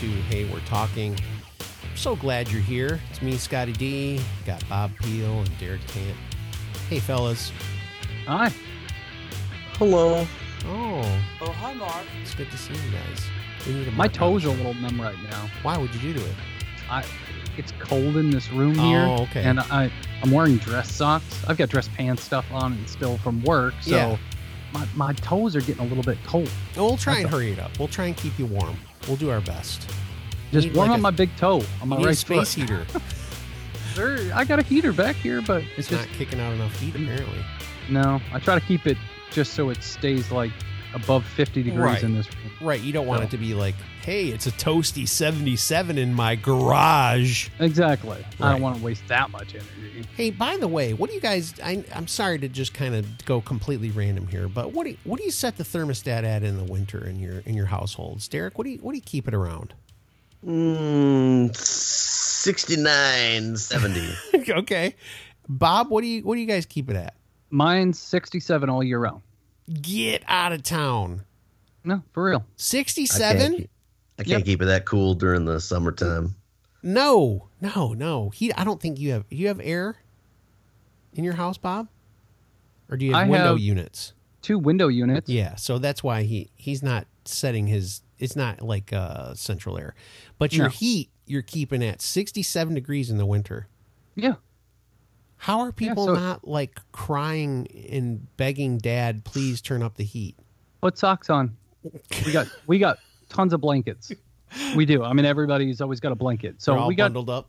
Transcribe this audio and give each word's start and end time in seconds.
to 0.00 0.06
Hey, 0.06 0.44
We're 0.44 0.60
Talking. 0.60 1.16
I'm 1.60 1.96
so 1.96 2.16
glad 2.16 2.50
you're 2.50 2.60
here. 2.60 3.00
It's 3.10 3.22
me, 3.22 3.36
Scotty 3.38 3.72
D. 3.72 4.20
Got 4.44 4.66
Bob 4.68 4.90
Peel 4.98 5.38
and 5.38 5.58
Derek 5.58 5.86
Camp. 5.86 6.16
Hey, 6.90 6.98
fellas. 7.00 7.50
Hi. 8.26 8.52
Hello. 9.78 10.26
Oh, 10.66 11.20
Oh, 11.40 11.50
hi, 11.52 11.72
Mark. 11.72 12.04
it's 12.20 12.34
good 12.34 12.50
to 12.50 12.58
see 12.58 12.74
you 12.74 12.90
guys. 12.92 13.22
We 13.66 13.72
need 13.72 13.88
a 13.88 13.90
My 13.92 14.06
toes 14.06 14.44
are 14.44 14.48
a 14.48 14.52
little 14.52 14.74
numb 14.74 15.00
right 15.00 15.16
now. 15.30 15.48
Why 15.62 15.78
would 15.78 15.94
you 15.94 16.12
do 16.12 16.20
to 16.20 16.26
it? 16.26 16.34
I 16.90 17.02
it's 17.56 17.72
cold 17.78 18.16
in 18.16 18.28
this 18.28 18.50
room 18.52 18.78
oh, 18.78 18.82
here. 18.82 19.00
Oh, 19.00 19.22
okay. 19.22 19.44
And 19.44 19.60
I 19.60 19.90
I'm 20.22 20.30
wearing 20.30 20.58
dress 20.58 20.92
socks. 20.92 21.24
I've 21.48 21.56
got 21.56 21.70
dress 21.70 21.88
pants 21.88 22.22
stuff 22.22 22.44
on 22.52 22.74
and 22.74 22.86
still 22.88 23.16
from 23.18 23.42
work, 23.44 23.72
so 23.80 23.96
Yeah. 23.96 24.16
my, 24.72 24.86
my 24.94 25.12
toes 25.14 25.56
are 25.56 25.60
getting 25.62 25.84
a 25.84 25.88
little 25.88 26.04
bit 26.04 26.18
cold. 26.26 26.50
We'll 26.76 26.98
try 26.98 27.16
and 27.16 27.24
That's 27.24 27.34
hurry 27.34 27.52
it 27.52 27.58
up. 27.58 27.78
We'll 27.78 27.88
try 27.88 28.06
and 28.06 28.16
keep 28.16 28.38
you 28.38 28.44
warm. 28.46 28.76
We'll 29.06 29.16
do 29.16 29.30
our 29.30 29.40
best. 29.40 29.90
Just 30.52 30.68
warm 30.72 30.88
like 30.88 30.90
up 30.90 30.98
a- 30.98 31.02
my 31.02 31.10
big 31.10 31.34
toe 31.36 31.62
on 31.82 31.88
my 31.88 31.96
You 31.96 31.98
need 32.00 32.04
a 32.04 32.08
right 32.08 32.16
space 32.16 32.54
foot. 32.54 32.60
heater. 32.62 32.86
There, 33.94 34.18
I 34.34 34.44
got 34.44 34.58
a 34.58 34.62
heater 34.62 34.92
back 34.92 35.16
here, 35.16 35.40
but 35.40 35.62
It's 35.62 35.78
it's 35.78 35.88
just 35.88 36.06
not 36.06 36.16
kicking 36.18 36.38
out 36.38 36.52
enough 36.52 36.78
heat, 36.78 36.94
apparently. 36.94 37.42
no. 37.88 38.20
I 38.30 38.38
try 38.40 38.58
to 38.58 38.64
keep 38.66 38.86
it 38.86 38.98
just 39.32 39.54
so 39.54 39.70
it 39.70 39.82
stays 39.82 40.30
like 40.30 40.50
above 40.96 41.24
50 41.24 41.62
degrees 41.62 41.80
Right. 41.80 42.02
in 42.02 42.14
this 42.14 42.26
room. 42.26 42.52
Right. 42.68 42.80
You 42.80 42.92
don't 42.92 43.06
want 43.06 43.20
So- 43.20 43.24
it 43.26 43.30
to 43.30 43.38
be 43.38 43.54
like, 43.54 43.74
hey, 44.02 44.28
it's 44.28 44.46
a 44.46 44.52
toasty 44.52 45.06
77 45.06 45.98
in 45.98 46.14
my 46.14 46.34
garage. 46.36 47.48
Exactly. 47.60 48.24
I 48.40 48.52
don't 48.52 48.62
want 48.62 48.78
to 48.78 48.82
waste 48.82 49.02
that 49.08 49.30
much 49.30 49.54
energy. 49.54 50.04
Hey, 50.16 50.30
by 50.30 50.56
the 50.56 50.68
way, 50.68 50.92
what 50.94 51.08
do 51.10 51.14
you 51.14 51.20
guys? 51.20 51.54
I, 51.62 51.84
I'm 51.94 52.08
sorry 52.08 52.38
to 52.40 52.48
just 52.48 52.74
kind 52.74 52.94
of 52.94 53.24
go 53.24 53.40
completely 53.40 53.90
random 53.90 54.26
here, 54.26 54.48
but 54.48 54.72
what 54.72 54.84
do 54.84 54.90
you, 54.90 54.96
what 55.04 55.18
do 55.18 55.24
you 55.24 55.30
set 55.30 55.56
the 55.56 55.64
thermostat 55.64 56.24
at 56.24 56.42
in 56.42 56.56
the 56.56 56.64
winter 56.64 57.04
in 57.06 57.20
your 57.20 57.40
in 57.40 57.54
your 57.54 57.66
households, 57.66 58.26
Derek? 58.28 58.58
What 58.58 58.64
do 58.64 58.70
you 58.70 58.78
what 58.78 58.92
do 58.92 58.96
you 58.96 59.02
keep 59.04 59.28
it 59.28 59.34
around? 59.34 59.74
Mm, 60.46 61.54
69, 61.56 63.56
70. 63.56 64.08
okay, 64.50 64.94
Bob, 65.48 65.90
what 65.90 66.02
do 66.02 66.06
you 66.06 66.22
what 66.22 66.34
do 66.36 66.40
you 66.40 66.46
guys 66.46 66.66
keep 66.66 66.88
it 66.90 66.96
at? 66.96 67.14
Mine's 67.50 67.98
67 67.98 68.68
all 68.70 68.82
year 68.82 68.98
round. 68.98 69.22
Get 69.72 70.22
out 70.28 70.52
of 70.52 70.62
town. 70.62 71.22
No, 71.84 72.02
for 72.12 72.24
real. 72.24 72.36
I 72.36 72.40
can't, 72.40 72.60
Sixty-seven? 72.60 73.54
I 74.18 74.22
can't 74.22 74.28
Yep. 74.28 74.44
keep 74.44 74.62
it 74.62 74.66
that 74.66 74.84
cool 74.86 75.14
during 75.14 75.44
the 75.44 75.60
summertime. 75.60 76.36
No, 76.82 77.48
no, 77.60 77.92
no. 77.92 78.30
He. 78.30 78.52
I 78.52 78.64
don't 78.64 78.80
think 78.80 78.98
you 78.98 79.12
have. 79.12 79.24
You 79.30 79.48
have 79.48 79.60
air 79.60 79.96
in 81.14 81.24
your 81.24 81.34
house, 81.34 81.58
Bob, 81.58 81.88
or 82.88 82.96
do 82.96 83.04
you 83.04 83.12
have 83.14 83.26
I 83.26 83.28
window 83.30 83.54
have- 83.54 83.58
units? 83.60 84.12
Two 84.42 84.58
window 84.58 84.86
units. 84.88 85.28
Yeah, 85.28 85.56
so 85.56 85.78
that's 85.78 86.04
why 86.04 86.22
he 86.22 86.50
he's 86.54 86.82
not 86.82 87.06
setting 87.24 87.66
his. 87.66 88.02
It's 88.18 88.36
not 88.36 88.62
like 88.62 88.92
uh, 88.92 89.34
central 89.34 89.76
air, 89.78 89.94
but 90.38 90.52
your 90.52 90.66
No. 90.66 90.70
heat 90.70 91.10
you're 91.26 91.42
keeping 91.42 91.82
at 91.84 92.00
67 92.00 92.72
degrees 92.74 93.10
in 93.10 93.16
the 93.18 93.26
winter. 93.26 93.66
Yeah. 94.14 94.36
How 95.38 95.60
are 95.60 95.72
people 95.72 96.06
so- 96.06 96.14
not 96.14 96.46
like 96.46 96.80
crying 96.92 97.66
and 97.90 98.26
begging 98.36 98.78
dad, 98.78 99.24
please 99.24 99.60
turn 99.60 99.82
up 99.82 99.96
the 99.96 100.04
heat? 100.04 100.36
Put 100.80 100.98
socks 100.98 101.30
on. 101.30 101.56
We 102.24 102.32
got 102.32 102.48
we 102.66 102.78
got 102.78 102.98
tons 103.28 103.52
of 103.52 103.60
blankets. 103.60 104.12
We 104.74 104.86
do. 104.86 105.02
I 105.02 105.12
mean, 105.12 105.24
everybody's 105.24 105.80
always 105.80 106.00
got 106.00 106.12
a 106.12 106.16
blanket. 106.16 106.62
So 106.62 106.76
all 106.76 106.88
we 106.88 106.94
got 106.94 107.06
bundled 107.06 107.30
up. 107.30 107.48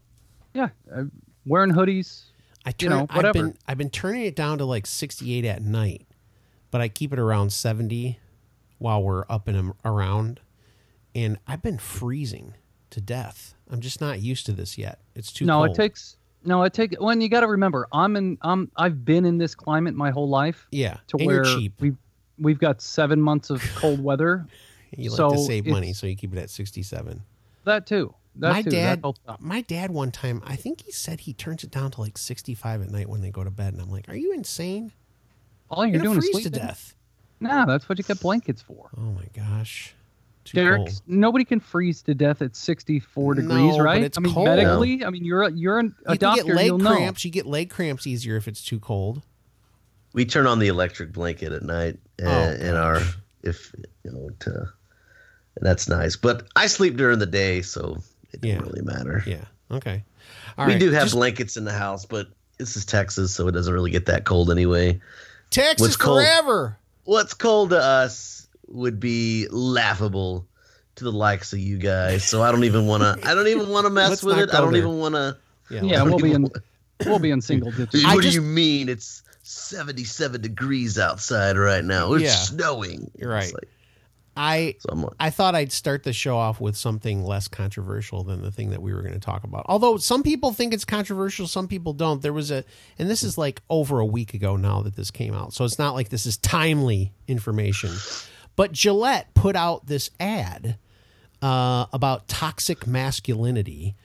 yeah, 0.53 0.69
uh, 0.93 1.03
wearing 1.45 1.71
hoodies. 1.71 2.23
I 2.65 2.69
you 2.69 2.73
turn, 2.73 2.89
know, 2.89 3.07
I've 3.09 3.15
whatever. 3.15 3.33
been 3.33 3.57
I've 3.67 3.77
been 3.77 3.89
turning 3.89 4.23
it 4.23 4.35
down 4.35 4.57
to 4.57 4.65
like 4.65 4.85
68 4.85 5.45
at 5.45 5.61
night, 5.61 6.05
but 6.71 6.81
I 6.81 6.87
keep 6.89 7.13
it 7.13 7.19
around 7.19 7.51
70 7.53 8.19
while 8.79 9.01
we're 9.01 9.23
up 9.29 9.47
and 9.47 9.73
around, 9.85 10.39
and 11.15 11.37
I've 11.47 11.61
been 11.61 11.77
freezing 11.77 12.53
to 12.89 13.01
death. 13.01 13.53
I'm 13.69 13.79
just 13.81 14.01
not 14.01 14.19
used 14.21 14.45
to 14.47 14.51
this 14.51 14.77
yet. 14.77 14.99
It's 15.15 15.31
too 15.31 15.45
no, 15.45 15.59
cold. 15.59 15.71
it 15.71 15.75
takes 15.75 16.17
no, 16.47 16.63
it 16.63 16.73
take. 16.73 16.95
When 16.99 17.19
you 17.19 17.27
got 17.27 17.41
to 17.41 17.47
remember, 17.47 17.87
I'm 17.91 18.15
in. 18.15 18.37
I'm. 18.41 18.71
I've 18.77 19.03
been 19.03 19.25
in 19.25 19.37
this 19.37 19.53
climate 19.53 19.95
my 19.95 20.11
whole 20.11 20.29
life 20.29 20.67
yeah, 20.71 20.97
to 21.07 21.17
and 21.17 21.27
where 21.27 21.35
you're 21.45 21.59
cheap. 21.59 21.73
we 21.81 21.93
we've 22.39 22.57
got 22.57 22.81
seven 22.81 23.21
months 23.21 23.49
of 23.49 23.61
cold 23.75 24.01
weather. 24.03 24.45
You 24.95 25.09
like 25.09 25.33
to 25.33 25.37
save 25.37 25.67
money, 25.67 25.91
so 25.91 26.07
you 26.07 26.15
keep 26.15 26.31
it 26.31 26.39
at 26.39 26.49
67. 26.49 27.21
That 27.65 27.85
too. 27.85 28.15
That 28.37 28.53
my 28.53 28.61
too. 28.61 28.69
dad, 28.69 29.03
my 29.39 29.59
dad, 29.59 29.91
one 29.91 30.11
time, 30.11 30.41
I 30.45 30.55
think 30.55 30.85
he 30.85 30.93
said 30.93 31.19
he 31.19 31.33
turns 31.33 31.65
it 31.65 31.71
down 31.71 31.91
to 31.91 32.01
like 32.01 32.17
65 32.17 32.83
at 32.83 32.89
night 32.89 33.09
when 33.09 33.19
they 33.19 33.29
go 33.29 33.43
to 33.43 33.51
bed, 33.51 33.73
and 33.73 33.81
I'm 33.81 33.91
like, 33.91 34.07
"Are 34.07 34.15
you 34.15 34.31
insane? 34.31 34.93
All 35.69 35.85
you're, 35.85 35.95
You're 35.95 36.03
doing 36.03 36.19
is 36.19 36.29
freeze 36.29 36.43
to 36.45 36.49
death." 36.49 36.95
Nah, 37.41 37.65
that's 37.65 37.89
what 37.89 37.97
you 37.97 38.05
get 38.05 38.21
blankets 38.21 38.61
for. 38.61 38.89
Oh 38.97 39.11
my 39.11 39.25
gosh, 39.35 39.93
too 40.47 40.57
Derek, 40.57 40.77
cold. 40.87 41.01
nobody 41.07 41.45
can 41.45 41.59
freeze 41.59 42.01
to 42.03 42.13
death 42.15 42.41
at 42.41 42.55
64 42.55 43.35
No, 43.35 43.41
degrees, 43.41 43.77
but 43.77 43.83
right? 43.83 44.03
it's 44.03 44.17
I 44.17 44.21
mean, 44.21 44.33
cold. 44.33 44.47
medically, 44.47 45.03
I 45.05 45.09
mean, 45.09 45.23
you're 45.23 45.43
a, 45.43 45.51
you're 45.51 45.79
an, 45.79 45.95
a 46.05 46.13
You 46.13 46.17
can 46.19 46.29
doctor. 46.29 46.43
get 46.45 46.55
leg 46.55 46.65
you'll 46.67 46.77
know. 46.79 46.95
cramps. 46.95 47.25
You 47.25 47.31
get 47.31 47.45
leg 47.45 47.69
cramps 47.69 48.05
easier 48.07 48.35
if 48.37 48.47
it's 48.47 48.63
too 48.63 48.79
cold. 48.79 49.21
We 50.13 50.25
turn 50.25 50.47
on 50.47 50.59
the 50.59 50.67
electric 50.67 51.11
blanket 51.13 51.51
at 51.53 51.63
night 51.63 51.97
and, 52.17 52.27
Oh, 52.27 52.31
uh, 52.31 52.57
and 52.59 52.77
our, 52.77 53.01
if, 53.43 53.73
you 54.03 54.11
know, 54.11 54.29
to, 54.39 54.49
and 54.51 54.67
that's 55.61 55.87
nice. 55.87 56.15
But 56.15 56.47
I 56.55 56.67
sleep 56.67 56.97
during 56.97 57.19
the 57.19 57.25
day, 57.25 57.61
so 57.61 57.97
it 58.33 58.41
doesn't 58.41 58.61
really 58.61 58.81
matter. 58.81 59.23
Yeah. 59.27 59.45
Okay. 59.71 60.03
All 60.57 60.65
we 60.65 60.73
right, 60.73 60.79
do 60.79 60.91
have 60.91 61.03
just 61.03 61.15
blankets 61.15 61.57
in 61.57 61.65
the 61.65 61.71
house, 61.73 62.05
but 62.05 62.27
this 62.57 62.75
is 62.75 62.85
Texas, 62.85 63.33
so 63.33 63.47
it 63.47 63.51
doesn't 63.51 63.73
really 63.73 63.91
get 63.91 64.07
that 64.07 64.23
cold 64.25 64.49
anyway. 64.49 64.99
Texas 65.49 65.79
what's 65.81 65.95
cold- 65.97 66.19
forever. 66.23 66.77
What's 67.03 67.33
cold 67.33 67.69
to 67.69 67.77
us 67.81 68.36
would 68.67 68.99
be 68.99 69.47
laughable 69.49 70.47
to 70.95 71.03
the 71.03 71.11
likes 71.11 71.53
of 71.53 71.59
you 71.59 71.77
guys. 71.77 72.23
So 72.27 72.41
I 72.41 72.51
don't 72.51 72.63
even 72.63 72.87
want 72.87 73.03
to. 73.03 73.27
I 73.27 73.35
don't 73.35 73.47
even 73.47 73.69
want 73.69 73.85
to 73.85 73.89
mess 73.89 74.09
Let's 74.09 74.23
with 74.23 74.39
it. 74.39 74.49
I 74.53 74.59
don't 74.61 74.71
there. 74.73 74.81
even 74.81 74.97
want 74.97 75.15
to. 75.15 75.37
Yeah. 75.69 75.81
Yeah, 75.83 76.03
we'll 76.03 76.17
be 76.17 76.29
even 76.29 76.45
in 76.45 76.51
we'll 77.05 77.19
be 77.19 77.31
in 77.31 77.41
single 77.41 77.71
digits. 77.77 78.03
I 78.05 78.15
what 78.15 78.23
just- 78.23 78.35
do 78.35 78.41
you 78.41 78.47
mean? 78.47 78.89
It's 78.89 79.21
seventy-seven 79.43 80.41
degrees 80.41 80.97
outside 80.99 81.57
right 81.57 81.83
now. 81.83 82.13
It's 82.13 82.23
Yeah. 82.23 82.31
snowing. 82.35 83.11
You're 83.17 83.29
right. 83.31 83.53
Like- 83.53 83.69
I 84.39 84.75
so 84.79 85.11
I 85.19 85.31
thought 85.31 85.55
I'd 85.55 85.71
start 85.71 86.03
the 86.03 86.13
show 86.13 86.37
off 86.37 86.61
with 86.61 86.77
something 86.77 87.23
less 87.23 87.47
controversial 87.47 88.23
than 88.23 88.43
the 88.43 88.51
thing 88.51 88.69
that 88.69 88.83
we 88.83 88.93
were 88.93 89.01
going 89.01 89.15
to 89.15 89.19
talk 89.19 89.43
about. 89.43 89.65
Although 89.67 89.97
some 89.97 90.21
people 90.21 90.53
think 90.53 90.75
it's 90.75 90.85
controversial, 90.85 91.47
some 91.47 91.67
people 91.67 91.91
don't. 91.93 92.21
There 92.21 92.33
was 92.33 92.51
a, 92.51 92.63
and 92.99 93.09
this 93.09 93.23
is 93.23 93.35
like 93.35 93.63
over 93.67 93.99
a 93.99 94.05
week 94.05 94.35
ago 94.35 94.55
now 94.55 94.83
that 94.83 94.95
this 94.95 95.09
came 95.09 95.33
out. 95.33 95.53
So 95.53 95.65
it's 95.65 95.79
not 95.79 95.95
like 95.95 96.09
this 96.09 96.27
is 96.27 96.37
timely 96.37 97.13
information. 97.27 97.89
But 98.57 98.73
Gillette 98.73 99.33
put 99.33 99.55
out 99.55 99.85
this 99.85 100.09
ad 100.19 100.77
uh, 101.41 101.85
about 101.93 102.27
toxic 102.27 102.85
masculinity. 102.85 103.95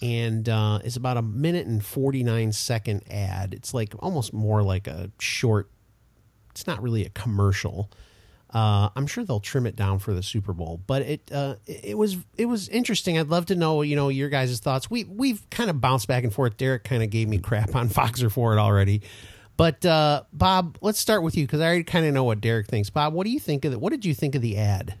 And 0.00 0.48
uh, 0.48 0.80
it's 0.82 0.96
about 0.96 1.16
a 1.16 1.22
minute 1.22 1.66
and 1.66 1.84
49 1.84 2.52
second 2.52 3.02
ad. 3.10 3.52
It's 3.54 3.74
like 3.74 3.94
almost 3.98 4.32
more 4.32 4.62
like 4.62 4.86
a 4.86 5.10
short, 5.20 5.70
it's 6.50 6.66
not 6.66 6.82
really 6.82 7.04
a 7.04 7.10
commercial. 7.10 7.90
Uh, 8.52 8.88
I'm 8.96 9.06
sure 9.06 9.24
they'll 9.24 9.40
trim 9.40 9.66
it 9.66 9.76
down 9.76 9.98
for 9.98 10.14
the 10.14 10.22
Super 10.22 10.54
Bowl, 10.54 10.80
but 10.86 11.02
it 11.02 11.30
uh, 11.30 11.56
it 11.66 11.98
was 11.98 12.16
it 12.38 12.46
was 12.46 12.70
interesting. 12.70 13.18
I'd 13.18 13.28
love 13.28 13.44
to 13.46 13.54
know 13.54 13.82
you 13.82 13.94
know 13.94 14.08
your 14.08 14.30
guys' 14.30 14.58
thoughts. 14.58 14.90
We 14.90 15.04
we've 15.04 15.48
kind 15.50 15.68
of 15.68 15.82
bounced 15.82 16.08
back 16.08 16.24
and 16.24 16.32
forth. 16.32 16.56
Derek 16.56 16.82
kind 16.82 17.02
of 17.02 17.10
gave 17.10 17.28
me 17.28 17.36
crap 17.36 17.74
on 17.74 17.90
Voxer 17.90 18.32
for 18.32 18.54
it 18.54 18.58
already, 18.58 19.02
but 19.58 19.84
uh, 19.84 20.22
Bob, 20.32 20.78
let's 20.80 20.98
start 20.98 21.22
with 21.22 21.36
you 21.36 21.44
because 21.44 21.60
I 21.60 21.66
already 21.66 21.84
kind 21.84 22.06
of 22.06 22.14
know 22.14 22.24
what 22.24 22.40
Derek 22.40 22.66
thinks. 22.66 22.88
Bob, 22.88 23.12
what 23.12 23.26
do 23.26 23.30
you 23.30 23.38
think 23.38 23.66
of 23.66 23.74
it? 23.74 23.80
What 23.80 23.90
did 23.90 24.06
you 24.06 24.14
think 24.14 24.34
of 24.34 24.40
the 24.40 24.56
ad? 24.56 24.98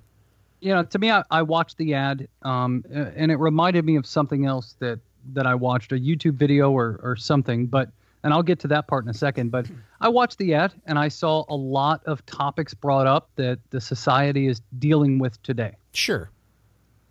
you 0.60 0.74
know, 0.74 0.82
to 0.82 0.98
me, 0.98 1.10
I, 1.10 1.22
I 1.30 1.42
watched 1.42 1.78
the 1.78 1.94
ad, 1.94 2.28
um, 2.42 2.84
and 2.90 3.30
it 3.30 3.36
reminded 3.36 3.84
me 3.84 3.96
of 3.96 4.06
something 4.06 4.46
else 4.46 4.74
that 4.80 4.98
that 5.34 5.46
I 5.46 5.54
watched, 5.54 5.92
a 5.92 5.96
YouTube 5.96 6.34
video 6.34 6.70
or 6.70 7.00
or 7.02 7.16
something. 7.16 7.66
But 7.66 7.90
and 8.24 8.32
I'll 8.32 8.42
get 8.42 8.58
to 8.60 8.68
that 8.68 8.88
part 8.88 9.04
in 9.04 9.10
a 9.10 9.14
second. 9.14 9.50
But 9.50 9.66
I 10.00 10.08
watched 10.08 10.38
the 10.38 10.54
ad, 10.54 10.74
and 10.86 10.98
I 10.98 11.08
saw 11.08 11.44
a 11.48 11.54
lot 11.54 12.02
of 12.06 12.24
topics 12.26 12.74
brought 12.74 13.06
up 13.06 13.30
that 13.36 13.58
the 13.70 13.80
society 13.80 14.48
is 14.48 14.60
dealing 14.78 15.18
with 15.18 15.40
today. 15.42 15.76
Sure. 15.92 16.30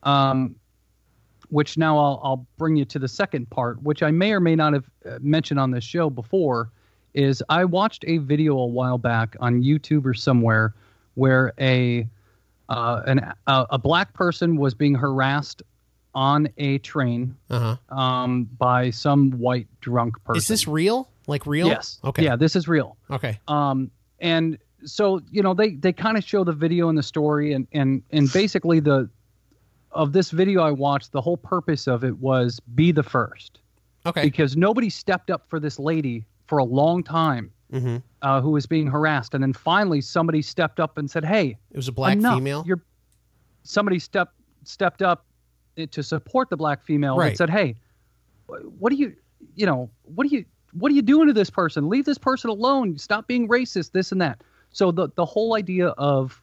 Um, 0.03 0.55
which 1.49 1.77
now 1.77 1.97
I'll 1.97 2.19
I'll 2.23 2.47
bring 2.57 2.75
you 2.75 2.85
to 2.85 2.99
the 2.99 3.07
second 3.07 3.49
part, 3.49 3.81
which 3.81 4.03
I 4.03 4.11
may 4.11 4.33
or 4.33 4.41
may 4.41 4.55
not 4.55 4.73
have 4.73 4.89
uh, 5.05 5.19
mentioned 5.21 5.59
on 5.59 5.71
this 5.71 5.83
show 5.83 6.09
before. 6.09 6.71
Is 7.17 7.41
I 7.49 7.65
watched 7.65 8.05
a 8.07 8.19
video 8.19 8.55
a 8.59 8.67
while 8.67 8.99
back 8.99 9.35
on 9.39 9.63
YouTube 9.63 10.05
or 10.05 10.13
somewhere 10.13 10.75
where 11.15 11.51
a 11.59 12.07
uh, 12.69 13.01
an 13.07 13.33
a, 13.47 13.65
a 13.71 13.77
black 13.79 14.13
person 14.13 14.55
was 14.55 14.75
being 14.75 14.93
harassed 14.93 15.63
on 16.13 16.47
a 16.57 16.77
train 16.79 17.35
Uh 17.49 17.75
huh. 17.89 17.97
um, 17.97 18.43
by 18.59 18.91
some 18.91 19.31
white 19.31 19.67
drunk 19.81 20.23
person. 20.25 20.37
Is 20.37 20.47
this 20.47 20.67
real? 20.67 21.09
Like 21.25 21.47
real? 21.47 21.65
Yes. 21.67 21.99
Okay. 22.03 22.23
Yeah, 22.23 22.35
this 22.35 22.55
is 22.55 22.67
real. 22.67 22.97
Okay. 23.09 23.39
Um, 23.47 23.89
and 24.19 24.59
so 24.85 25.19
you 25.31 25.41
know 25.41 25.55
they 25.55 25.71
they 25.71 25.93
kind 25.93 26.17
of 26.19 26.23
show 26.23 26.43
the 26.43 26.53
video 26.53 26.87
and 26.87 26.95
the 26.97 27.03
story 27.03 27.53
and 27.53 27.65
and 27.71 28.03
and 28.11 28.31
basically 28.31 28.79
the 28.79 29.09
of 29.91 30.13
this 30.13 30.29
video 30.29 30.61
I 30.61 30.69
watched 30.69 31.13
the 31.13 31.21
whole 31.21 31.37
purpose 31.37 31.87
of 31.87 32.03
it 32.03 32.19
was 32.19 32.59
be 32.75 32.91
the 32.91 33.01
first 33.01 33.57
Okay. 34.05 34.21
because 34.21 34.55
nobody 34.55 34.91
stepped 34.91 35.31
up 35.31 35.49
for 35.49 35.59
this 35.59 35.79
lady 35.79 36.25
for 36.47 36.57
a 36.57 36.63
long 36.63 37.03
time 37.03 37.51
Mm-hmm. 37.73 37.97
uh, 38.21 38.39
who 38.39 38.51
was 38.51 38.65
being 38.65 38.87
harassed 38.87 39.33
and 39.33 39.43
then 39.43 39.51
finally 39.51 39.99
somebody 39.99 40.41
stepped 40.41 40.79
up 40.79 40.97
and 40.97 41.11
said 41.11 41.25
hey 41.25 41.57
It 41.71 41.75
was 41.75 41.89
a 41.89 41.91
black 41.91 42.15
enough. 42.17 42.35
female. 42.35 42.63
You're 42.65 42.81
somebody 43.63 43.99
stepped 43.99 44.33
stepped 44.63 45.01
up 45.01 45.25
to 45.91 46.01
support 46.01 46.49
the 46.49 46.55
black 46.55 46.81
female 46.81 47.17
Right. 47.17 47.31
that 47.31 47.37
said, 47.37 47.49
"Hey, 47.49 47.75
what 48.79 48.89
do 48.91 48.95
you, 48.95 49.13
you 49.55 49.65
know, 49.65 49.89
what 50.03 50.23
are 50.25 50.29
you, 50.29 50.45
what 50.71 50.91
are 50.91 50.95
you 50.95 51.01
doing 51.01 51.27
to 51.27 51.33
this 51.33 51.49
person? 51.49 51.89
Leave 51.89 52.05
this 52.05 52.17
person 52.17 52.49
alone. 52.49 52.97
Stop 52.97 53.27
being 53.27 53.49
racist. 53.49 53.91
This 53.91 54.13
and 54.13 54.21
that." 54.21 54.41
So 54.71 54.91
the 54.91 55.09
the 55.15 55.25
whole 55.25 55.53
idea 55.55 55.89
of 55.89 56.41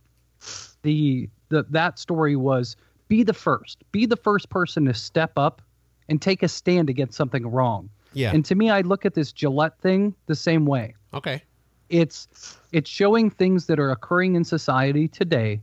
the 0.82 1.28
the 1.48 1.64
that 1.70 1.98
story 1.98 2.36
was 2.36 2.76
be 3.08 3.22
the 3.22 3.32
first, 3.34 3.82
be 3.92 4.04
the 4.06 4.16
first 4.16 4.50
person 4.50 4.84
to 4.84 4.92
step 4.94 5.32
up 5.38 5.62
and 6.10 6.20
take 6.20 6.42
a 6.42 6.48
stand 6.48 6.90
against 6.90 7.16
something 7.16 7.46
wrong. 7.46 7.88
Yeah. 8.14 8.32
And 8.32 8.44
to 8.46 8.54
me, 8.54 8.70
I 8.70 8.80
look 8.82 9.04
at 9.04 9.14
this 9.14 9.32
Gillette 9.32 9.78
thing 9.80 10.14
the 10.26 10.34
same 10.34 10.64
way 10.66 10.94
okay. 11.12 11.42
it's 11.88 12.56
it's 12.72 12.88
showing 12.90 13.30
things 13.30 13.66
that 13.66 13.78
are 13.78 13.90
occurring 13.90 14.34
in 14.36 14.44
society 14.44 15.06
today 15.08 15.60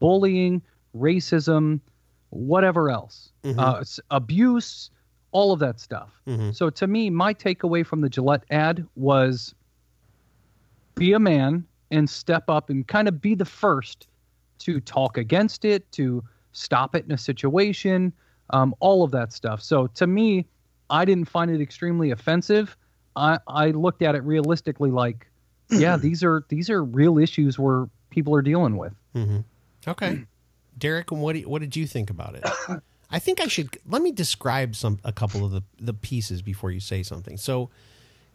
bullying 0.00 0.62
racism 0.96 1.80
whatever 2.30 2.90
else 2.90 3.32
Mhm. 3.44 3.58
uh, 3.58 3.82
abuse 4.14 4.90
all 5.32 5.52
of 5.52 5.58
that 5.60 5.80
stuff 5.80 6.10
Mhm. 6.26 6.54
so 6.54 6.70
to 6.70 6.86
me 6.86 7.10
my 7.10 7.32
takeaway 7.34 7.84
from 7.86 8.00
the 8.02 8.08
gillette 8.08 8.44
ad 8.50 8.86
was 8.96 9.54
be 10.94 11.12
a 11.12 11.18
man 11.18 11.64
and 11.90 12.08
step 12.10 12.48
up 12.50 12.70
and 12.70 12.86
kind 12.86 13.08
of 13.08 13.20
be 13.20 13.34
the 13.34 13.44
first 13.44 14.08
to 14.58 14.80
talk 14.80 15.16
against 15.16 15.64
it 15.64 15.90
to 15.92 16.22
stop 16.52 16.94
it 16.94 17.04
in 17.04 17.12
a 17.12 17.18
situation 17.18 18.12
um, 18.50 18.74
all 18.80 19.02
of 19.02 19.10
that 19.12 19.32
stuff 19.32 19.62
so 19.62 19.86
to 19.88 20.06
me 20.06 20.46
i 20.90 21.04
didn't 21.04 21.26
find 21.26 21.50
it 21.50 21.60
extremely 21.60 22.10
offensive 22.10 22.76
i, 23.16 23.38
I 23.46 23.70
looked 23.70 24.02
at 24.02 24.14
it 24.14 24.22
realistically 24.24 24.90
like 24.90 25.26
yeah 25.70 25.96
these 26.06 26.22
are 26.24 26.44
these 26.48 26.70
are 26.70 26.84
real 26.84 27.18
issues 27.18 27.58
where 27.58 27.88
people 28.10 28.34
are 28.34 28.42
dealing 28.42 28.76
with 28.76 28.94
hmm 29.14 29.38
Okay, 29.86 30.24
Derek, 30.78 31.10
what 31.10 31.32
do 31.34 31.40
you, 31.40 31.48
what 31.48 31.60
did 31.60 31.76
you 31.76 31.86
think 31.86 32.10
about 32.10 32.34
it? 32.34 32.44
I 33.10 33.18
think 33.18 33.40
I 33.40 33.46
should 33.46 33.78
let 33.86 34.02
me 34.02 34.12
describe 34.12 34.76
some 34.76 34.98
a 35.02 35.12
couple 35.12 35.44
of 35.44 35.50
the 35.50 35.62
the 35.80 35.94
pieces 35.94 36.42
before 36.42 36.70
you 36.70 36.80
say 36.80 37.02
something. 37.02 37.38
So, 37.38 37.70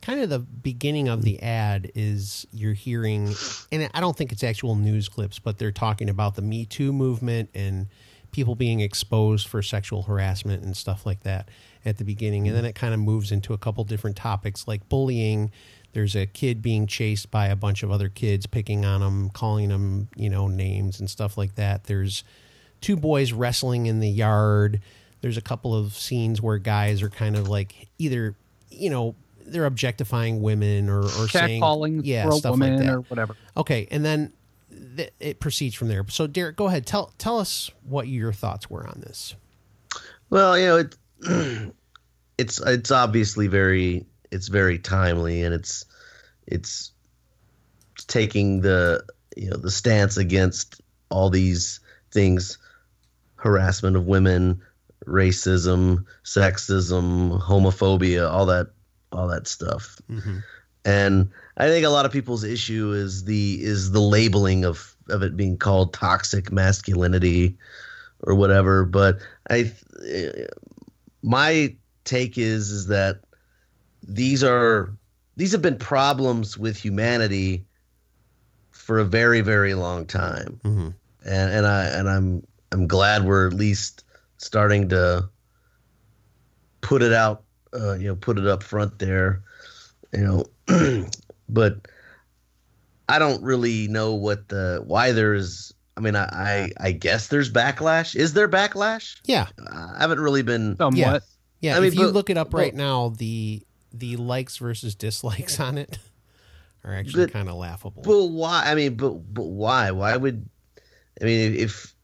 kind 0.01 0.19
of 0.19 0.29
the 0.29 0.39
beginning 0.39 1.09
of 1.09 1.21
the 1.21 1.41
ad 1.43 1.91
is 1.93 2.47
you're 2.51 2.73
hearing, 2.73 3.35
and 3.71 3.89
I 3.93 3.99
don't 3.99 4.17
think 4.17 4.31
it's 4.31 4.43
actual 4.43 4.75
news 4.75 5.09
clips, 5.09 5.37
but 5.37 5.59
they're 5.59 5.71
talking 5.71 6.09
about 6.09 6.35
the 6.35 6.41
Me 6.41 6.65
Too 6.65 6.91
movement 6.91 7.49
and 7.53 7.87
people 8.33 8.55
being 8.55 8.81
exposed 8.81 9.47
for 9.47 9.61
sexual 9.61 10.03
harassment 10.03 10.63
and 10.63 10.75
stuff 10.75 11.05
like 11.05 11.21
that 11.21 11.47
at 11.85 11.97
the 11.97 12.03
beginning, 12.03 12.47
and 12.47 12.55
then 12.57 12.65
it 12.65 12.75
kind 12.75 12.93
of 12.93 12.99
moves 12.99 13.31
into 13.31 13.53
a 13.53 13.57
couple 13.57 13.83
different 13.83 14.17
topics 14.17 14.67
like 14.67 14.89
bullying. 14.89 15.51
There's 15.93 16.15
a 16.15 16.25
kid 16.25 16.61
being 16.61 16.87
chased 16.87 17.29
by 17.29 17.47
a 17.47 17.55
bunch 17.55 17.83
of 17.83 17.91
other 17.91 18.09
kids, 18.09 18.47
picking 18.47 18.83
on 18.83 19.01
him, 19.01 19.29
calling 19.29 19.69
him, 19.69 20.09
you 20.15 20.29
know, 20.29 20.47
names 20.47 20.99
and 20.99 21.09
stuff 21.09 21.37
like 21.37 21.55
that. 21.55 21.85
There's 21.85 22.23
two 22.81 22.95
boys 22.95 23.31
wrestling 23.31 23.85
in 23.85 23.99
the 23.99 24.09
yard. 24.09 24.81
There's 25.21 25.37
a 25.37 25.41
couple 25.41 25.75
of 25.75 25.93
scenes 25.93 26.41
where 26.41 26.57
guys 26.57 27.01
are 27.01 27.09
kind 27.09 27.35
of 27.35 27.47
like 27.47 27.87
either, 27.97 28.35
you 28.69 28.89
know, 28.89 29.15
they're 29.45 29.65
objectifying 29.65 30.41
women 30.41 30.89
or, 30.89 31.03
or 31.03 31.27
saying, 31.27 31.61
yeah, 32.05 32.25
stuff 32.31 32.57
like 32.59 32.77
that. 32.79 32.89
or 32.89 33.01
whatever 33.01 33.35
Okay, 33.55 33.87
and 33.91 34.03
then 34.03 34.33
th- 34.97 35.13
it 35.19 35.39
proceeds 35.39 35.75
from 35.75 35.87
there. 35.87 36.05
So, 36.09 36.27
Derek, 36.27 36.55
go 36.55 36.67
ahead. 36.67 36.85
Tell 36.85 37.13
tell 37.17 37.39
us 37.39 37.71
what 37.83 38.07
your 38.07 38.33
thoughts 38.33 38.69
were 38.69 38.87
on 38.87 39.01
this. 39.01 39.35
Well, 40.29 40.57
you 40.57 40.65
know, 40.65 40.77
it, 40.77 41.73
it's 42.37 42.59
it's 42.59 42.91
obviously 42.91 43.47
very 43.47 44.05
it's 44.31 44.47
very 44.47 44.79
timely, 44.79 45.43
and 45.43 45.53
it's 45.53 45.85
it's 46.47 46.91
taking 48.07 48.61
the 48.61 49.03
you 49.35 49.49
know 49.49 49.57
the 49.57 49.71
stance 49.71 50.17
against 50.17 50.81
all 51.09 51.29
these 51.29 51.79
things, 52.11 52.57
harassment 53.35 53.95
of 53.95 54.05
women, 54.05 54.61
racism, 55.05 56.05
sexism, 56.23 57.41
homophobia, 57.41 58.29
all 58.29 58.47
that 58.47 58.67
all 59.11 59.27
that 59.27 59.47
stuff. 59.47 59.97
Mm-hmm. 60.09 60.39
And 60.85 61.31
I 61.57 61.67
think 61.67 61.85
a 61.85 61.89
lot 61.89 62.05
of 62.05 62.11
people's 62.11 62.43
issue 62.43 62.91
is 62.91 63.23
the 63.23 63.61
is 63.61 63.91
the 63.91 64.01
labeling 64.01 64.65
of 64.65 64.95
of 65.09 65.23
it 65.23 65.37
being 65.37 65.57
called 65.57 65.93
toxic 65.93 66.51
masculinity 66.51 67.57
or 68.21 68.35
whatever. 68.35 68.85
But 68.85 69.19
I, 69.49 69.71
my 71.21 71.75
take 72.03 72.37
is 72.37 72.69
is 72.69 72.87
that 72.87 73.21
these 74.01 74.43
are 74.43 74.93
these 75.37 75.51
have 75.53 75.61
been 75.61 75.77
problems 75.77 76.57
with 76.57 76.77
humanity 76.77 77.65
for 78.71 78.99
a 78.99 79.05
very 79.05 79.41
very 79.41 79.73
long 79.73 80.05
time, 80.05 80.59
Mm-hmm. 80.63 80.89
and 81.25 81.53
and 81.53 81.65
I 81.65 81.85
and 81.85 82.09
I'm 82.09 82.47
I'm 82.71 82.87
glad 82.87 83.23
we're 83.23 83.47
at 83.47 83.53
least 83.53 84.03
starting 84.37 84.89
to 84.89 85.29
put 86.81 87.01
it 87.01 87.13
out, 87.13 87.43
uh, 87.73 87.93
you 87.93 88.07
know, 88.07 88.15
put 88.15 88.37
it 88.37 88.45
up 88.45 88.61
front 88.63 88.99
there, 88.99 89.41
you 90.13 90.45
know, 90.67 91.05
but 91.49 91.87
I 93.09 93.19
don't 93.19 93.43
really 93.43 93.87
know 93.87 94.13
what 94.13 94.47
the 94.49 94.83
why 94.85 95.11
there's. 95.11 95.73
I 95.95 95.99
mean, 95.99 96.15
I, 96.15 96.23
I 96.23 96.71
I 96.79 96.91
guess 96.91 97.27
there's 97.27 97.51
backlash. 97.51 98.15
Is 98.15 98.33
there 98.33 98.49
backlash? 98.49 99.19
Yeah, 99.25 99.47
I 99.71 99.97
haven't 99.99 100.19
really 100.19 100.41
been. 100.41 100.75
somewhat 100.77 101.23
yeah. 101.63 101.77
I 101.77 101.79
mean, 101.79 101.87
if 101.87 101.95
you 101.95 102.07
but- 102.07 102.13
look 102.13 102.29
it 102.29 102.37
up 102.37 102.53
right 102.53 102.73
but- 102.73 102.77
now, 102.77 103.09
the 103.17 103.63
the 103.93 104.17
likes 104.17 104.57
versus 104.57 104.95
dislikes 104.95 105.59
on 105.61 105.77
it 105.77 105.97
are 106.83 106.93
actually 106.93 107.27
kind 107.27 107.47
of 107.47 107.55
laughable. 107.55 108.03
But 108.03 108.25
why? 108.25 108.63
I 108.65 108.75
mean, 108.75 108.95
but 108.95 109.11
but 109.33 109.45
why? 109.45 109.91
Why 109.91 110.17
would? 110.17 110.49
I 111.21 111.23
mean, 111.23 111.55
if 111.55 111.95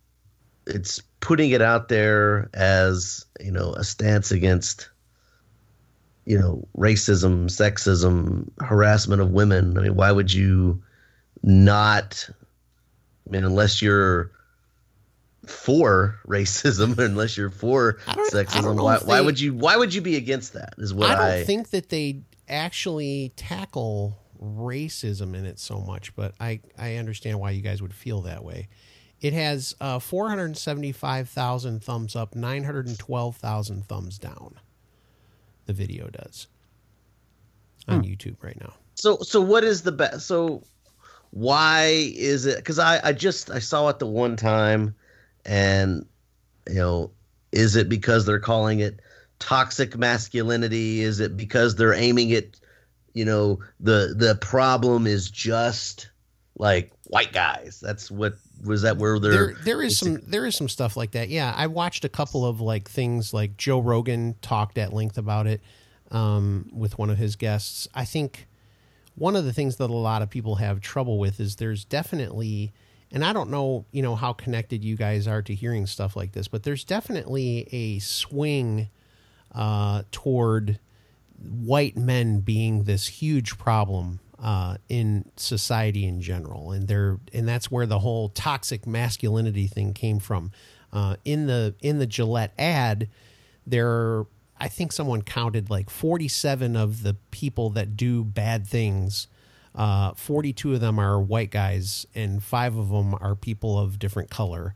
it's 0.66 1.02
putting 1.20 1.52
it 1.52 1.62
out 1.62 1.90
there 1.90 2.50
as 2.54 3.26
you 3.42 3.52
know 3.52 3.74
a 3.74 3.84
stance 3.84 4.32
against 4.32 4.90
you 6.30 6.38
know 6.38 6.68
racism, 6.78 7.46
sexism, 7.46 8.48
harassment 8.62 9.20
of 9.20 9.32
women. 9.32 9.76
I 9.78 9.82
mean, 9.82 9.96
why 9.96 10.12
would 10.12 10.32
you 10.32 10.84
not? 11.42 12.30
I 13.28 13.32
mean, 13.32 13.44
unless 13.44 13.82
you're 13.82 14.32
for 15.48 16.20
racism, 16.28 17.00
unless 17.00 17.36
you're 17.36 17.50
for 17.50 17.98
I 18.08 18.14
don't- 18.14 18.36
I 18.36 18.44
sexism, 18.44 18.82
why, 18.82 18.96
if 18.98 19.06
why 19.06 19.22
would 19.22 19.40
you? 19.40 19.56
Why 19.56 19.76
would 19.76 19.92
you 19.92 20.02
be 20.02 20.18
against 20.18 20.54
that? 20.54 20.76
Is 20.78 20.94
what 20.94 21.10
I 21.10 21.16
don't 21.16 21.42
I, 21.42 21.44
think 21.46 21.72
that 21.72 21.90
they 21.90 22.22
actually 22.48 23.34
tackle 23.36 24.20
racism 24.40 25.36
in 25.36 25.46
it 25.46 25.58
so 25.60 25.80
much, 25.80 26.16
but 26.16 26.36
I, 26.40 26.62
I 26.78 26.96
understand 26.96 27.40
why 27.40 27.52
you 27.52 27.62
guys 27.62 27.82
would 27.82 27.94
feel 27.94 28.22
that 28.22 28.44
way. 28.44 28.70
It 29.20 29.34
has 29.34 29.76
uh, 29.82 30.00
475,000 30.00 31.84
thumbs 31.84 32.16
up, 32.16 32.36
912,000 32.36 33.86
thumbs 33.86 34.18
down. 34.18 34.56
The 35.70 35.74
video 35.76 36.08
does 36.08 36.48
on 37.88 38.00
hmm. 38.00 38.10
YouTube 38.10 38.38
right 38.42 38.60
now. 38.60 38.74
So 38.96 39.20
so 39.22 39.40
what 39.40 39.64
is 39.64 39.84
the 39.84 39.92
best? 39.92 40.26
So 40.26 40.64
why 41.30 42.10
is 42.16 42.48
it? 42.48 42.56
Because 42.56 42.80
I 42.80 43.00
I 43.04 43.14
just 43.14 43.52
I 43.52 43.60
saw 43.60 43.88
it 43.90 44.00
the 44.00 44.08
one 44.08 44.36
time, 44.36 44.96
and 45.46 46.08
you 46.68 46.74
know, 46.74 47.12
is 47.52 47.76
it 47.76 47.88
because 47.88 48.26
they're 48.26 48.40
calling 48.40 48.80
it 48.80 49.00
toxic 49.38 49.96
masculinity? 49.96 51.02
Is 51.02 51.20
it 51.20 51.38
because 51.38 51.76
they're 51.76 51.94
aiming 51.94 52.32
it? 52.32 52.60
You 53.14 53.26
know, 53.26 53.60
the 53.80 54.16
the 54.18 54.40
problem 54.42 55.06
is 55.06 55.30
just 55.30 56.10
like 56.58 56.92
white 57.04 57.32
guys. 57.32 57.80
That's 57.80 58.10
what 58.10 58.34
was 58.64 58.82
that 58.82 58.98
where 58.98 59.20
There, 59.20 59.56
there 59.64 59.82
is 59.82 59.98
some 59.98 60.20
there 60.28 60.46
is 60.46 60.56
some 60.56 60.70
stuff 60.70 60.98
like 60.98 61.12
that. 61.12 61.30
Yeah, 61.30 61.54
I 61.56 61.68
watched 61.68 62.06
a 62.06 62.10
couple 62.10 62.46
of 62.46 62.62
like 62.62 62.90
things 62.90 63.34
like 63.34 63.58
Joe 63.58 63.80
Rogan 63.80 64.36
talked 64.42 64.78
at 64.78 64.94
length 64.94 65.18
about 65.18 65.48
it 65.48 65.62
um, 66.12 66.70
with 66.74 66.98
one 66.98 67.10
of 67.10 67.18
his 67.18 67.36
guests. 67.36 67.88
I 67.94 68.06
think 68.06 68.48
one 69.16 69.36
of 69.36 69.46
the 69.46 69.54
things 69.54 69.78
that 69.78 69.90
a 69.90 69.94
lot 69.94 70.22
of 70.22 70.30
people 70.30 70.56
have 70.56 70.82
trouble 70.82 71.20
with 71.20 71.40
is 71.40 71.58
there's 71.58 71.84
definitely, 71.86 72.72
and 73.12 73.24
I 73.24 73.34
don't 73.34 73.50
know, 73.50 73.86
you 73.92 74.02
know, 74.02 74.16
how 74.16 74.34
connected 74.34 74.84
you 74.84 74.96
guys 74.96 75.28
are 75.28 75.42
to 75.42 75.54
hearing 75.54 75.86
stuff 75.88 76.16
like 76.16 76.32
this, 76.32 76.48
but 76.48 76.64
there's 76.64 76.84
definitely 76.84 77.68
a 77.72 78.00
swing 78.00 78.90
uh, 79.54 80.04
toward 80.12 80.80
white 81.42 81.98
men 81.98 82.40
being 82.40 82.84
this 82.84 83.08
huge 83.08 83.58
problem 83.58 84.20
uh, 84.42 84.78
in 84.88 85.30
society 85.36 86.06
in 86.06 86.22
general, 86.22 86.72
and 86.72 86.88
they're 86.88 87.20
and 87.34 87.48
that's 87.48 87.70
where 87.70 87.86
the 87.86 88.00
whole 88.00 88.30
toxic 88.30 88.88
masculinity 88.88 89.68
thing 89.68 89.94
came 89.94 90.20
from. 90.20 90.52
Uh, 90.92 91.16
in 91.26 91.46
the 91.46 91.76
in 91.82 92.00
the 92.00 92.08
Gillette 92.08 92.54
ad, 92.58 93.10
there 93.68 93.88
are, 93.88 94.28
I 94.60 94.68
think 94.68 94.92
someone 94.92 95.22
counted 95.22 95.70
like 95.70 95.90
47 95.90 96.76
of 96.76 97.04
the 97.04 97.16
people 97.32 97.70
that 97.72 97.96
do 97.96 98.24
bad 98.24 98.66
things. 98.66 99.28
Uh, 99.76 100.14
42 100.14 100.74
of 100.74 100.82
them 100.82 101.00
are 101.00 101.20
white 101.22 101.52
guys, 101.52 102.06
and 102.16 102.42
five 102.44 102.76
of 102.76 102.90
them 102.90 103.14
are 103.16 103.36
people 103.36 103.78
of 103.78 104.00
different 104.00 104.30
color. 104.30 104.74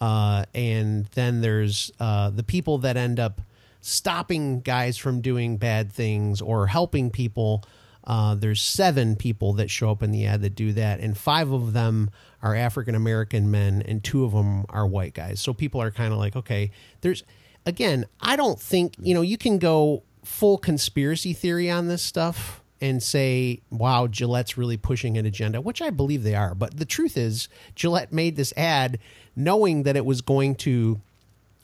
Uh, 0.00 0.44
and 0.52 1.06
then 1.14 1.42
there's 1.42 1.92
uh, 2.00 2.28
the 2.30 2.42
people 2.42 2.78
that 2.78 2.96
end 2.96 3.20
up 3.20 3.40
stopping 3.80 4.60
guys 4.60 4.96
from 4.96 5.20
doing 5.20 5.58
bad 5.58 5.92
things 5.92 6.40
or 6.40 6.66
helping 6.66 7.08
people 7.10 7.64
Uh, 8.04 8.34
there's 8.34 8.60
seven 8.60 9.16
people 9.16 9.52
that 9.54 9.70
show 9.70 9.90
up 9.90 10.02
in 10.02 10.10
the 10.10 10.26
ad 10.26 10.42
that 10.42 10.54
do 10.54 10.72
that, 10.72 11.00
and 11.00 11.16
five 11.16 11.52
of 11.52 11.72
them 11.72 12.10
are 12.42 12.54
African 12.54 12.94
American 12.94 13.50
men, 13.50 13.82
and 13.82 14.02
two 14.02 14.24
of 14.24 14.32
them 14.32 14.64
are 14.68 14.86
white 14.86 15.14
guys. 15.14 15.40
So 15.40 15.52
people 15.52 15.80
are 15.80 15.90
kind 15.90 16.12
of 16.12 16.18
like, 16.18 16.34
okay, 16.36 16.70
there's 17.00 17.22
again, 17.64 18.06
I 18.20 18.36
don't 18.36 18.60
think 18.60 18.94
you 18.98 19.14
know 19.14 19.22
you 19.22 19.38
can 19.38 19.58
go 19.58 20.02
full 20.24 20.58
conspiracy 20.58 21.32
theory 21.32 21.70
on 21.70 21.88
this 21.88 22.02
stuff 22.02 22.62
and 22.80 23.00
say, 23.00 23.60
wow, 23.70 24.08
Gillette's 24.08 24.58
really 24.58 24.76
pushing 24.76 25.16
an 25.16 25.24
agenda, 25.24 25.60
which 25.60 25.80
I 25.80 25.90
believe 25.90 26.24
they 26.24 26.34
are. 26.34 26.52
But 26.52 26.78
the 26.78 26.84
truth 26.84 27.16
is, 27.16 27.48
Gillette 27.76 28.12
made 28.12 28.34
this 28.34 28.52
ad 28.56 28.98
knowing 29.36 29.84
that 29.84 29.96
it 29.96 30.04
was 30.04 30.20
going 30.20 30.56
to 30.56 31.00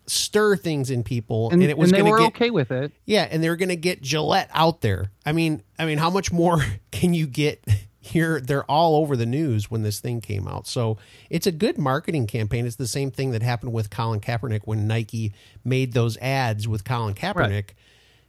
stir 0.09 0.57
things 0.57 0.91
in 0.91 1.03
people 1.05 1.51
and, 1.51 1.63
and 1.63 1.71
it 1.71 1.79
was 1.79 1.91
and 1.91 1.97
they 1.97 2.01
going 2.01 2.11
were 2.13 2.19
to 2.19 2.25
get 2.25 2.35
okay 2.37 2.51
with 2.51 2.71
it. 2.71 2.93
yeah, 3.05 3.29
and 3.31 3.43
they 3.43 3.49
were 3.49 3.57
going 3.57 3.69
to 3.69 3.77
get 3.77 4.03
Gillette 4.03 4.51
out 4.53 4.81
there. 4.81 5.11
I 5.25 5.33
mean, 5.33 5.63
I 5.79 5.85
mean, 5.85 5.99
how 5.99 6.11
much 6.11 6.33
more 6.33 6.65
can 6.91 7.15
you 7.15 7.27
get 7.27 7.65
here? 8.01 8.41
They're 8.41 8.65
all 8.65 8.97
over 8.97 9.17
the 9.17 9.27
news 9.27 9.71
when 9.71 9.83
this 9.83 10.01
thing 10.01 10.21
came 10.21 10.49
out. 10.49 10.67
So 10.67 10.99
it's 11.31 11.47
a 11.47 11.53
good 11.53 11.79
marketing 11.79 12.27
campaign. 12.27 12.67
It's 12.67 12.77
the 12.77 12.87
same 12.87 13.11
thing 13.11 13.33
that 13.33 13.43
happened 13.43 13.73
with 13.73 13.91
Colin 13.91 14.21
Kaepernick 14.21 14.63
when 14.65 14.87
Nike 14.87 15.33
made 15.65 15.93
those 15.93 16.17
ads 16.19 16.67
with 16.67 16.85
Colin 16.85 17.15
Kaepernick. 17.15 17.71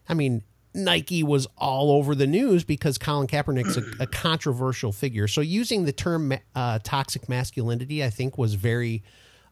I 0.08 0.14
mean, 0.16 0.44
Nike 0.74 1.24
was 1.24 1.48
all 1.58 1.92
over 1.92 2.14
the 2.14 2.28
news 2.28 2.64
because 2.64 2.98
Colin 2.98 3.28
Kaepernick's 3.28 3.78
a, 3.78 4.04
a 4.04 4.08
controversial 4.08 4.92
figure. 4.92 5.28
So 5.28 5.42
using 5.42 5.86
the 5.86 5.92
term 5.92 6.34
uh, 6.56 6.80
toxic 6.84 7.28
masculinity, 7.28 8.04
I 8.04 8.10
think, 8.10 8.38
was 8.38 8.54
very 8.54 9.04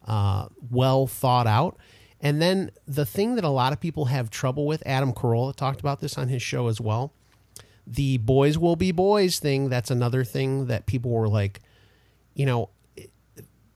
uh, 0.05 0.47
well 0.69 1.07
thought 1.07 1.47
out. 1.47 1.77
And 2.19 2.41
then 2.41 2.71
the 2.87 3.05
thing 3.05 3.35
that 3.35 3.43
a 3.43 3.49
lot 3.49 3.73
of 3.73 3.79
people 3.79 4.05
have 4.05 4.29
trouble 4.29 4.65
with, 4.65 4.81
Adam 4.85 5.13
Carolla 5.13 5.55
talked 5.55 5.79
about 5.79 5.99
this 5.99 6.17
on 6.17 6.29
his 6.29 6.41
show 6.41 6.67
as 6.67 6.81
well. 6.81 7.13
The 7.85 8.17
boys 8.17 8.57
will 8.57 8.75
be 8.75 8.91
boys 8.91 9.39
thing. 9.39 9.69
That's 9.69 9.91
another 9.91 10.23
thing 10.23 10.65
that 10.65 10.87
people 10.87 11.11
were 11.11 11.29
like, 11.29 11.61
you 12.33 12.45
know, 12.45 12.69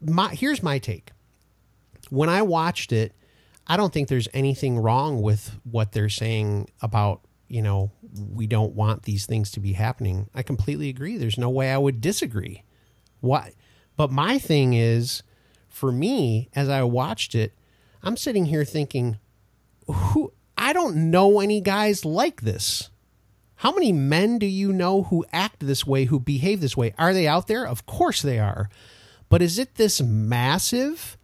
my 0.02 0.34
here's 0.34 0.64
my 0.64 0.80
take. 0.80 1.12
When 2.10 2.28
I 2.28 2.42
watched 2.42 2.92
it, 2.92 3.14
I 3.68 3.78
don't 3.78 3.94
think 3.94 4.10
there's 4.10 4.28
anything 4.34 4.80
wrong 4.80 5.22
with 5.22 5.58
what 5.64 5.92
they're 5.94 6.10
saying 6.10 6.68
about, 6.82 7.22
you 7.48 7.62
know, 7.62 7.92
we 8.34 8.48
don't 8.48 8.74
want 8.74 9.04
these 9.04 9.26
things 9.26 9.52
to 9.52 9.60
be 9.60 9.74
happening. 9.74 10.30
I 10.34 10.44
completely 10.44 10.90
agree. 10.90 11.18
There's 11.18 11.38
no 11.38 11.50
way 11.50 11.72
I 11.72 11.78
would 11.78 12.02
disagree. 12.02 12.64
What? 13.22 13.54
But 13.96 14.12
my 14.12 14.40
thing 14.40 14.74
is, 14.74 15.24
for 15.70 15.92
me, 15.92 16.50
as 16.54 16.68
I 16.68 16.84
watched 16.84 17.36
it, 17.36 17.54
I'm 18.04 18.18
sitting 18.18 18.46
here 18.46 18.66
thinking, 18.66 19.18
who 19.88 20.34
I 20.58 20.74
don't 20.74 21.12
know 21.12 21.40
any 21.40 21.62
guys 21.62 22.06
like 22.06 22.42
this. 22.42 22.90
How 23.56 23.72
many 23.72 23.92
men 23.92 24.40
do 24.40 24.46
you 24.48 24.74
know 24.74 25.04
who 25.04 25.24
act 25.32 25.60
this 25.60 25.86
way, 25.86 26.06
who 26.06 26.20
behave 26.20 26.62
this 26.62 26.76
way? 26.76 26.94
Are 26.98 27.14
they 27.14 27.28
out 27.28 27.48
there? 27.48 27.66
Of 27.68 27.86
course 27.86 28.22
they 28.22 28.40
are. 28.40 28.70
But 29.30 29.42
is 29.44 29.60
it 29.60 29.76
this 29.76 30.02
massive, 30.02 31.16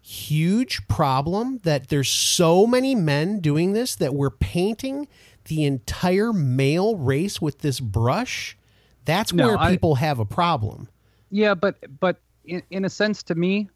huge 0.00 0.86
problem 0.88 1.58
that 1.64 1.88
there's 1.88 2.08
so 2.08 2.66
many 2.66 2.94
men 2.94 3.40
doing 3.40 3.72
this 3.74 3.94
that 3.96 4.14
we're 4.14 4.30
painting 4.30 5.06
the 5.44 5.64
entire 5.64 6.32
male 6.32 6.96
race 6.96 7.40
with 7.40 7.60
this 7.60 7.78
brush? 7.80 8.56
That's 9.04 9.32
No, 9.32 9.46
where 9.46 9.58
I- 9.58 9.70
people 9.70 9.94
have 9.96 10.18
a 10.18 10.24
problem. 10.24 10.88
Yeah, 11.30 11.54
but 11.54 11.76
but 12.00 12.20
in, 12.44 12.62
in 12.70 12.84
a 12.86 12.90
sense, 12.90 13.22
to 13.24 13.34
me, 13.34 13.68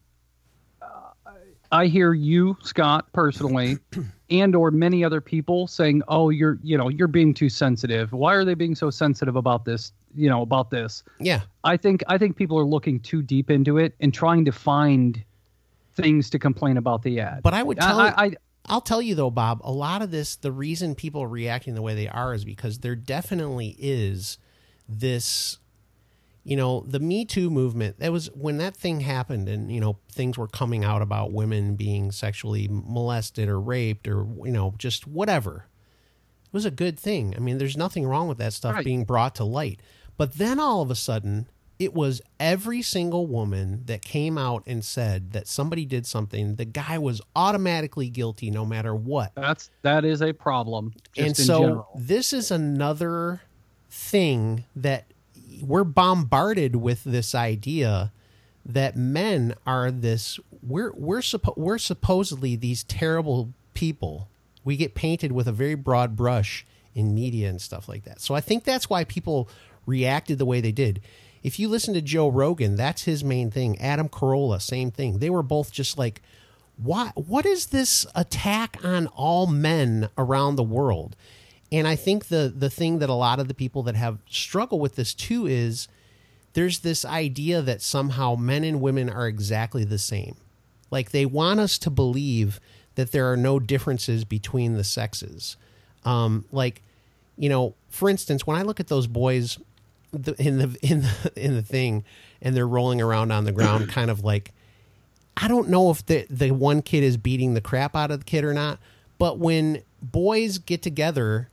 I 1.73 1.87
hear 1.87 2.13
you, 2.13 2.57
Scott, 2.63 3.13
personally, 3.13 3.79
and 4.31 4.55
or 4.55 4.71
many 4.71 5.03
other 5.05 5.21
people 5.21 5.67
saying, 5.67 6.03
"Oh, 6.07 6.31
you're 6.31 6.59
you 6.63 6.79
know 6.79 6.89
you're 6.89 7.09
being 7.09 7.35
too 7.35 7.49
sensitive. 7.49 8.13
Why 8.13 8.35
are 8.35 8.45
they 8.45 8.55
being 8.55 8.75
so 8.75 8.91
sensitive 8.91 9.37
about 9.37 9.65
this? 9.65 9.93
You 10.15 10.29
know 10.29 10.43
about 10.43 10.71
this." 10.71 11.03
Yeah. 11.19 11.41
I 11.65 11.77
think 11.77 12.05
I 12.07 12.19
think 12.19 12.37
people 12.37 12.59
are 12.59 12.65
looking 12.65 13.01
too 13.01 13.23
deep 13.23 13.51
into 13.51 13.79
it 13.79 13.95
and 14.01 14.13
trying 14.15 14.45
to 14.45 14.53
find 14.53 15.23
things 15.95 16.31
to 16.31 16.39
complain 16.39 16.77
about 16.77 17.03
the 17.03 17.21
ad. 17.21 17.43
But 17.43 17.55
I 17.55 17.63
would 17.63 17.79
tell 17.79 18.01
I, 18.01 18.15
I, 18.17 18.33
I'll 18.67 18.81
tell 18.81 19.03
you 19.03 19.15
though, 19.15 19.31
Bob, 19.31 19.61
a 19.65 19.73
lot 19.73 20.03
of 20.03 20.11
this, 20.11 20.37
the 20.37 20.53
reason 20.53 20.95
people 20.95 21.23
are 21.23 21.29
reacting 21.29 21.75
the 21.75 21.83
way 21.83 21.95
they 21.95 22.09
are 22.09 22.35
is 22.35 22.45
because 22.45 22.79
there 22.79 22.95
definitely 22.95 23.77
is 23.79 24.39
this, 24.89 25.59
you 26.45 26.57
know, 26.57 26.81
the 26.89 26.99
Me 27.01 27.25
Too 27.25 27.51
movement. 27.51 27.99
That 28.01 28.11
was 28.13 28.27
when 28.35 28.59
that 28.59 28.77
thing 28.77 29.01
happened 29.01 29.49
and, 29.49 29.71
you 29.71 29.81
know, 29.81 29.99
things 30.11 30.37
were 30.37 30.49
coming 30.49 30.85
out 30.85 31.01
about 31.03 31.33
women 31.33 31.77
being 31.77 32.11
sexually 32.11 32.69
molested 32.71 33.49
or 33.49 33.61
raped 33.61 34.09
or, 34.09 34.27
you 34.45 34.51
know, 34.53 34.75
just 34.79 35.07
whatever. 35.07 35.67
It 36.47 36.53
was 36.53 36.65
a 36.65 36.71
good 36.71 36.99
thing. 36.99 37.35
I 37.37 37.41
mean, 37.41 37.59
there's 37.59 37.77
nothing 37.77 38.07
wrong 38.07 38.29
with 38.29 38.39
that 38.39 38.53
stuff 38.53 38.75
Right. 38.75 38.85
being 38.85 39.05
brought 39.05 39.35
to 39.37 39.45
light. 39.45 39.81
But 40.17 40.35
then 40.35 40.59
all 40.61 40.83
of 40.83 40.91
a 40.91 40.95
sudden, 40.95 41.49
it 41.79 41.95
was 41.95 42.21
every 42.39 42.83
single 42.83 43.27
woman 43.27 43.83
that 43.87 44.03
came 44.03 44.37
out 44.37 44.63
and 44.67 44.85
said 44.85 45.33
that 45.33 45.49
somebody 45.49 45.85
did 45.87 46.07
something. 46.07 46.57
The 46.57 46.65
guy 46.65 46.99
was 46.99 47.21
automatically 47.35 48.09
guilty 48.11 48.51
no 48.51 48.65
matter 48.67 48.95
what. 48.95 49.33
that's 49.35 49.71
that 49.83 50.05
is 50.05 50.23
a 50.23 50.33
problem. 50.33 50.93
And 51.17 51.37
so 51.37 51.61
general. 51.61 51.89
this 51.99 52.33
is 52.33 52.51
another 52.51 53.41
thing 53.91 54.65
that 54.77 55.12
we're 55.63 55.85
bombarded 55.85 56.77
with 56.77 57.05
this 57.05 57.35
idea 57.35 58.13
that 58.65 58.97
men 58.97 59.55
are 59.67 59.91
this 59.91 60.39
we're 60.63 60.93
we're 60.93 61.21
suppo- 61.21 61.57
we're 61.57 61.79
supposedly 61.79 62.57
these 62.57 62.85
terrible 62.85 63.53
people. 63.75 64.29
We 64.65 64.77
get 64.77 64.95
painted 64.95 65.33
with 65.33 65.49
a 65.49 65.53
very 65.53 65.75
broad 65.75 66.17
brush 66.17 66.65
in 66.95 67.15
media 67.15 67.49
and 67.49 67.61
stuff 67.61 67.89
like 67.89 68.05
that. 68.05 68.21
So 68.21 68.35
I 68.35 68.41
think 68.41 68.65
that's 68.65 68.89
why 68.89 69.05
people 69.05 69.49
reacted 69.87 70.39
the 70.39 70.47
way 70.47 70.61
they 70.61 70.73
did. 70.73 71.01
If 71.43 71.59
you 71.59 71.69
listen 71.69 71.95
to 71.95 72.03
Joe 72.03 72.29
Rogan, 72.29 72.77
that's 72.77 73.03
his 73.03 73.25
main 73.25 73.51
thing. 73.51 73.81
Adam 73.81 74.09
Carolla, 74.09 74.61
same 74.63 74.93
thing. 74.93 75.19
They 75.19 75.31
were 75.31 75.43
both 75.43 75.73
just 75.73 75.99
like 75.99 76.23
why 76.77 77.13
what 77.15 77.47
is 77.47 77.67
this 77.67 78.07
attack 78.15 78.77
on 78.85 79.07
all 79.09 79.47
men 79.47 80.09
around 80.17 80.57
the 80.57 80.63
world? 80.63 81.17
And 81.73 81.89
I 81.89 81.97
think 81.97 82.27
the 82.27 82.53
the 82.55 82.71
thing 82.71 82.99
that 82.99 83.09
a 83.09 83.15
lot 83.15 83.41
of 83.41 83.49
the 83.49 83.55
people 83.55 83.83
that 83.85 83.97
have 83.97 84.19
struggle 84.29 84.79
with 84.79 84.95
this 84.95 85.15
too 85.15 85.47
is 85.47 85.89
there's 86.53 86.81
this 86.81 87.05
idea 87.05 87.63
that 87.63 87.81
somehow 87.81 88.35
men 88.35 88.63
and 88.63 88.81
women 88.81 89.09
are 89.09 89.27
exactly 89.27 89.83
the 89.83 89.99
same. 89.99 90.37
Like 90.91 91.11
they 91.11 91.25
want 91.25 91.61
us 91.61 91.79
to 91.79 91.91
believe 91.91 92.61
that 92.95 93.13
there 93.13 93.33
are 93.33 93.39
no 93.39 93.59
differences 93.59 94.25
between 94.25 94.75
the 94.75 94.85
sexes. 94.85 95.57
Um, 96.05 96.45
like, 96.53 96.83
you 97.39 97.49
know, 97.49 97.75
for 97.89 98.11
instance, 98.11 98.47
when 98.47 98.59
I 98.59 98.63
look 98.63 98.79
at 98.79 98.89
those 98.89 99.07
boys 99.07 99.59
the, 100.13 100.35
in 100.41 100.59
the 100.59 100.77
in 100.83 101.01
the 101.01 101.33
in 101.37 101.55
the 101.55 101.63
thing, 101.63 102.05
and 102.43 102.55
they're 102.55 102.69
rolling 102.69 103.01
around 103.01 103.33
on 103.33 103.45
the 103.45 103.53
ground, 103.53 103.89
kind 103.89 104.11
of 104.11 104.23
like, 104.23 104.53
I 105.39 105.49
don't 105.49 105.71
know 105.71 105.91
if 105.91 106.05
the 106.05 106.27
the 106.29 106.51
one 106.51 106.83
kid 106.83 107.03
is 107.03 107.17
beating 107.17 107.55
the 107.55 107.63
crap 107.63 107.97
out 107.97 108.11
of 108.11 108.19
the 108.21 108.25
kid 108.25 108.45
or 108.45 108.53
not. 108.53 108.79
But 109.19 109.39
when 109.39 109.83
boys 110.03 110.59
get 110.59 110.83
together, 110.83 111.49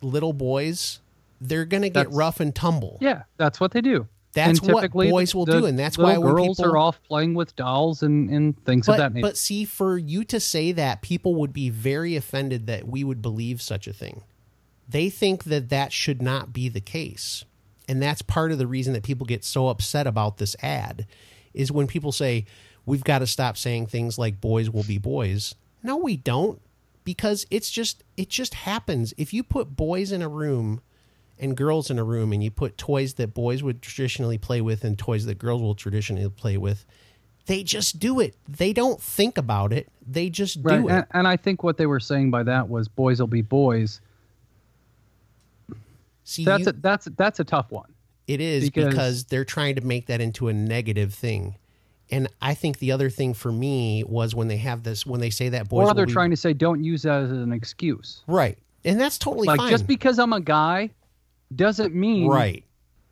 little 0.00 0.32
boys, 0.32 1.00
they're 1.40 1.64
gonna 1.64 1.88
get 1.88 1.94
That's- 1.94 2.14
rough 2.16 2.40
and 2.40 2.54
tumble. 2.54 2.98
yeah, 3.00 3.22
that's 3.36 3.60
what 3.60 3.72
they 3.72 3.80
do. 3.80 4.06
That's 4.34 4.60
and 4.60 4.72
what 4.72 4.90
boys 4.92 5.34
will 5.34 5.46
do, 5.46 5.64
and 5.64 5.78
that's 5.78 5.96
why 5.98 6.18
when 6.18 6.30
girls 6.30 6.58
people- 6.58 6.72
are 6.72 6.76
off 6.76 7.02
playing 7.02 7.34
with 7.34 7.56
dolls 7.56 8.02
and, 8.02 8.28
and 8.30 8.64
things 8.64 8.86
of 8.88 8.98
that 8.98 9.14
nature. 9.14 9.26
but 9.26 9.36
see, 9.36 9.64
for 9.64 9.96
you 9.98 10.22
to 10.24 10.38
say 10.38 10.70
that, 10.72 11.02
people 11.02 11.34
would 11.36 11.52
be 11.52 11.70
very 11.70 12.14
offended 12.14 12.66
that 12.66 12.86
we 12.86 13.02
would 13.02 13.22
believe 13.22 13.60
such 13.62 13.88
a 13.88 13.92
thing. 13.92 14.22
They 14.88 15.10
think 15.10 15.44
that 15.44 15.70
that 15.70 15.92
should 15.92 16.22
not 16.22 16.52
be 16.52 16.68
the 16.68 16.80
case. 16.80 17.44
And 17.88 18.02
that's 18.02 18.20
part 18.22 18.52
of 18.52 18.58
the 18.58 18.66
reason 18.66 18.92
that 18.92 19.02
people 19.02 19.26
get 19.26 19.44
so 19.44 19.68
upset 19.68 20.06
about 20.06 20.36
this 20.36 20.54
ad 20.62 21.06
is 21.54 21.72
when 21.72 21.86
people 21.86 22.12
say, 22.12 22.44
we've 22.84 23.04
got 23.04 23.20
to 23.20 23.26
stop 23.26 23.56
saying 23.56 23.86
things 23.86 24.18
like 24.18 24.40
boys 24.42 24.68
will 24.70 24.84
be 24.84 24.98
boys. 24.98 25.54
No, 25.82 25.96
we 25.96 26.16
don't. 26.16 26.60
Because 27.08 27.46
it's 27.50 27.70
just, 27.70 28.04
it 28.18 28.28
just 28.28 28.52
happens. 28.52 29.14
If 29.16 29.32
you 29.32 29.42
put 29.42 29.74
boys 29.74 30.12
in 30.12 30.20
a 30.20 30.28
room 30.28 30.82
and 31.38 31.56
girls 31.56 31.90
in 31.90 31.98
a 31.98 32.04
room 32.04 32.34
and 32.34 32.44
you 32.44 32.50
put 32.50 32.76
toys 32.76 33.14
that 33.14 33.32
boys 33.32 33.62
would 33.62 33.80
traditionally 33.80 34.36
play 34.36 34.60
with 34.60 34.84
and 34.84 34.98
toys 34.98 35.24
that 35.24 35.38
girls 35.38 35.62
will 35.62 35.74
traditionally 35.74 36.28
play 36.28 36.58
with, 36.58 36.84
they 37.46 37.62
just 37.62 37.98
do 37.98 38.20
it. 38.20 38.36
They 38.46 38.74
don't 38.74 39.00
think 39.00 39.38
about 39.38 39.72
it. 39.72 39.88
They 40.06 40.28
just 40.28 40.62
do 40.62 40.68
Right, 40.68 40.80
it. 40.84 40.90
and, 40.90 41.06
and 41.12 41.26
I 41.26 41.38
think 41.38 41.62
what 41.62 41.78
they 41.78 41.86
were 41.86 41.98
saying 41.98 42.30
by 42.30 42.42
that 42.42 42.68
was 42.68 42.88
boys 42.88 43.20
will 43.20 43.26
be 43.26 43.40
boys. 43.40 44.02
See, 46.24 46.44
That's 46.44 46.64
you- 46.64 46.68
a 46.68 46.72
that's 46.74 47.08
that's 47.16 47.40
a 47.40 47.44
tough 47.44 47.70
one. 47.72 47.88
it 48.26 48.42
is 48.42 48.64
because, 48.64 48.88
because- 48.90 49.24
they're 49.24 49.46
trying 49.46 49.76
to 49.76 49.80
make 49.80 50.08
that 50.08 50.20
into 50.20 50.48
a 50.48 50.52
negative 50.52 51.14
thing. 51.14 51.54
And 52.10 52.28
I 52.40 52.54
think 52.54 52.78
the 52.78 52.92
other 52.92 53.10
thing 53.10 53.34
for 53.34 53.52
me 53.52 54.02
was 54.04 54.34
when 54.34 54.48
they 54.48 54.56
have 54.58 54.82
this, 54.82 55.04
when 55.04 55.20
they 55.20 55.30
say 55.30 55.50
that 55.50 55.68
boys, 55.68 55.88
or 55.88 55.94
they're 55.94 56.06
be- 56.06 56.12
trying 56.12 56.30
to 56.30 56.36
say 56.36 56.52
don't 56.52 56.82
use 56.82 57.02
that 57.02 57.22
as 57.22 57.30
an 57.30 57.52
excuse. 57.52 58.22
right, 58.26 58.56
and 58.84 58.98
that's 59.00 59.18
totally 59.18 59.46
like 59.46 59.58
fine. 59.58 59.70
just 59.70 59.86
because 59.86 60.18
I'm 60.18 60.32
a 60.32 60.40
guy 60.40 60.90
doesn't 61.54 61.94
mean 61.94 62.28
right, 62.28 62.64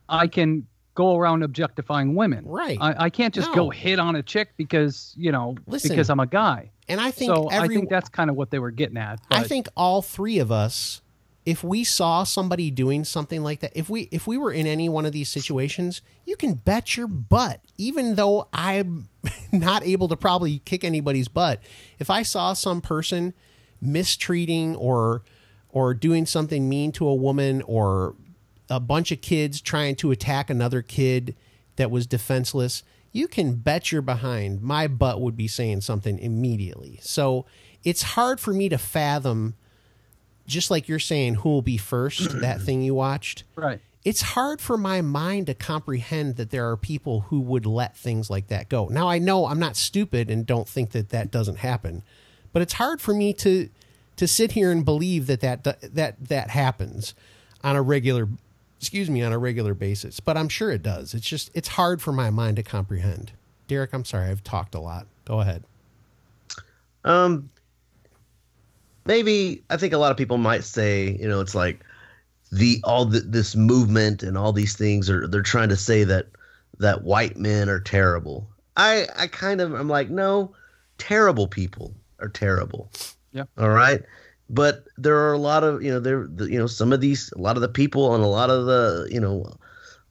I 0.08 0.26
can 0.26 0.66
go 0.94 1.16
around 1.16 1.42
objectifying 1.42 2.14
women. 2.14 2.44
Right. 2.46 2.78
I, 2.80 3.04
I 3.04 3.10
can't 3.10 3.34
just 3.34 3.48
No. 3.48 3.54
go 3.54 3.70
hit 3.70 3.98
on 3.98 4.16
a 4.16 4.22
chick 4.22 4.50
because 4.56 5.12
you 5.16 5.30
know 5.30 5.56
Listen, 5.66 5.90
because 5.90 6.08
I'm 6.08 6.20
a 6.20 6.26
guy. 6.26 6.70
and 6.88 7.00
I 7.00 7.10
think 7.10 7.34
so 7.34 7.48
every, 7.48 7.76
I 7.76 7.78
think 7.78 7.90
that's 7.90 8.08
kind 8.08 8.30
of 8.30 8.36
what 8.36 8.50
they 8.50 8.58
were 8.58 8.70
getting 8.70 8.96
at. 8.96 9.20
I 9.30 9.42
think 9.42 9.68
all 9.76 10.00
three 10.00 10.38
of 10.38 10.50
us 10.50 11.02
if 11.46 11.62
we 11.62 11.84
saw 11.84 12.24
somebody 12.24 12.72
doing 12.72 13.04
something 13.04 13.42
like 13.42 13.60
that, 13.60 13.70
if 13.74 13.88
we 13.88 14.08
if 14.10 14.26
we 14.26 14.36
were 14.36 14.52
in 14.52 14.66
any 14.66 14.88
one 14.88 15.06
of 15.06 15.12
these 15.12 15.28
situations, 15.28 16.02
you 16.24 16.36
can 16.36 16.54
bet 16.54 16.96
your 16.96 17.06
butt, 17.06 17.60
even 17.78 18.16
though 18.16 18.48
I'm 18.52 19.08
not 19.52 19.86
able 19.86 20.08
to 20.08 20.16
probably 20.16 20.58
kick 20.58 20.82
anybody's 20.82 21.28
butt, 21.28 21.62
if 22.00 22.10
I 22.10 22.24
saw 22.24 22.52
some 22.52 22.80
person 22.80 23.32
mistreating 23.80 24.74
or 24.74 25.22
or 25.70 25.94
doing 25.94 26.26
something 26.26 26.68
mean 26.68 26.90
to 26.90 27.06
a 27.06 27.14
woman 27.14 27.62
or 27.62 28.16
a 28.68 28.80
bunch 28.80 29.12
of 29.12 29.20
kids 29.20 29.60
trying 29.60 29.94
to 29.94 30.10
attack 30.10 30.50
another 30.50 30.82
kid 30.82 31.36
that 31.76 31.92
was 31.92 32.08
defenseless, 32.08 32.82
you 33.12 33.28
can 33.28 33.54
bet 33.54 33.92
your 33.92 34.02
behind 34.02 34.62
my 34.62 34.88
butt 34.88 35.20
would 35.20 35.36
be 35.36 35.46
saying 35.46 35.82
something 35.82 36.18
immediately. 36.18 36.98
So 37.02 37.46
it's 37.84 38.02
hard 38.02 38.40
for 38.40 38.52
me 38.52 38.68
to 38.68 38.78
fathom 38.78 39.54
just 40.46 40.70
like 40.70 40.88
you're 40.88 40.98
saying, 40.98 41.36
who 41.36 41.48
will 41.48 41.62
be 41.62 41.76
first, 41.76 42.40
that 42.40 42.60
thing 42.62 42.82
you 42.82 42.94
watched. 42.94 43.44
Right. 43.54 43.80
It's 44.04 44.22
hard 44.22 44.60
for 44.60 44.76
my 44.76 45.00
mind 45.00 45.48
to 45.48 45.54
comprehend 45.54 46.36
that 46.36 46.50
there 46.50 46.70
are 46.70 46.76
people 46.76 47.22
who 47.22 47.40
would 47.40 47.66
let 47.66 47.96
things 47.96 48.30
like 48.30 48.46
that 48.48 48.68
go. 48.68 48.86
Now, 48.86 49.08
I 49.08 49.18
know 49.18 49.46
I'm 49.46 49.58
not 49.58 49.74
stupid 49.76 50.30
and 50.30 50.46
don't 50.46 50.68
think 50.68 50.92
that 50.92 51.08
that 51.08 51.32
doesn't 51.32 51.56
happen, 51.58 52.04
but 52.52 52.62
it's 52.62 52.74
hard 52.74 53.00
for 53.00 53.12
me 53.12 53.32
to 53.34 53.68
to 54.16 54.26
sit 54.26 54.52
here 54.52 54.70
and 54.70 54.84
believe 54.84 55.26
that 55.26 55.40
that 55.40 55.64
that 55.94 56.14
that 56.28 56.50
happens 56.50 57.14
on 57.64 57.76
a 57.76 57.82
regular 57.82 58.28
excuse 58.80 59.10
me 59.10 59.22
on 59.22 59.32
a 59.32 59.38
regular 59.38 59.74
basis 59.74 60.20
but 60.20 60.36
i'm 60.38 60.48
sure 60.48 60.70
it 60.70 60.82
does 60.82 61.12
it's 61.12 61.26
just 61.26 61.50
it's 61.52 61.68
hard 61.68 62.00
for 62.00 62.12
my 62.12 62.30
mind 62.30 62.56
to 62.56 62.62
comprehend 62.62 63.32
derek 63.68 63.92
i'm 63.92 64.04
sorry 64.06 64.30
i've 64.30 64.42
talked 64.44 64.74
a 64.74 64.80
lot 64.80 65.06
go 65.26 65.40
ahead 65.40 65.64
Um, 67.04 67.50
maybe 69.06 69.62
I 69.70 69.76
think 69.76 69.92
a 69.92 69.98
lot 69.98 70.10
of 70.10 70.16
people 70.16 70.38
might 70.38 70.64
say, 70.64 71.16
you 71.20 71.28
know, 71.28 71.40
it's 71.40 71.54
like 71.54 71.84
the 72.52 72.80
all 72.84 73.04
the, 73.04 73.20
this 73.20 73.56
movement 73.56 74.22
and 74.22 74.36
all 74.36 74.52
these 74.52 74.76
things 74.76 75.10
are 75.10 75.26
they're 75.26 75.42
trying 75.42 75.68
to 75.68 75.76
say 75.76 76.04
that 76.04 76.26
that 76.78 77.04
white 77.04 77.36
men 77.36 77.68
are 77.68 77.80
terrible. 77.80 78.48
I 78.76 79.06
I 79.16 79.26
kind 79.26 79.60
of 79.60 79.72
I'm 79.72 79.88
like, 79.88 80.10
no, 80.10 80.54
terrible 80.98 81.48
people 81.48 81.94
are 82.20 82.28
terrible. 82.28 82.90
Yeah. 83.32 83.44
All 83.58 83.70
right. 83.70 84.02
But 84.48 84.86
there 84.96 85.16
are 85.16 85.32
a 85.32 85.38
lot 85.38 85.64
of 85.64 85.82
you 85.82 85.90
know 85.90 86.00
there 86.00 86.26
the, 86.28 86.50
you 86.50 86.58
know 86.58 86.66
some 86.66 86.92
of 86.92 87.00
these 87.00 87.32
a 87.36 87.40
lot 87.40 87.56
of 87.56 87.62
the 87.62 87.68
people 87.68 88.14
and 88.14 88.22
a 88.22 88.28
lot 88.28 88.50
of 88.50 88.66
the 88.66 89.08
you 89.10 89.20
know 89.20 89.52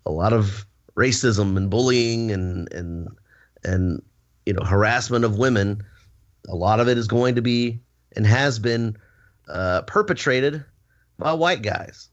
a 0.05 0.11
lot 0.11 0.33
of 0.33 0.65
racism 0.95 1.57
and 1.57 1.69
bullying 1.69 2.31
and 2.31 2.71
and 2.73 3.07
and 3.63 4.01
you 4.45 4.53
know 4.53 4.63
harassment 4.63 5.25
of 5.25 5.37
women 5.37 5.81
a 6.47 6.55
lot 6.55 6.79
of 6.79 6.87
it 6.87 6.97
is 6.97 7.07
going 7.07 7.35
to 7.35 7.41
be 7.41 7.79
and 8.15 8.25
has 8.25 8.59
been 8.59 8.97
uh, 9.49 9.81
perpetrated 9.83 10.63
by 11.19 11.33
white 11.33 11.61
guys. 11.61 12.09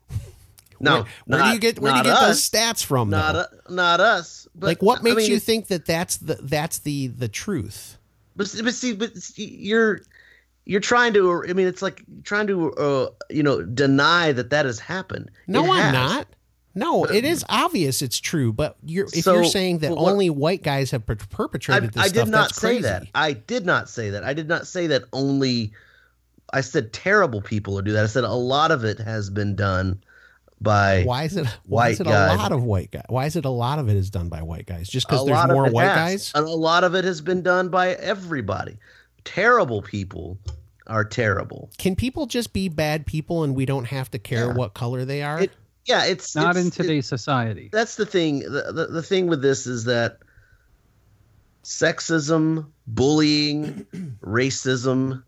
No, 0.80 0.94
where, 1.26 1.38
where 1.40 1.42
do 1.44 1.54
you 1.54 1.61
get 1.61 1.78
where 1.78 1.92
do 1.92 1.99
you 1.99 2.04
get 2.04 2.12
us, 2.14 2.26
those 2.26 2.50
stats 2.50 2.85
from 2.85 3.11
Not 3.11 3.32
though? 3.35 3.40
u- 3.68 3.75
not 3.75 4.00
us. 4.00 4.49
But, 4.54 4.66
like 4.66 4.82
what 4.82 5.00
I 5.00 5.02
makes 5.02 5.16
mean, 5.16 5.30
you 5.30 5.38
think 5.38 5.68
that 5.68 5.87
that's 5.87 6.16
the 6.18 6.35
that's 6.42 6.78
the 6.80 7.06
the 7.09 7.28
truth 7.28 7.97
But, 8.37 8.52
but 8.62 8.75
see, 8.75 8.92
but 8.94 9.12
you're 9.37 10.00
you're 10.64 10.80
trying 10.80 11.12
to. 11.14 11.44
I 11.49 11.52
mean, 11.54 11.66
it's 11.66 11.82
like 11.82 12.02
trying 12.23 12.47
to 12.49 12.73
uh, 12.75 13.11
you 13.30 13.42
know 13.42 13.62
deny 13.62 14.32
that 14.32 14.50
that 14.50 14.64
has 14.66 14.78
happened. 14.78 15.30
no 15.47 15.64
It 15.64 15.71
i'm 15.71 15.76
has. 15.76 15.92
not 15.92 16.26
no 16.75 17.04
it 17.04 17.25
is 17.25 17.44
obvious 17.50 18.00
it's 18.00 18.18
true 18.18 18.50
but 18.52 18.76
you're 18.85 19.04
if 19.06 19.25
So, 19.25 19.35
you're 19.35 19.44
saying 19.44 19.78
that 19.78 19.90
well, 19.90 20.09
only 20.09 20.30
white 20.30 20.62
guys 20.62 20.90
have 20.92 21.04
per- 21.04 21.14
I, 21.14 21.25
perpetrated 21.28 21.92
this 21.92 22.02
I 22.02 22.06
stuff 22.09 22.25
did 22.26 22.30
not 22.30 22.54
say 22.54 22.61
crazy 22.68 22.82
that. 22.82 23.02
I 23.14 23.32
did 23.35 23.66
not 23.66 23.88
say 23.90 24.11
that. 24.11 24.25
I 24.25 24.32
did 24.35 24.49
not 24.49 24.66
say 24.66 24.87
that 24.88 25.02
only. 25.12 25.73
I 26.52 26.61
said 26.61 26.92
terrible 26.92 27.40
people 27.40 27.80
do 27.82 27.92
that. 27.92 28.04
I 28.04 28.09
said 28.09 28.25
a 28.25 28.32
lot 28.32 28.71
of 28.71 28.85
it 28.85 28.99
has 28.99 29.30
been 29.30 29.56
done 29.56 30.02
by 30.61 31.02
why 31.04 31.25
is 31.25 31.36
it 31.36 31.47
why 31.67 31.88
is 31.88 31.99
white 31.99 32.06
it 32.06 32.10
guys. 32.10 32.34
a 32.34 32.36
lot 32.36 32.52
of 32.52 32.62
white 32.62 32.91
guys 32.93 33.04
why 33.08 33.26
is 33.26 33.34
it 33.34 33.45
a 33.45 33.50
lot 33.50 33.80
of 33.80 33.88
it 33.88 33.97
is 33.97 34.10
done 34.10 34.28
by 34.28 34.43
white 34.43 34.65
guys 34.67 34.88
just 34.88 35.08
because 35.08 35.26
there's 35.26 35.49
more 35.49 35.69
white 35.71 35.86
has. 35.88 35.97
guys 35.97 36.32
And 36.36 36.47
a 36.47 36.50
lot 36.50 36.84
of 36.84 36.95
it 36.95 37.04
has 37.04 37.21
been 37.21 37.43
done 37.43 37.69
by 37.69 37.95
everybody. 37.95 38.76
Terrible 39.25 39.82
people 39.82 40.38
are 40.86 41.04
terrible. 41.04 41.71
can 41.78 41.97
people 41.97 42.26
just 42.26 42.52
be 42.52 42.69
bad 42.69 43.06
people 43.06 43.43
and 43.45 43.56
we 43.56 43.67
don't 43.67 43.86
have 43.86 44.08
to 44.12 44.19
care 44.21 44.47
Yeah. 44.49 44.52
what 44.54 44.75
color 44.75 45.04
they 45.04 45.23
are 45.23 45.41
It- 45.43 45.50
Yeah, 45.86 46.04
it's 46.04 46.36
Not 46.36 46.50
it's- 46.50 46.62
in 46.65 46.69
it- 46.69 46.75
today's 46.75 47.06
society. 47.08 47.69
that's 47.73 47.97
the 47.97 48.06
thing. 48.06 48.41
The, 48.41 48.73
the 48.73 48.86
the 48.86 49.02
thing 49.02 49.26
with 49.26 49.43
this 49.43 49.67
is 49.67 49.82
that 49.86 50.19
sexism, 51.65 52.67
bullying, 52.86 53.86
racism, 54.23 55.23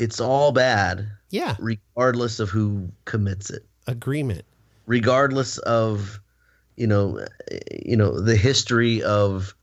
it's 0.00 0.20
all 0.20 0.52
bad, 0.52 1.08
yeah. 1.30 1.56
regardless 1.58 2.40
of 2.40 2.48
who 2.48 2.90
commits 3.04 3.50
it. 3.50 3.64
agreement. 3.86 4.44
Regardless 4.86 5.58
of 5.58 6.20
you 6.76 6.86
know 6.86 7.24
you 7.70 7.96
know 7.96 8.20
the 8.20 8.36
history 8.36 9.02
of 9.02 9.54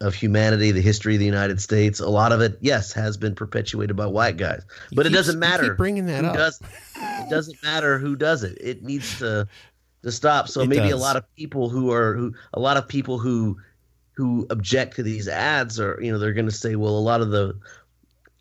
of 0.00 0.14
humanity 0.14 0.72
the 0.72 0.82
history 0.82 1.14
of 1.14 1.20
the 1.20 1.24
united 1.24 1.58
states 1.58 2.00
a 2.00 2.08
lot 2.08 2.30
of 2.30 2.42
it 2.42 2.58
yes 2.60 2.92
has 2.92 3.16
been 3.16 3.34
perpetuated 3.34 3.96
by 3.96 4.06
white 4.06 4.36
guys. 4.36 4.62
But 4.92 5.06
it 5.06 5.10
doesn't 5.10 5.38
matter 5.38 5.68
keep 5.68 5.76
bringing 5.76 6.06
that 6.06 6.24
up. 6.24 6.34
does 6.34 6.60
it 6.96 7.30
doesn't 7.30 7.62
matter 7.62 7.98
who 7.98 8.16
does 8.16 8.42
it. 8.42 8.58
It 8.60 8.82
needs 8.82 9.18
to 9.20 9.48
to 10.02 10.12
stop. 10.12 10.48
So 10.48 10.62
It 10.62 10.68
maybe 10.68 10.90
a 10.90 10.96
lot 10.96 11.16
of 11.16 11.24
people 11.36 11.68
who 11.68 11.92
are 11.92 12.14
who 12.14 12.34
a 12.52 12.60
lot 12.60 12.76
of 12.76 12.88
people 12.88 13.18
who 13.18 13.58
who 14.12 14.46
object 14.50 14.96
to 14.96 15.02
these 15.02 15.28
ads 15.28 15.78
are 15.80 15.98
you 16.02 16.12
know 16.12 16.18
they're 16.18 16.32
going 16.32 16.46
to 16.46 16.52
say 16.52 16.76
well 16.76 16.98
a 16.98 17.00
lot 17.00 17.20
of 17.20 17.30
the 17.30 17.58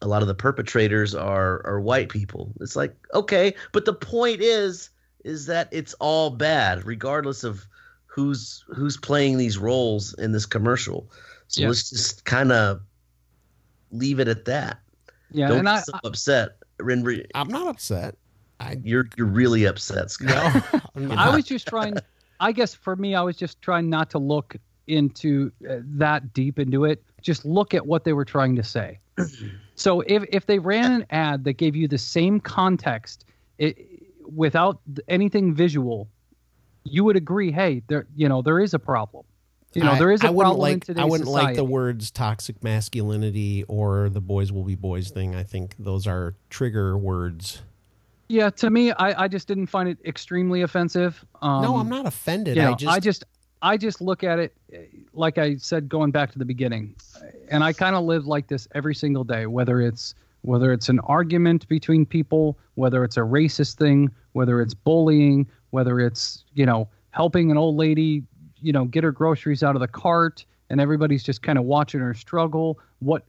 a 0.02 0.08
lot 0.08 0.22
of 0.22 0.28
the 0.28 0.36
perpetrators 0.36 1.16
are 1.16 1.66
are 1.66 1.80
white 1.80 2.10
people 2.10 2.52
it's 2.60 2.76
like 2.76 2.96
okay 3.14 3.54
but 3.72 3.86
the 3.86 3.94
point 3.94 4.42
is 4.42 4.90
is 5.24 5.46
that 5.48 5.68
it's 5.72 5.94
all 5.96 6.30
bad 6.30 6.86
regardless 6.86 7.44
of 7.44 7.66
who's 8.06 8.64
who's 8.68 8.98
playing 8.98 9.38
these 9.38 9.58
roles 9.58 10.14
in 10.16 10.32
this 10.32 10.46
commercial 10.46 11.10
so 11.48 11.62
Yeah. 11.62 11.68
let's 11.70 11.90
just 11.90 12.26
kind 12.26 12.52
of 12.52 12.82
leave 13.92 14.20
it 14.20 14.28
at 14.28 14.46
that 14.46 14.80
Yeah, 15.32 15.48
don't 15.48 15.60
and 15.60 15.68
get 15.68 15.74
I, 15.76 15.82
so 15.82 15.94
upset 16.04 16.50
Ren- 16.80 17.24
i'm 17.34 17.48
not 17.48 17.68
upset 17.68 18.16
i 18.60 18.78
you're 18.84 19.06
you're 19.18 19.28
really 19.28 19.66
upset 19.66 20.12
Scott. 20.12 20.54
no 20.74 20.80
I'm 20.96 21.12
I 21.12 21.16
not. 21.16 21.36
was 21.36 21.46
just 21.46 21.68
trying. 21.68 21.96
I 22.40 22.52
guess 22.52 22.74
for 22.74 22.98
me, 22.98 23.16
I 23.16 23.22
was 23.22 23.38
just 23.38 23.62
trying 23.62 23.90
not 23.90 24.10
to 24.10 24.18
look 24.20 24.58
into 24.88 25.52
uh, 25.70 25.76
that 25.86 26.34
deep 26.34 26.60
into 26.60 26.84
it. 26.84 27.02
Just 27.22 27.46
look 27.46 27.74
at 27.74 27.86
what 27.88 28.04
they 28.04 28.12
were 28.12 28.26
trying 28.26 28.58
to 28.58 28.64
say. 28.64 29.00
So 29.76 30.02
if 30.02 30.24
if 30.30 30.46
they 30.46 30.60
ran 30.60 30.92
an 30.92 31.06
ad 31.10 31.44
that 31.46 31.54
gave 31.54 31.76
you 31.76 31.88
the 31.88 31.98
same 31.98 32.40
context 32.40 33.26
it, 33.58 33.78
without 34.26 34.80
anything 35.08 35.54
visual, 35.54 36.08
you 36.84 37.04
would 37.04 37.16
agree. 37.18 37.52
Hey, 37.52 37.82
there 37.88 38.06
you 38.16 38.30
know 38.30 38.42
there 38.42 38.60
is 38.60 38.74
a 38.74 38.80
problem. 38.80 39.26
You 39.74 39.84
know 39.84 39.92
I- 39.92 40.00
there 40.00 40.12
is 40.12 40.24
a 40.24 40.28
I 40.28 40.30
wouldn't 40.30 40.54
problem 40.56 40.68
in 40.72 40.74
like 40.76 40.86
today's 40.86 41.02
I 41.02 41.06
wouldn't 41.06 41.28
society. 41.28 41.46
like 41.48 41.56
the 41.58 41.64
words 41.66 42.12
toxic 42.12 42.64
masculinity 42.64 43.64
or 43.68 44.10
the 44.10 44.22
boys 44.22 44.52
will 44.52 44.64
be 44.64 44.76
boys 44.76 45.10
thing. 45.12 45.36
I 45.36 45.44
think 45.44 45.76
those 45.78 46.08
are 46.08 46.34
trigger 46.50 46.98
words. 46.98 47.62
Yeah, 48.28 48.50
to 48.52 48.70
me, 48.72 48.92
I, 48.92 49.26
I 49.26 49.28
just 49.28 49.48
didn't 49.48 49.68
find 49.68 49.88
it 49.88 50.00
extremely 50.04 50.64
offensive. 50.64 51.24
Um, 51.44 51.62
no, 51.62 51.76
I'm 51.78 51.90
not 51.90 52.08
offended. 52.08 52.56
you 52.56 52.64
know, 52.64 52.72
I 52.72 52.76
just 52.76 52.94
I 52.96 53.00
just 53.00 53.24
I 53.62 53.78
just 53.78 54.02
look 54.02 54.24
at 54.24 54.40
it 54.40 54.54
eh, 54.74 54.86
like 55.14 55.38
I 55.38 55.56
said 55.58 55.90
going 55.90 56.12
back 56.12 56.32
to 56.32 56.40
the 56.40 56.46
beginning, 56.46 56.96
and 57.50 57.64
I 57.64 57.74
kind 57.74 57.96
of 57.96 58.04
live 58.04 58.28
like 58.28 58.48
this 58.48 58.68
every 58.74 58.96
single 58.96 59.24
day. 59.24 59.46
Whether 59.46 59.82
it's 59.82 60.16
whether 60.42 60.72
it's 60.72 60.90
an 60.90 61.00
argument 61.00 61.68
between 61.68 62.06
people, 62.06 62.58
whether 62.76 63.04
it's 63.04 63.18
a 63.18 63.22
racist 63.22 63.76
thing, 63.78 64.12
whether 64.34 64.62
it's 64.62 64.74
bullying, 64.74 65.48
whether 65.72 66.00
it's 66.00 66.44
you 66.54 66.66
know 66.66 66.88
helping 67.12 67.50
an 67.50 67.58
old 67.58 67.78
lady, 67.78 68.24
you 68.62 68.74
know, 68.74 68.86
get 68.86 69.04
her 69.04 69.12
groceries 69.12 69.64
out 69.64 69.76
of 69.76 69.80
the 69.80 69.88
cart, 69.88 70.46
and 70.70 70.82
everybody's 70.82 71.24
just 71.24 71.42
kind 71.42 71.58
of 71.58 71.64
watching 71.66 72.02
her 72.02 72.14
struggle. 72.14 72.80
What 73.00 73.26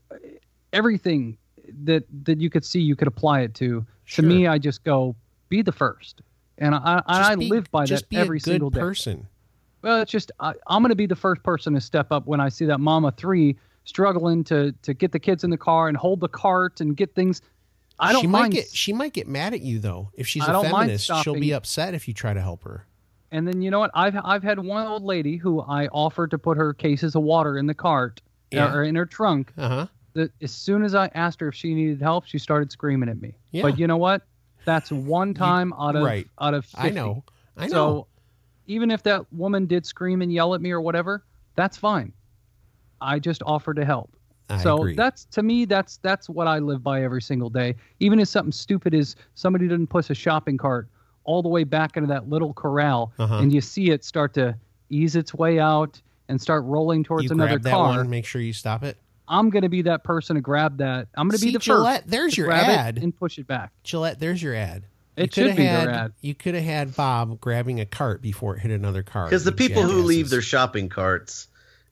everything 0.73 1.37
that 1.83 2.03
that 2.23 2.39
you 2.39 2.49
could 2.49 2.65
see, 2.65 2.79
you 2.79 2.95
could 2.95 3.07
apply 3.07 3.41
it 3.41 3.53
to. 3.55 3.85
Sure. 4.05 4.23
To 4.23 4.27
me, 4.27 4.47
I 4.47 4.57
just 4.57 4.83
go 4.83 5.15
be 5.49 5.61
the 5.61 5.71
first, 5.71 6.21
and 6.57 6.75
I 6.75 7.01
I, 7.07 7.31
I 7.31 7.35
live 7.35 7.69
by 7.71 7.85
just 7.85 8.03
that 8.03 8.09
be 8.09 8.17
every 8.17 8.37
a 8.37 8.39
good 8.39 8.51
single 8.51 8.69
day. 8.69 8.79
Well, 9.81 10.01
it's 10.01 10.11
just 10.11 10.31
I, 10.39 10.53
I'm 10.67 10.81
going 10.81 10.89
to 10.89 10.95
be 10.95 11.05
the 11.05 11.15
first 11.15 11.43
person 11.43 11.73
to 11.73 11.81
step 11.81 12.11
up 12.11 12.25
when 12.25 12.39
I 12.39 12.49
see 12.49 12.65
that 12.65 12.79
mama 12.79 13.11
three 13.15 13.57
struggling 13.83 14.43
to 14.45 14.73
to 14.81 14.93
get 14.93 15.11
the 15.11 15.19
kids 15.19 15.43
in 15.43 15.49
the 15.49 15.57
car 15.57 15.87
and 15.87 15.95
hold 15.97 16.19
the 16.19 16.27
cart 16.27 16.81
and 16.81 16.95
get 16.97 17.13
things. 17.15 17.41
I 17.99 18.11
don't 18.11 18.21
she 18.21 18.27
mind. 18.27 18.43
might 18.43 18.51
get 18.51 18.67
she 18.73 18.93
might 18.93 19.13
get 19.13 19.27
mad 19.27 19.53
at 19.53 19.61
you 19.61 19.79
though. 19.79 20.09
If 20.15 20.27
she's 20.27 20.47
I 20.47 20.59
a 20.59 20.61
feminist, 20.63 21.09
she'll 21.23 21.33
be 21.39 21.53
upset 21.53 21.93
if 21.93 22.07
you 22.07 22.13
try 22.13 22.33
to 22.33 22.41
help 22.41 22.63
her. 22.63 22.85
and 23.31 23.47
then 23.47 23.61
you 23.61 23.71
know 23.71 23.79
what? 23.79 23.91
I've 23.93 24.15
I've 24.23 24.43
had 24.43 24.59
one 24.59 24.85
old 24.87 25.03
lady 25.03 25.37
who 25.37 25.61
I 25.61 25.87
offered 25.87 26.31
to 26.31 26.37
put 26.37 26.57
her 26.57 26.73
cases 26.73 27.15
of 27.15 27.23
water 27.23 27.57
in 27.57 27.65
the 27.65 27.73
cart 27.73 28.21
Yeah. 28.51 28.73
or 28.73 28.83
in 28.83 28.95
her 28.95 29.05
trunk. 29.05 29.51
Uh 29.57 29.69
huh. 29.69 29.87
That 30.13 30.31
as 30.41 30.51
soon 30.51 30.83
as 30.83 30.93
I 30.95 31.09
asked 31.15 31.39
her 31.41 31.47
if 31.47 31.55
she 31.55 31.73
needed 31.73 32.01
help, 32.01 32.25
she 32.25 32.37
started 32.39 32.71
screaming 32.71 33.09
at 33.09 33.21
me. 33.21 33.35
Yeah. 33.51 33.61
But 33.63 33.79
you 33.79 33.87
know 33.87 33.97
what? 33.97 34.21
That's 34.65 34.91
one 34.91 35.33
time 35.33 35.73
out 35.73 35.95
of 35.95 36.03
right. 36.03 36.27
out 36.39 36.53
of 36.53 36.65
50. 36.65 36.77
I 36.87 36.89
know. 36.91 37.23
I 37.55 37.65
know. 37.67 37.71
So 37.71 38.07
even 38.67 38.91
if 38.91 39.03
that 39.03 39.31
woman 39.33 39.65
did 39.65 39.85
scream 39.85 40.21
and 40.21 40.31
yell 40.31 40.53
at 40.53 40.61
me 40.61 40.71
or 40.71 40.81
whatever, 40.81 41.23
that's 41.55 41.77
fine. 41.77 42.13
I 43.01 43.19
just 43.19 43.41
offer 43.45 43.73
to 43.73 43.85
help. 43.85 44.11
I 44.49 44.57
so 44.61 44.77
agree. 44.77 44.95
that's 44.95 45.25
to 45.25 45.43
me 45.43 45.65
that's 45.65 45.97
that's 45.97 46.29
what 46.29 46.47
I 46.47 46.59
live 46.59 46.81
by 46.81 47.03
every 47.03 47.21
single 47.21 47.49
day. 47.49 47.75
Even 47.99 48.19
if 48.19 48.27
something 48.29 48.51
stupid 48.53 48.93
is 48.93 49.15
somebody 49.35 49.67
didn't 49.67 49.87
push 49.87 50.09
a 50.09 50.15
shopping 50.15 50.57
cart 50.57 50.87
all 51.25 51.41
the 51.41 51.49
way 51.49 51.65
back 51.65 51.97
into 51.97 52.07
that 52.07 52.29
little 52.29 52.53
corral, 52.53 53.11
Uh-huh. 53.19 53.39
and 53.39 53.51
you 53.53 53.59
see 53.59 53.89
it 53.91 54.05
start 54.05 54.33
to 54.35 54.55
ease 54.89 55.17
its 55.17 55.33
way 55.33 55.59
out 55.59 56.01
and 56.29 56.41
start 56.41 56.63
rolling 56.63 57.03
towards 57.03 57.25
you 57.25 57.31
another 57.31 57.51
grab 57.59 57.63
that 57.63 57.71
car. 57.71 57.97
one, 57.97 58.09
make 58.09 58.25
sure 58.25 58.41
you 58.41 58.53
stop 58.53 58.83
it. 58.83 58.97
I'm 59.27 59.49
gonna 59.49 59.67
be 59.67 59.81
that 59.81 60.05
person 60.05 60.35
to 60.37 60.41
grab 60.41 60.77
that. 60.77 61.09
I'm 61.15 61.27
gonna 61.27 61.37
See, 61.37 61.47
be 61.47 61.53
the 61.53 61.59
Gillette, 61.59 62.03
first. 62.03 62.11
there's 62.11 62.33
to 62.35 62.41
your 62.41 62.47
grab 62.47 62.69
ad. 62.69 62.97
and 62.99 63.13
push 63.13 63.37
it 63.37 63.45
back. 63.47 63.73
Gillette, 63.83 64.19
there's 64.19 64.41
your 64.41 64.55
ad. 64.55 64.83
You 65.17 65.23
It 65.23 65.33
coulda 65.33 65.49
should 65.49 65.57
be 65.57 65.65
had, 65.65 65.87
ad. 65.89 66.13
You 66.21 66.35
could 66.35 66.55
have 66.55 66.63
had 66.63 66.95
Bob 66.95 67.41
grabbing 67.41 67.79
a 67.79 67.85
cart 67.85 68.21
before 68.21 68.55
it 68.55 68.59
hit 68.59 68.71
another 68.71 69.03
car. 69.03 69.25
Because 69.25 69.43
the 69.43 69.51
people 69.51 69.81
who 69.83 70.03
leave 70.03 70.29
their 70.29 70.41
shopping 70.43 70.89
carts 70.89 71.47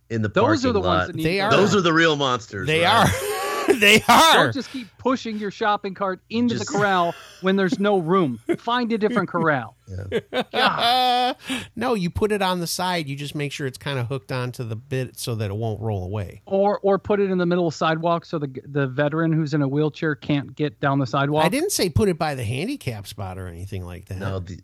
in 0.10 0.22
the 0.22 0.30
Those 0.30 0.44
parking 0.62 0.70
are 0.70 0.74
the 0.74 0.80
lot, 0.80 0.88
ones 0.98 1.08
that 1.08 1.16
need 1.16 1.26
They 1.26 1.40
are. 1.42 1.50
those 1.52 1.76
are 1.76 1.82
the 1.82 1.92
real 1.94 2.16
monsters. 2.16 2.68
They 2.68 2.84
right? 2.84 3.08
are. 3.08 3.32
they 3.80 4.02
are. 4.08 4.44
Don't 4.46 4.54
just 4.54 4.72
keep 4.72 4.88
pushing 4.98 5.38
your 5.38 5.52
shopping 5.52 5.94
cart 5.94 6.22
into 6.30 6.56
Just- 6.56 6.72
the 6.72 6.78
corral 6.78 7.14
when 7.42 7.56
there's 7.56 7.80
no 7.80 7.98
room. 8.00 8.40
Find 8.58 8.92
a 8.92 8.98
different 8.98 9.30
corral. 9.30 9.76
God. 10.52 11.36
no, 11.76 11.94
you 11.94 12.10
put 12.10 12.32
it 12.32 12.42
on 12.42 12.60
the 12.60 12.68
side. 12.68 13.08
You 13.08 13.16
just 13.16 13.36
make 13.36 13.52
sure 13.52 13.68
it's 13.68 13.78
kind 13.78 14.00
of 14.00 14.08
hooked 14.08 14.32
onto 14.32 14.64
the 14.64 14.76
bit 14.76 15.18
so 15.20 15.36
that 15.36 15.50
it 15.52 15.56
won't 15.56 15.82
roll 15.82 16.04
away. 16.04 16.42
Or 16.46 16.80
or 16.82 16.98
put 16.98 17.20
it 17.20 17.30
in 17.30 17.38
the 17.38 17.46
middle 17.46 17.68
of 17.68 17.74
the 17.74 17.78
sidewalk 17.78 18.26
so 18.26 18.40
the 18.40 18.54
the 18.66 18.88
veteran 18.88 19.32
who's 19.32 19.54
in 19.54 19.62
a 19.62 19.68
wheelchair 19.68 20.16
can't 20.16 20.56
get 20.56 20.80
down 20.80 21.00
the 21.00 21.08
sidewalk. 21.08 21.46
I 21.46 21.50
didn't 21.50 21.72
say 21.72 21.90
put 21.90 22.10
it 22.10 22.18
by 22.18 22.36
the 22.36 22.44
handicap 22.44 23.08
spot 23.08 23.38
or 23.38 23.48
anything 23.48 23.86
like 23.86 24.06
that. 24.06 24.18
No, 24.18 24.40
the, 24.40 24.60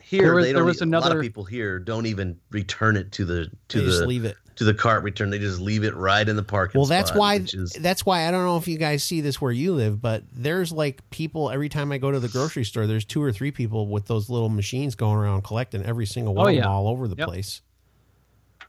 here 0.00 0.22
There 0.22 0.34
was- 0.34 0.44
they 0.44 0.52
there 0.52 0.60
don't. 0.60 0.66
was 0.66 0.80
e- 0.82 0.84
A 0.84 0.86
lot 0.86 0.98
another- 1.04 1.16
of 1.18 1.22
people 1.22 1.44
here 1.44 1.78
don't 1.78 2.06
even 2.06 2.38
return 2.50 2.96
it 2.96 3.12
to 3.12 3.24
the 3.24 3.50
to 3.68 3.78
They 3.80 3.84
just 3.86 4.00
the 4.00 4.06
leave 4.06 4.24
it. 4.24 4.36
To 4.58 4.64
the 4.64 4.74
cart 4.74 5.02
return. 5.02 5.30
They 5.30 5.38
just 5.38 5.60
leave 5.60 5.84
it 5.84 5.94
right 5.94 6.28
in 6.28 6.36
the 6.36 6.42
parking. 6.42 6.78
Lot. 6.78 6.82
Well, 6.82 6.88
that's 6.88 7.08
spot, 7.10 7.18
why. 7.18 7.34
is- 7.36 7.72
That's 7.80 8.04
why 8.04 8.28
I 8.28 8.30
don't 8.30 8.44
know 8.44 8.56
if 8.56 8.68
you 8.68 8.76
guys 8.78 9.02
see 9.02 9.20
this 9.20 9.40
where 9.40 9.52
you 9.52 9.72
live, 9.74 10.00
but 10.02 10.24
there's 10.32 10.70
like 10.72 11.08
people 11.10 11.50
every 11.50 11.68
time 11.68 11.90
I 11.92 11.98
go 11.98 12.10
to 12.10 12.20
the 12.20 12.28
grocery 12.28 12.64
store. 12.64 12.86
There's 12.86 13.04
two 13.04 13.22
or 13.22 13.32
three 13.32 13.50
people 13.50 13.86
with 13.88 14.06
those 14.06 14.28
little 14.28 14.48
machines 14.48 14.94
going 14.94 15.16
around 15.16 15.42
collecting 15.42 15.84
every 15.84 16.06
single 16.06 16.34
one 16.34 16.46
Oh, 16.46 16.48
of 16.50 16.54
yeah. 16.54 16.62
them 16.62 16.70
all 16.70 16.88
over 16.88 17.08
the 17.08 17.16
Yep. 17.16 17.28
place. 17.28 17.62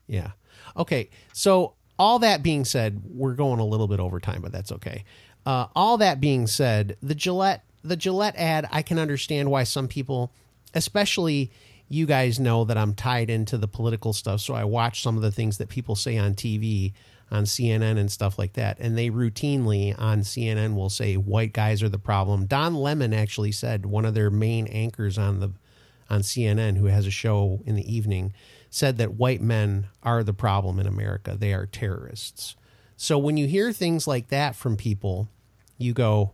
Yeah. 0.08 0.32
Okay. 0.78 1.10
So 1.34 1.74
all 1.98 2.20
that 2.20 2.42
being 2.44 2.66
said, 2.66 3.02
we're 3.06 3.34
going 3.34 3.60
a 3.60 3.66
little 3.66 3.88
bit 3.88 4.00
over 4.00 4.20
time, 4.20 4.42
but 4.42 4.52
that's 4.52 4.72
okay. 4.72 5.04
Uh, 5.46 5.68
all 5.76 5.98
that 5.98 6.20
being 6.22 6.48
said, 6.48 6.98
the 7.02 7.16
Gillette 7.16 7.64
the 7.84 7.96
Gillette 7.96 8.36
ad, 8.36 8.68
I 8.72 8.82
can 8.82 9.00
understand 9.00 9.50
why 9.50 9.64
some 9.64 9.88
people, 9.88 10.34
especially 10.74 11.50
you 11.90 12.06
guys 12.06 12.40
know 12.40 12.64
that 12.66 12.78
I'm 12.78 12.94
tied 12.94 13.30
into 13.30 13.58
the 13.58 13.68
political 13.68 14.14
stuff, 14.14 14.42
so 14.42 14.54
I 14.54 14.64
watch 14.64 15.02
some 15.02 15.18
of 15.18 15.24
the 15.24 15.32
things 15.32 15.58
that 15.58 15.70
people 15.70 15.96
say 15.96 16.18
on 16.18 16.36
TV, 16.36 16.94
on 17.32 17.44
CNN 17.44 17.98
and 17.98 18.12
stuff 18.12 18.40
like 18.40 18.54
that, 18.54 18.78
and 18.80 18.98
they 18.98 19.10
routinely 19.10 20.00
on 20.00 20.22
CNN 20.22 20.76
will 20.76 20.90
say 20.90 21.16
white 21.16 21.54
guys 21.54 21.84
are 21.84 21.90
the 21.90 22.00
problem. 22.00 22.46
Don 22.46 22.76
Lemon 22.76 23.14
actually 23.14 23.52
said 23.52 23.86
one 23.86 24.06
of 24.06 24.14
their 24.14 24.30
main 24.30 24.68
anchors 24.68 25.18
on 25.18 25.40
the 25.40 25.52
on 26.10 26.22
CNN 26.22 26.78
who 26.78 26.86
has 26.86 27.06
a 27.06 27.12
show 27.12 27.62
in 27.66 27.76
the 27.76 27.94
evening 27.94 28.34
said 28.72 28.98
that 28.98 29.14
white 29.14 29.42
men 29.42 29.88
are 30.02 30.24
the 30.24 30.34
problem 30.34 30.80
in 30.80 30.88
America. 30.88 31.36
They 31.38 31.54
are 31.54 31.68
terrorists. 31.68 32.56
So 32.98 33.18
when 33.18 33.38
you 33.38 33.48
hear 33.48 33.72
things 33.72 34.08
like 34.08 34.30
that 34.30 34.56
from 34.56 34.76
people, 34.76 35.30
you 35.78 35.94
go, 35.94 36.34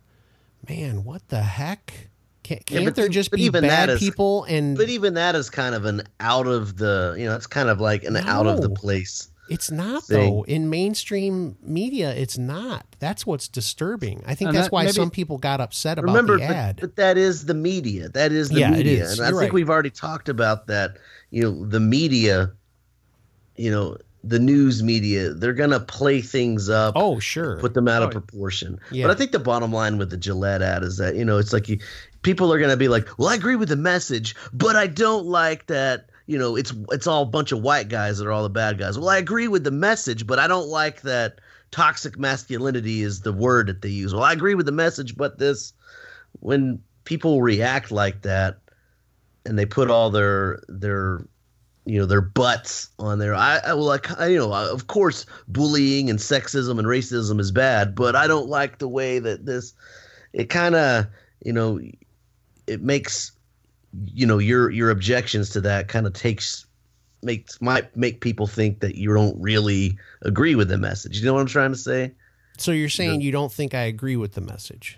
"Man, 0.67 1.03
what 1.03 1.27
the 1.27 1.43
heck? 1.43 2.09
Can't, 2.45 2.62
Yeah, 2.69 2.77
can't 2.77 2.86
but 2.86 2.95
there 2.95 3.10
just 3.10 3.31
but 3.31 3.38
be 3.38 3.43
even 3.45 3.63
bad 3.63 3.89
that 3.89 3.93
is- 3.95 3.99
people?" 3.99 4.43
And 4.43 4.77
But 4.77 4.88
even 4.89 5.15
that 5.15 5.34
is 5.36 5.49
kind 5.49 5.73
of 5.73 5.86
an 5.86 6.03
out 6.19 6.45
of 6.45 6.77
the, 6.77 7.15
you 7.17 7.25
know, 7.25 7.36
it's 7.36 7.47
kind 7.47 7.69
of 7.69 7.81
like 7.81 8.03
an 8.03 8.15
out 8.17 8.45
of 8.45 8.62
the 8.62 8.69
place. 8.69 9.29
it's 9.49 9.69
not 9.71 10.03
thing. 10.03 10.29
though. 10.38 10.43
In 10.45 10.69
mainstream 10.69 11.55
media, 11.63 12.12
it's 12.13 12.38
not. 12.38 12.86
That's 12.99 13.25
what's 13.25 13.47
disturbing. 13.47 14.21
I 14.27 14.36
think 14.36 14.49
And 14.49 14.58
that's 14.58 14.65
that- 14.67 14.71
why 14.71 14.84
maybe- 14.84 14.93
some 14.93 15.10
people 15.10 15.38
got 15.39 15.60
upset 15.60 15.97
about 15.97 16.12
Remember, 16.12 16.34
the 16.39 16.45
but, 16.47 16.55
ad. 16.55 16.77
but 16.81 16.95
that 16.97 17.17
is 17.17 17.45
the 17.45 17.53
media. 17.55 18.10
That 18.10 18.31
is 18.31 18.49
the 18.49 18.60
Yeah, 18.60 18.69
it 18.73 18.77
media, 18.77 19.03
is. 19.05 19.13
and 19.13 19.21
I 19.25 19.29
You're 19.29 19.39
think 19.39 19.49
right. 19.51 19.53
we've 19.53 19.69
already 19.71 19.89
talked 19.91 20.29
about 20.29 20.67
that. 20.67 20.97
You 21.31 21.43
know, 21.43 21.65
the 21.65 21.79
media, 21.79 22.51
you 23.55 23.71
know, 23.71 23.97
the 24.27 24.39
news 24.39 24.81
media, 24.81 25.33
they're 25.33 25.53
gonna 25.53 25.79
play 25.79 26.19
things 26.21 26.67
up. 26.69 26.93
oh, 26.95 27.19
sure. 27.19 27.59
put 27.59 27.73
them 27.75 27.88
out 27.88 28.01
Oh, 28.01 28.05
of 28.05 28.11
proportion. 28.11 28.79
Yeah. 28.91 29.05
But 29.07 29.11
I 29.11 29.15
think 29.17 29.31
the 29.31 29.39
bottom 29.39 29.71
line 29.71 29.97
with 29.99 30.09
the 30.09 30.17
Gillette 30.17 30.61
ad 30.63 30.83
is 30.83 30.97
that 30.97 31.15
you 31.15 31.23
know 31.23 31.38
it's 31.38 31.53
like 31.53 31.69
you, 31.69 31.79
people 32.23 32.51
are 32.51 32.57
going 32.57 32.71
to 32.71 32.77
be 32.77 32.88
like, 32.88 33.07
"Well, 33.19 33.27
I 33.29 33.35
agree 33.35 33.55
with 33.55 33.69
the 33.69 33.75
message, 33.75 34.35
but 34.51 34.75
I 34.75 34.88
don't 34.88 35.25
like 35.27 35.67
that." 35.67 36.09
You 36.27 36.39
know, 36.39 36.55
it's 36.55 36.73
it's 36.91 37.05
all 37.05 37.21
a 37.21 37.27
bunch 37.27 37.51
of 37.51 37.61
white 37.61 37.88
guys 37.88 38.17
that 38.17 38.25
are 38.25 38.31
all 38.31 38.41
the 38.41 38.49
bad 38.49 38.79
guys. 38.79 38.97
Well, 38.97 39.09
I 39.09 39.17
agree 39.19 39.47
with 39.47 39.63
the 39.63 39.69
message, 39.71 40.25
but 40.25 40.39
I 40.39 40.47
don't 40.47 40.67
like 40.69 41.01
that 41.01 41.39
toxic 41.69 42.17
masculinity 42.17 43.03
is 43.03 43.21
the 43.21 43.33
word 43.33 43.67
that 43.67 43.83
they 43.83 43.89
use. 43.89 44.11
Well, 44.13 44.23
I 44.23 44.33
agree 44.33 44.55
with 44.55 44.65
the 44.65 44.71
message, 44.71 45.15
but 45.15 45.38
this 45.38 45.71
when 46.39 46.81
people 47.03 47.43
react 47.43 47.91
like 47.91 48.23
that 48.23 48.57
and 49.45 49.59
they 49.59 49.67
put 49.67 49.91
all 49.91 50.09
their 50.09 50.63
their 50.67 51.27
you 51.85 51.99
know 51.99 52.05
their 52.05 52.21
butts 52.21 52.89
on 52.99 53.19
there. 53.19 53.35
I, 53.35 53.59
I 53.59 53.73
well, 53.73 53.85
like 53.85 54.19
I, 54.19 54.27
you 54.27 54.37
know, 54.37 54.53
of 54.53 54.87
course, 54.87 55.25
bullying 55.47 56.09
and 56.09 56.19
sexism 56.19 56.79
and 56.79 56.87
racism 56.87 57.39
is 57.39 57.51
bad, 57.51 57.95
but 57.95 58.15
I 58.15 58.27
don't 58.27 58.49
like 58.49 58.79
the 58.79 58.87
way 58.87 59.19
that 59.19 59.45
this. 59.45 59.73
It 60.33 60.49
kind 60.49 60.75
of 60.75 61.07
you 61.43 61.53
know, 61.53 61.79
it 62.67 62.81
makes 62.81 63.31
you 64.13 64.25
know 64.25 64.39
your 64.39 64.69
your 64.69 64.89
objections 64.89 65.49
to 65.51 65.61
that 65.61 65.87
kind 65.87 66.05
of 66.05 66.13
takes 66.13 66.65
makes 67.21 67.61
might 67.61 67.95
make 67.95 68.21
people 68.21 68.47
think 68.47 68.79
that 68.81 68.95
you 68.95 69.13
don't 69.13 69.39
really 69.39 69.97
agree 70.23 70.55
with 70.55 70.67
the 70.67 70.77
message. 70.77 71.19
You 71.19 71.25
know 71.25 71.33
what 71.33 71.41
I'm 71.41 71.47
trying 71.47 71.71
to 71.71 71.77
say? 71.77 72.11
so 72.57 72.71
you're 72.71 72.89
saying 72.89 73.21
you 73.21 73.31
don't 73.31 73.51
think 73.51 73.73
I 73.73 73.81
agree 73.81 74.15
with 74.15 74.33
the 74.33 74.41
message? 74.41 74.97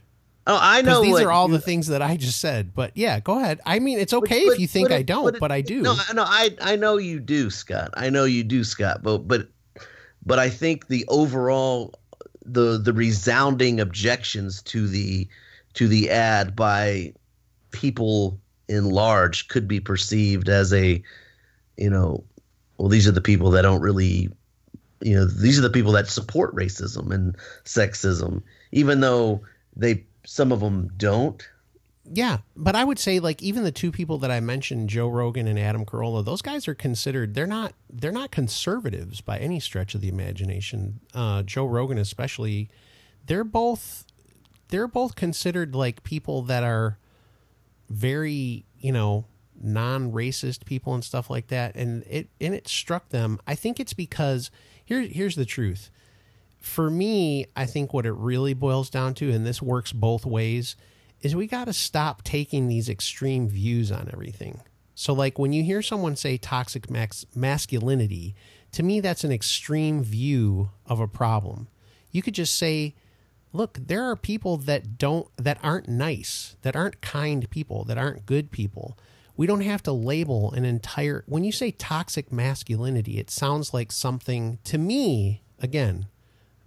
Oh, 0.49 0.57
I 0.59 0.81
know. 0.81 1.01
these 1.01 1.19
are 1.19 1.31
all 1.31 1.47
you- 1.47 1.55
the 1.57 1.61
things 1.61 1.87
that 1.87 2.01
I 2.01 2.15
just 2.17 2.39
said. 2.39 2.73
But 2.73 2.91
yeah, 2.95 3.19
go 3.19 3.37
ahead. 3.39 3.59
I 3.65 3.79
mean, 3.79 3.99
it's 3.99 4.13
okay 4.13 4.45
but- 4.45 4.53
if 4.53 4.59
you 4.59 4.67
think 4.67 4.89
but 4.89 4.95
I 4.95 5.01
don't, 5.03 5.35
it- 5.35 5.39
but 5.39 5.51
I 5.51 5.61
do. 5.61 5.81
No, 5.81 5.95
no, 6.13 6.23
I 6.25 6.55
I 6.61 6.75
know 6.77 6.97
you 6.97 7.19
do, 7.19 7.49
Scott. 7.49 7.91
I 7.95 8.09
know 8.09 8.23
you 8.25 8.43
do, 8.43 8.63
Scott. 8.63 9.03
But 9.03 9.27
but 9.27 9.49
but 10.25 10.39
I 10.39 10.49
think 10.49 10.87
the 10.87 11.05
overall 11.09 11.93
the 12.45 12.77
the 12.77 12.93
resounding 12.93 13.79
objections 13.81 14.61
to 14.63 14.87
the 14.87 15.27
to 15.73 15.87
the 15.87 16.09
ad 16.09 16.55
by 16.55 17.13
people 17.71 18.39
in 18.69 18.89
large 18.89 19.47
could 19.49 19.67
be 19.67 19.79
perceived 19.79 20.47
as 20.49 20.73
a 20.73 21.01
you 21.77 21.89
know 21.89 22.23
well 22.77 22.87
these 22.87 23.07
are 23.07 23.11
the 23.11 23.21
people 23.21 23.51
that 23.51 23.61
don't 23.63 23.81
really 23.81 24.29
you 25.01 25.13
know 25.15 25.25
these 25.25 25.59
are 25.59 25.61
the 25.61 25.69
people 25.69 25.91
that 25.91 26.07
support 26.07 26.55
racism 26.55 27.11
and 27.11 27.35
sexism 27.65 28.41
even 28.71 29.01
though 29.01 29.41
they 29.75 30.03
some 30.27 30.51
of 30.51 30.59
them 30.59 30.91
don't 30.97 31.49
Yeah, 32.03 32.39
but 32.55 32.75
I 32.75 32.83
would 32.83 32.99
say 32.99 33.19
like 33.19 33.41
even 33.41 33.63
the 33.63 33.71
two 33.71 33.91
people 33.93 34.17
that 34.19 34.29
I 34.29 34.41
mentioned, 34.41 34.89
Joe 34.89 35.07
Rogan 35.07 35.47
and 35.47 35.57
Adam 35.57 35.85
Carolla, 35.85 36.23
those 36.23 36.41
guys 36.41 36.67
are 36.67 36.75
considered 36.75 37.33
they're 37.33 37.47
not 37.47 37.73
they're 37.89 38.11
not 38.11 38.29
conservatives 38.31 39.21
by 39.21 39.37
any 39.39 39.59
stretch 39.59 39.95
of 39.95 40.01
the 40.01 40.09
imagination. 40.09 40.99
Uh, 41.13 41.43
Joe 41.43 41.65
Rogan 41.65 41.97
especially, 41.97 42.69
they're 43.25 43.43
both 43.45 44.05
they're 44.67 44.87
both 44.87 45.15
considered 45.15 45.75
like 45.75 46.03
people 46.03 46.41
that 46.43 46.63
are 46.63 46.97
very 47.89 48.65
you 48.79 48.91
know 48.91 49.25
non-racist 49.61 50.65
people 50.65 50.93
and 50.93 51.03
stuff 51.03 51.29
like 51.29 51.47
that, 51.47 51.75
and 51.75 52.03
it 52.03 52.29
and 52.39 52.53
it 52.53 52.67
struck 52.67 53.09
them. 53.09 53.39
I 53.47 53.55
think 53.55 53.79
it's 53.79 53.93
because 53.93 54.51
here 54.83 55.01
here's 55.01 55.35
the 55.35 55.45
truth. 55.45 55.89
For 56.67 56.91
me, 56.91 57.47
I 57.55 57.65
think 57.65 57.91
what 57.91 58.05
it 58.05 58.13
really 58.13 58.53
boils 58.53 58.91
down 58.91 59.15
to, 59.15 59.31
and 59.31 59.47
this 59.47 59.63
works 59.63 59.91
both 59.91 60.27
ways, 60.27 60.75
is 61.21 61.35
we 61.35 61.47
got 61.47 61.65
to 61.65 61.73
stop 61.73 62.21
taking 62.21 62.67
these 62.67 62.87
extreme 62.87 63.47
views 63.47 63.91
on 63.91 64.09
everything. 64.13 64.61
So, 64.93 65.11
like 65.13 65.39
when 65.39 65.53
you 65.53 65.63
hear 65.63 65.81
someone 65.81 66.15
say 66.15 66.37
toxic 66.37 66.87
masculinity, 67.35 68.35
to 68.73 68.83
me, 68.83 68.99
that's 68.99 69.23
an 69.23 69.31
extreme 69.31 70.03
view 70.03 70.69
of 70.85 70.99
a 70.99 71.07
problem. 71.07 71.67
You 72.11 72.21
could 72.21 72.35
just 72.35 72.55
say, 72.55 72.93
look, 73.53 73.79
there 73.81 74.03
are 74.03 74.15
people 74.15 74.57
that 74.57 74.99
don't, 74.99 75.27
that 75.37 75.57
aren't 75.63 75.87
nice, 75.87 76.57
that 76.61 76.75
aren't 76.75 77.01
kind 77.01 77.49
people, 77.49 77.85
that 77.85 77.97
aren't 77.97 78.27
good 78.27 78.51
people. 78.51 78.99
We 79.35 79.47
don't 79.47 79.61
have 79.61 79.81
to 79.83 79.91
label 79.91 80.51
an 80.51 80.63
entire, 80.63 81.23
when 81.27 81.43
you 81.43 81.51
say 81.51 81.71
toxic 81.71 82.31
masculinity, 82.31 83.17
it 83.17 83.31
sounds 83.31 83.73
like 83.73 83.91
something, 83.91 84.59
to 84.65 84.77
me, 84.77 85.41
again, 85.59 86.07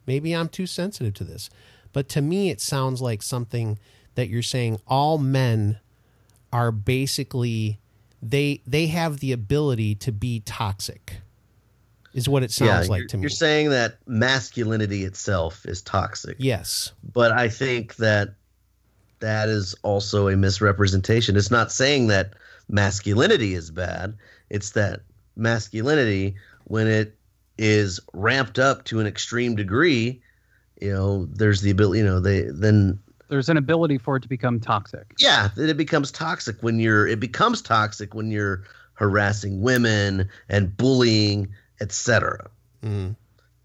maybe 0.06 0.32
I'm 0.32 0.48
too 0.48 0.66
sensitive 0.66 1.14
to 1.14 1.24
this, 1.24 1.50
but 1.92 2.08
to 2.10 2.22
me, 2.22 2.50
it 2.50 2.60
sounds 2.60 3.00
like 3.00 3.22
something 3.22 3.78
that 4.14 4.28
you're 4.28 4.42
saying 4.42 4.80
all 4.86 5.18
men 5.18 5.78
are 6.52 6.72
basically 6.72 7.78
they 8.22 8.60
they 8.66 8.88
have 8.88 9.20
the 9.20 9.32
ability 9.32 9.94
to 9.94 10.12
be 10.12 10.40
toxic 10.40 11.20
is 12.12 12.28
what 12.28 12.42
it 12.42 12.50
sounds 12.50 12.88
like 12.88 13.00
you're, 13.00 13.08
to 13.08 13.16
me 13.16 13.22
You're 13.22 13.30
saying 13.30 13.70
that 13.70 13.98
masculinity 14.06 15.04
itself 15.04 15.64
is 15.64 15.80
toxic. 15.80 16.36
yes 16.38 16.92
But 17.14 17.32
I 17.32 17.48
think 17.48 17.96
that 17.96 18.34
that 19.20 19.48
is 19.48 19.74
also 19.82 20.28
a 20.28 20.36
misrepresentation. 20.36 21.36
It's 21.36 21.50
not 21.50 21.70
saying 21.70 22.08
that 22.08 22.32
masculinity 22.68 23.54
is 23.54 23.70
bad. 23.70 24.16
It's 24.48 24.70
that 24.70 25.00
masculinity, 25.36 26.36
when 26.64 26.86
it 26.86 27.16
is 27.60 28.00
ramped 28.14 28.58
up 28.58 28.84
to 28.86 29.00
an 29.00 29.06
extreme 29.06 29.54
degree, 29.54 30.22
you 30.80 30.90
know, 30.90 31.26
there's 31.26 31.60
the 31.60 31.70
ability, 31.70 31.98
you 31.98 32.06
know, 32.06 32.18
they 32.18 32.44
then 32.44 32.98
There's 33.28 33.50
an 33.50 33.58
ability 33.58 33.98
for 33.98 34.16
it 34.16 34.22
to 34.22 34.28
become 34.30 34.60
toxic. 34.60 35.12
yeah, 35.18 35.50
then 35.54 35.68
it 35.68 35.76
becomes 35.76 36.10
toxic 36.10 36.56
when 36.62 36.80
you're 36.80 37.06
it 37.06 37.20
becomes 37.20 37.60
toxic 37.60 38.14
when 38.14 38.30
you're 38.30 38.64
harassing 38.94 39.60
women 39.60 40.30
and 40.48 40.74
bullying, 40.74 41.48
etc. 41.82 42.48
Mm. 42.82 43.14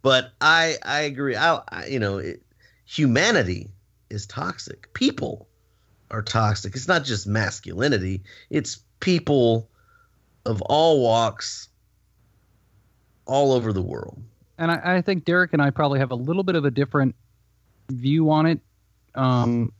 But 0.01 0.34
I 0.41 0.75
I 0.84 0.99
agree. 1.01 1.38
I, 1.38 1.62
I 1.69 1.86
you 1.86 1.99
know, 1.99 2.17
it, 2.17 2.43
humanity 2.84 3.69
is 4.10 4.27
toxic. 4.27 4.93
People 4.93 5.47
are 6.12 6.21
toxic. 6.21 6.75
It's 6.75 6.89
not 6.89 7.05
just 7.05 7.27
masculinity. 7.27 8.23
It's 8.49 8.79
people 8.99 9.69
of 10.45 10.62
all 10.63 11.01
walks 11.01 11.69
all 13.25 13.51
over 13.51 13.73
the 13.73 13.81
world. 13.81 14.21
and 14.57 14.71
I, 14.71 14.97
I 14.97 15.01
think 15.01 15.25
Derek 15.25 15.53
and 15.53 15.61
I 15.61 15.69
probably 15.69 15.99
have 15.99 16.11
a 16.11 16.15
little 16.15 16.43
bit 16.43 16.55
of 16.55 16.65
a 16.65 16.71
different 16.71 17.15
view 17.89 18.29
on 18.31 18.45
it. 18.45 18.59
Um, 19.15 19.71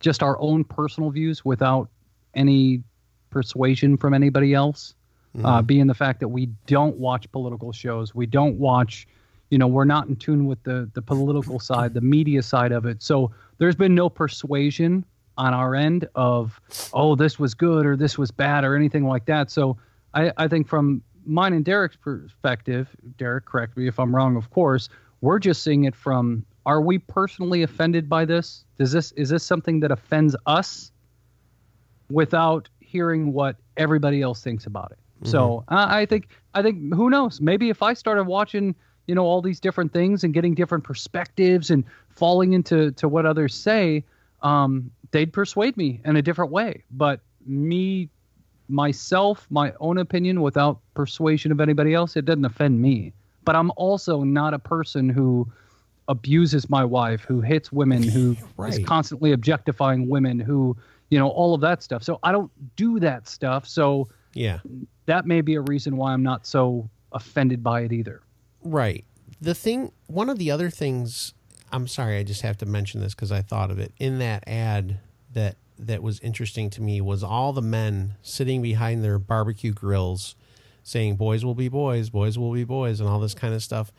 just 0.00 0.22
our 0.22 0.38
own 0.40 0.64
personal 0.64 1.10
views 1.10 1.44
without 1.44 1.88
any 2.34 2.82
persuasion 3.30 3.96
from 3.96 4.14
anybody 4.14 4.54
else. 4.54 4.94
Uh, 5.44 5.62
being 5.62 5.86
the 5.86 5.94
fact 5.94 6.18
that 6.18 6.26
we 6.28 6.46
don't 6.66 6.96
watch 6.96 7.30
political 7.30 7.70
shows, 7.70 8.12
we 8.16 8.26
don't 8.26 8.56
watch, 8.58 9.06
you 9.50 9.58
know, 9.58 9.68
we're 9.68 9.84
not 9.84 10.08
in 10.08 10.16
tune 10.16 10.44
with 10.46 10.60
the 10.64 10.90
the 10.92 11.00
political 11.02 11.60
side, 11.60 11.94
the 11.94 12.00
media 12.00 12.42
side 12.42 12.72
of 12.72 12.84
it. 12.84 13.00
So 13.00 13.30
there's 13.58 13.76
been 13.76 13.94
no 13.94 14.08
persuasion 14.10 15.04
on 15.38 15.54
our 15.54 15.76
end 15.76 16.08
of, 16.16 16.60
oh, 16.92 17.14
this 17.14 17.38
was 17.38 17.54
good 17.54 17.86
or 17.86 17.96
this 17.96 18.18
was 18.18 18.32
bad 18.32 18.64
or 18.64 18.74
anything 18.74 19.06
like 19.06 19.26
that. 19.26 19.52
So 19.52 19.76
I, 20.14 20.32
I 20.36 20.48
think 20.48 20.66
from 20.66 21.00
mine 21.30 21.52
and 21.52 21.64
Derek's 21.64 21.96
perspective, 21.96 22.88
Derek, 23.16 23.46
correct 23.46 23.76
me 23.76 23.86
if 23.86 23.98
I'm 23.98 24.14
wrong, 24.14 24.36
of 24.36 24.50
course, 24.50 24.88
we're 25.20 25.38
just 25.38 25.62
seeing 25.62 25.84
it 25.84 25.94
from 25.94 26.44
are 26.66 26.80
we 26.80 26.98
personally 26.98 27.62
offended 27.62 28.08
by 28.08 28.24
this? 28.24 28.64
Does 28.78 28.92
this 28.92 29.12
is 29.12 29.30
this 29.30 29.44
something 29.44 29.80
that 29.80 29.90
offends 29.90 30.36
us 30.46 30.92
without 32.10 32.68
hearing 32.80 33.32
what 33.32 33.56
everybody 33.76 34.20
else 34.20 34.42
thinks 34.42 34.66
about 34.66 34.92
it? 34.92 34.98
So 35.28 35.64
uh, 35.68 35.86
I 35.88 36.06
think 36.06 36.28
I 36.54 36.62
think 36.62 36.94
who 36.94 37.10
knows? 37.10 37.40
Maybe 37.40 37.70
if 37.70 37.82
I 37.82 37.94
started 37.94 38.24
watching, 38.24 38.74
you 39.06 39.14
know, 39.14 39.24
all 39.24 39.42
these 39.42 39.60
different 39.60 39.92
things 39.92 40.24
and 40.24 40.32
getting 40.32 40.54
different 40.54 40.84
perspectives 40.84 41.70
and 41.70 41.84
falling 42.08 42.54
into 42.54 42.92
to 42.92 43.08
what 43.08 43.26
others 43.26 43.54
say, 43.54 44.04
um, 44.42 44.90
they'd 45.10 45.32
persuade 45.32 45.76
me 45.76 46.00
in 46.04 46.16
a 46.16 46.22
different 46.22 46.50
way. 46.50 46.84
But 46.90 47.20
me 47.46 48.08
myself, 48.70 49.46
my 49.50 49.72
own 49.80 49.98
opinion 49.98 50.40
without 50.42 50.80
persuasion 50.94 51.52
of 51.52 51.60
anybody 51.60 51.94
else, 51.94 52.16
it 52.16 52.24
doesn't 52.24 52.44
offend 52.44 52.80
me. 52.80 53.12
But 53.44 53.56
I'm 53.56 53.72
also 53.76 54.22
not 54.22 54.54
a 54.54 54.58
person 54.58 55.08
who 55.08 55.50
abuses 56.08 56.68
my 56.68 56.84
wife, 56.84 57.22
who 57.22 57.40
hits 57.40 57.70
women, 57.72 58.02
who 58.08 58.32
is 58.36 58.46
Right. 58.56 58.86
constantly 58.86 59.32
objectifying 59.32 60.08
women, 60.08 60.38
who, 60.40 60.76
you 61.10 61.18
know, 61.18 61.28
all 61.28 61.54
of 61.54 61.60
that 61.62 61.82
stuff. 61.82 62.02
So 62.02 62.18
I 62.22 62.32
don't 62.32 62.50
do 62.76 62.98
that 63.00 63.28
stuff. 63.28 63.66
So 63.66 64.08
Yeah. 64.34 64.58
that 65.06 65.26
may 65.26 65.40
be 65.40 65.54
a 65.54 65.60
reason 65.60 65.96
why 65.96 66.12
I'm 66.12 66.22
not 66.22 66.46
so 66.46 66.88
offended 67.12 67.62
by 67.62 67.82
it 67.82 67.92
either. 67.92 68.22
Right. 68.62 69.04
The 69.40 69.54
thing, 69.54 69.92
one 70.06 70.28
of 70.28 70.38
the 70.38 70.50
other 70.50 70.68
things, 70.70 71.32
I'm 71.72 71.86
sorry, 71.88 72.18
I 72.18 72.24
just 72.24 72.42
have 72.42 72.58
to 72.58 72.66
mention 72.66 73.00
this 73.00 73.14
because 73.14 73.32
I 73.32 73.40
thought 73.42 73.70
of 73.70 73.78
it 73.78 73.92
in 73.98 74.18
that 74.18 74.44
ad 74.46 74.98
that 75.32 75.56
that 75.86 76.02
was 76.02 76.20
interesting 76.20 76.70
to 76.70 76.82
me 76.82 77.00
was 77.00 77.22
all 77.22 77.52
the 77.52 77.62
men 77.62 78.16
sitting 78.22 78.62
behind 78.62 79.04
their 79.04 79.18
barbecue 79.18 79.72
grills 79.72 80.34
saying 80.82 81.16
boys 81.16 81.44
will 81.44 81.54
be 81.54 81.68
boys, 81.68 82.10
boys 82.10 82.38
will 82.38 82.52
be 82.52 82.64
boys 82.64 83.00
and 83.00 83.08
all 83.08 83.20
this 83.20 83.34
kind 83.34 83.54
of 83.54 83.62
stuff. 83.62 83.92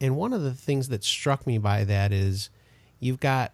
And 0.00 0.16
one 0.16 0.32
of 0.32 0.42
the 0.42 0.54
things 0.54 0.88
that 0.88 1.04
struck 1.04 1.46
me 1.46 1.58
by 1.58 1.84
that 1.84 2.12
is 2.12 2.50
you've 2.98 3.20
got 3.20 3.52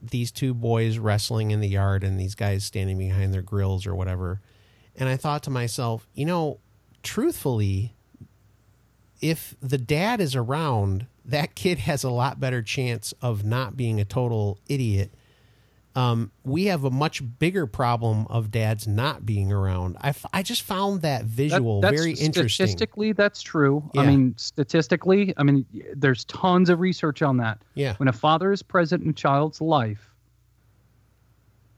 these 0.00 0.32
two 0.32 0.54
boys 0.54 0.98
wrestling 0.98 1.50
in 1.50 1.60
the 1.60 1.68
yard 1.68 2.02
and 2.02 2.18
these 2.18 2.34
guys 2.34 2.64
standing 2.64 2.98
behind 2.98 3.32
their 3.32 3.42
grills 3.42 3.86
or 3.86 3.94
whatever. 3.94 4.40
And 4.96 5.08
I 5.08 5.16
thought 5.16 5.42
to 5.44 5.50
myself, 5.50 6.08
you 6.14 6.24
know, 6.24 6.58
truthfully, 7.02 7.94
if 9.20 9.54
the 9.60 9.78
dad 9.78 10.20
is 10.20 10.34
around, 10.34 11.06
that 11.24 11.54
kid 11.54 11.78
has 11.78 12.02
a 12.02 12.10
lot 12.10 12.40
better 12.40 12.62
chance 12.62 13.14
of 13.22 13.44
not 13.44 13.76
being 13.76 14.00
a 14.00 14.04
total 14.04 14.58
idiot. 14.68 15.12
Um, 15.94 16.32
we 16.42 16.66
have 16.66 16.84
a 16.84 16.90
much 16.90 17.22
bigger 17.38 17.66
problem 17.66 18.26
of 18.30 18.50
dads 18.50 18.88
not 18.88 19.26
being 19.26 19.52
around. 19.52 19.98
I, 20.00 20.08
f- 20.08 20.24
I 20.32 20.42
just 20.42 20.62
found 20.62 21.02
that 21.02 21.20
That- 21.20 21.26
visual 21.26 21.80
that's 21.82 21.94
very 21.94 22.12
interesting. 22.12 22.48
Statistically, 22.48 23.12
that's 23.12 23.42
true. 23.42 23.88
I 23.96 24.06
mean, 24.06 24.34
statistically, 24.38 25.34
I 25.36 25.42
mean, 25.42 25.66
there's 25.94 26.24
tons 26.24 26.70
of 26.70 26.80
research 26.80 27.20
on 27.20 27.36
that. 27.38 27.58
Yeah. 27.74 27.94
When 27.96 28.08
a 28.08 28.12
father 28.12 28.52
is 28.52 28.62
present 28.62 29.02
in 29.04 29.10
a 29.10 29.12
child's 29.12 29.60
life, 29.60 30.08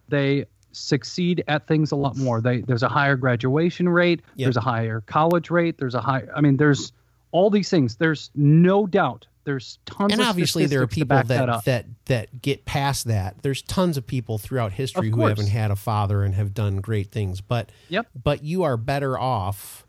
they 0.09 0.45
succeed 0.73 1.43
at 1.49 1.67
things 1.67 1.93
a 1.93 1.97
lot 1.97 2.17
more. 2.17 2.41
They 2.41 2.61
there's 2.61 2.83
a 2.83 2.89
higher 2.89 3.17
graduation 3.17 3.89
rate. 3.89 4.21
Yep. 4.37 4.47
There's 4.47 4.57
a 4.57 4.61
higher 4.61 5.01
college 5.03 5.51
rate. 5.51 5.79
There's 5.79 5.95
a 5.95 6.01
high. 6.01 6.25
I 6.35 6.41
mean, 6.41 6.57
there's 6.57 6.93
all 7.33 7.51
these 7.51 7.69
things. 7.71 7.97
There's 7.97 8.31
no 8.35 8.87
doubt. 8.87 9.27
There's 9.45 9.79
tons. 9.87 10.13
and 10.13 10.21
of 10.23 10.27
obviously 10.29 10.67
there 10.67 10.83
are 10.83 10.87
people 10.87 11.17
that 11.17 11.29
that, 11.29 11.65
that, 11.65 11.87
that 12.07 12.43
get 12.43 12.65
past 12.65 13.07
that. 13.07 13.43
There's 13.43 13.63
tons 13.63 13.97
of 13.97 14.07
people 14.07 14.39
throughout 14.39 14.73
history 14.73 15.11
who 15.11 15.27
haven't 15.27 15.49
had 15.49 15.71
a 15.71 15.77
father 15.77 16.23
and 16.23 16.35
have 16.35 16.55
done 16.55 16.77
great 16.77 17.11
things. 17.13 17.41
But 17.41 17.71
Yep. 17.89 18.07
but 18.23 18.43
you 18.43 18.63
are 18.63 18.77
better 18.77 19.19
off 19.19 19.87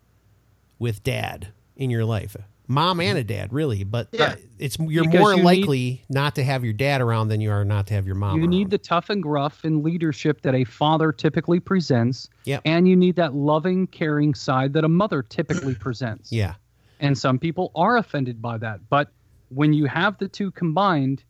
with 0.78 1.02
dad 1.02 1.48
in 1.76 1.90
your 1.90 2.04
life. 2.04 2.36
Mom 2.68 3.00
and 3.00 3.16
a 3.16 3.22
dad, 3.22 3.52
really, 3.52 3.84
but 3.84 4.08
Yeah. 4.10 4.34
it's 4.58 4.76
you're 4.78 5.04
Because 5.04 5.20
more 5.20 5.30
you 5.30 5.36
need- 5.36 5.44
likely 5.44 6.04
not 6.08 6.34
to 6.34 6.42
have 6.42 6.64
your 6.64 6.72
dad 6.72 7.00
around 7.00 7.28
than 7.28 7.40
you 7.40 7.50
are 7.52 7.64
not 7.64 7.86
to 7.86 7.94
have 7.94 8.06
your 8.06 8.16
mom. 8.16 8.40
You 8.40 8.48
need 8.48 8.70
the 8.70 8.78
tough 8.78 9.08
and 9.08 9.22
gruff 9.22 9.62
and 9.62 9.84
leadership 9.84 10.42
that 10.42 10.52
a 10.54 10.64
father 10.64 11.12
typically 11.12 11.60
presents. 11.60 12.28
Yep. 12.44 12.62
And 12.64 12.88
you 12.88 12.96
need 12.96 13.14
that 13.16 13.34
loving, 13.34 13.86
caring 13.86 14.34
side 14.34 14.72
that 14.72 14.82
a 14.84 14.88
mother 14.88 15.22
typically 15.22 15.74
presents. 15.80 16.32
yeah, 16.32 16.54
And 16.98 17.16
some 17.16 17.38
people 17.38 17.70
are 17.76 17.98
offended 17.98 18.42
by 18.42 18.58
that. 18.58 18.80
But 18.90 19.12
when 19.48 19.72
you 19.72 19.86
have 19.86 20.18
the 20.18 20.28
two 20.28 20.50
combined, 20.50 21.22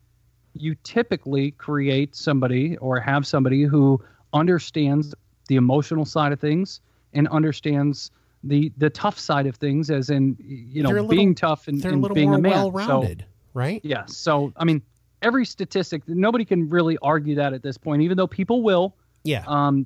you 0.53 0.75
typically 0.83 1.51
create 1.51 2.15
somebody 2.15 2.77
or 2.77 2.99
have 2.99 3.27
somebody 3.27 3.63
who 3.63 4.01
understands 4.33 5.13
the 5.47 5.55
emotional 5.55 6.05
side 6.05 6.31
of 6.31 6.39
things 6.39 6.81
and 7.13 7.27
understands 7.29 8.11
the 8.43 8.71
the 8.77 8.89
tough 8.89 9.17
side 9.17 9.47
of 9.47 9.55
things 9.55 9.89
as 9.89 10.09
in 10.09 10.35
you 10.39 10.83
know 10.83 10.89
a 10.89 10.93
being 11.07 11.29
little- 11.29 11.33
tough 11.35 11.67
and, 11.67 11.81
they're 11.81 11.93
a 11.93 11.95
little 11.95 12.13
being 12.15 12.29
more 12.29 12.39
a 12.39 12.41
man. 12.41 12.51
well 12.51 12.71
So- 12.71 12.77
rounded, 12.77 13.25
right? 13.53 13.81
Yes. 13.83 14.15
So, 14.17 14.51
I 14.57 14.63
mean, 14.65 14.81
every 15.21 15.45
statistic, 15.45 16.03
nobody 16.07 16.45
can 16.45 16.69
really 16.69 16.97
argue 17.01 17.35
that 17.35 17.53
at 17.53 17.63
this 17.63 17.77
point, 17.77 18.01
even 18.03 18.17
though 18.17 18.27
people 18.27 18.61
will. 18.63 18.95
Yeah, 19.23 19.43
Um, 19.47 19.85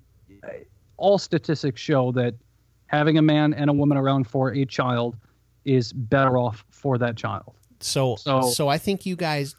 all 0.98 1.18
statistics 1.18 1.82
show 1.82 2.12
that 2.12 2.36
having 2.88 3.18
a 3.18 3.22
man 3.22 3.54
and 3.54 3.70
a 3.70 3.74
woman 3.74 3.98
around 3.98 4.28
for 4.28 4.54
a 4.54 4.66
child 4.66 5.16
is 5.66 5.94
better 5.94 6.38
off 6.38 6.66
for 6.70 6.98
that 6.98 7.16
child. 7.16 7.54
So, 7.84 8.16
so 8.16 8.42
So- 8.42 8.68
I 8.68 8.78
think 8.78 9.06
you 9.06 9.16
guys, 9.16 9.56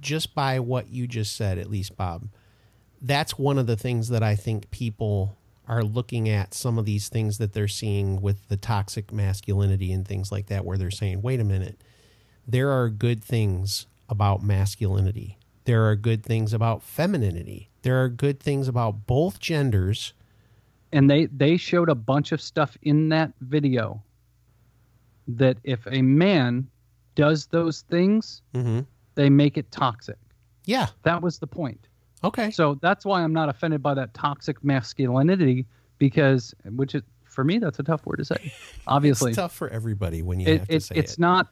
just 0.00 0.34
by 0.34 0.60
what 0.60 0.90
you 0.90 1.06
just 1.06 1.34
said, 1.36 1.58
at 1.58 1.70
least 1.70 1.96
Bob, 1.96 2.28
that's 3.00 3.38
one 3.38 3.58
of 3.58 3.66
the 3.66 3.76
things 3.76 4.08
that 4.08 4.22
I 4.22 4.34
think 4.36 4.70
people 4.70 5.36
are 5.66 5.82
looking 5.82 6.28
at 6.28 6.52
some 6.52 6.78
of 6.78 6.84
these 6.84 7.08
things 7.08 7.38
that 7.38 7.52
they're 7.54 7.68
seeing 7.68 8.20
with 8.20 8.48
the 8.48 8.56
toxic 8.56 9.12
masculinity 9.12 9.92
and 9.92 10.06
things 10.06 10.30
like 10.30 10.46
that, 10.46 10.64
where 10.64 10.76
they're 10.76 10.90
saying, 10.90 11.22
wait 11.22 11.40
a 11.40 11.44
minute, 11.44 11.78
there 12.46 12.70
are 12.70 12.90
good 12.90 13.24
things 13.24 13.86
about 14.08 14.42
masculinity. 14.42 15.38
There 15.64 15.88
are 15.88 15.96
good 15.96 16.22
things 16.22 16.52
about 16.52 16.82
femininity. 16.82 17.70
There 17.80 18.02
are 18.02 18.10
good 18.10 18.40
things 18.40 18.68
about 18.68 19.06
both 19.06 19.40
genders. 19.40 20.12
And 20.92 21.08
they, 21.10 21.26
they 21.26 21.56
showed 21.56 21.88
a 21.88 21.94
bunch 21.94 22.32
of 22.32 22.42
stuff 22.42 22.76
in 22.82 23.08
that 23.08 23.32
video 23.40 24.02
that 25.26 25.56
if 25.64 25.86
a 25.90 26.02
man 26.02 26.68
does 27.14 27.46
those 27.46 27.82
things, 27.82 28.42
Mm-hmm. 28.54 28.80
they 29.14 29.30
make 29.30 29.56
it 29.58 29.70
toxic. 29.70 30.18
Yeah. 30.64 30.88
That 31.02 31.22
was 31.22 31.38
the 31.38 31.46
point. 31.46 31.88
Okay. 32.22 32.50
So 32.50 32.78
that's 32.80 33.04
why 33.04 33.22
I'm 33.22 33.32
not 33.32 33.48
offended 33.48 33.82
by 33.82 33.94
that 33.94 34.14
toxic 34.14 34.62
masculinity 34.64 35.66
because, 35.98 36.54
which 36.64 36.94
is 36.94 37.02
for 37.24 37.44
me, 37.44 37.58
that's 37.58 37.78
a 37.78 37.82
tough 37.82 38.06
word 38.06 38.16
to 38.16 38.24
say. 38.24 38.52
Obviously, 38.86 39.30
it's 39.32 39.36
tough 39.36 39.52
for 39.54 39.68
everybody 39.68 40.22
when 40.22 40.40
you 40.40 40.46
it, 40.46 40.58
have 40.60 40.68
to 40.68 40.74
it, 40.76 40.82
say 40.84 40.94
it's 40.96 41.14
it. 41.14 41.18
not, 41.18 41.48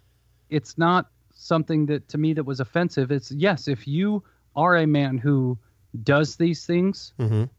it's 0.48 0.78
not 0.78 1.10
something 1.34 1.86
that 1.86 2.08
to 2.08 2.18
me 2.18 2.32
that 2.34 2.44
was 2.44 2.60
offensive. 2.60 3.10
It's 3.10 3.30
yes, 3.32 3.68
if 3.68 3.86
you 3.86 4.22
are 4.56 4.76
a 4.76 4.86
man 4.86 5.18
who 5.18 5.58
does 6.04 6.36
these 6.36 6.64
things, 6.66 7.12
Mhm. 7.18 7.50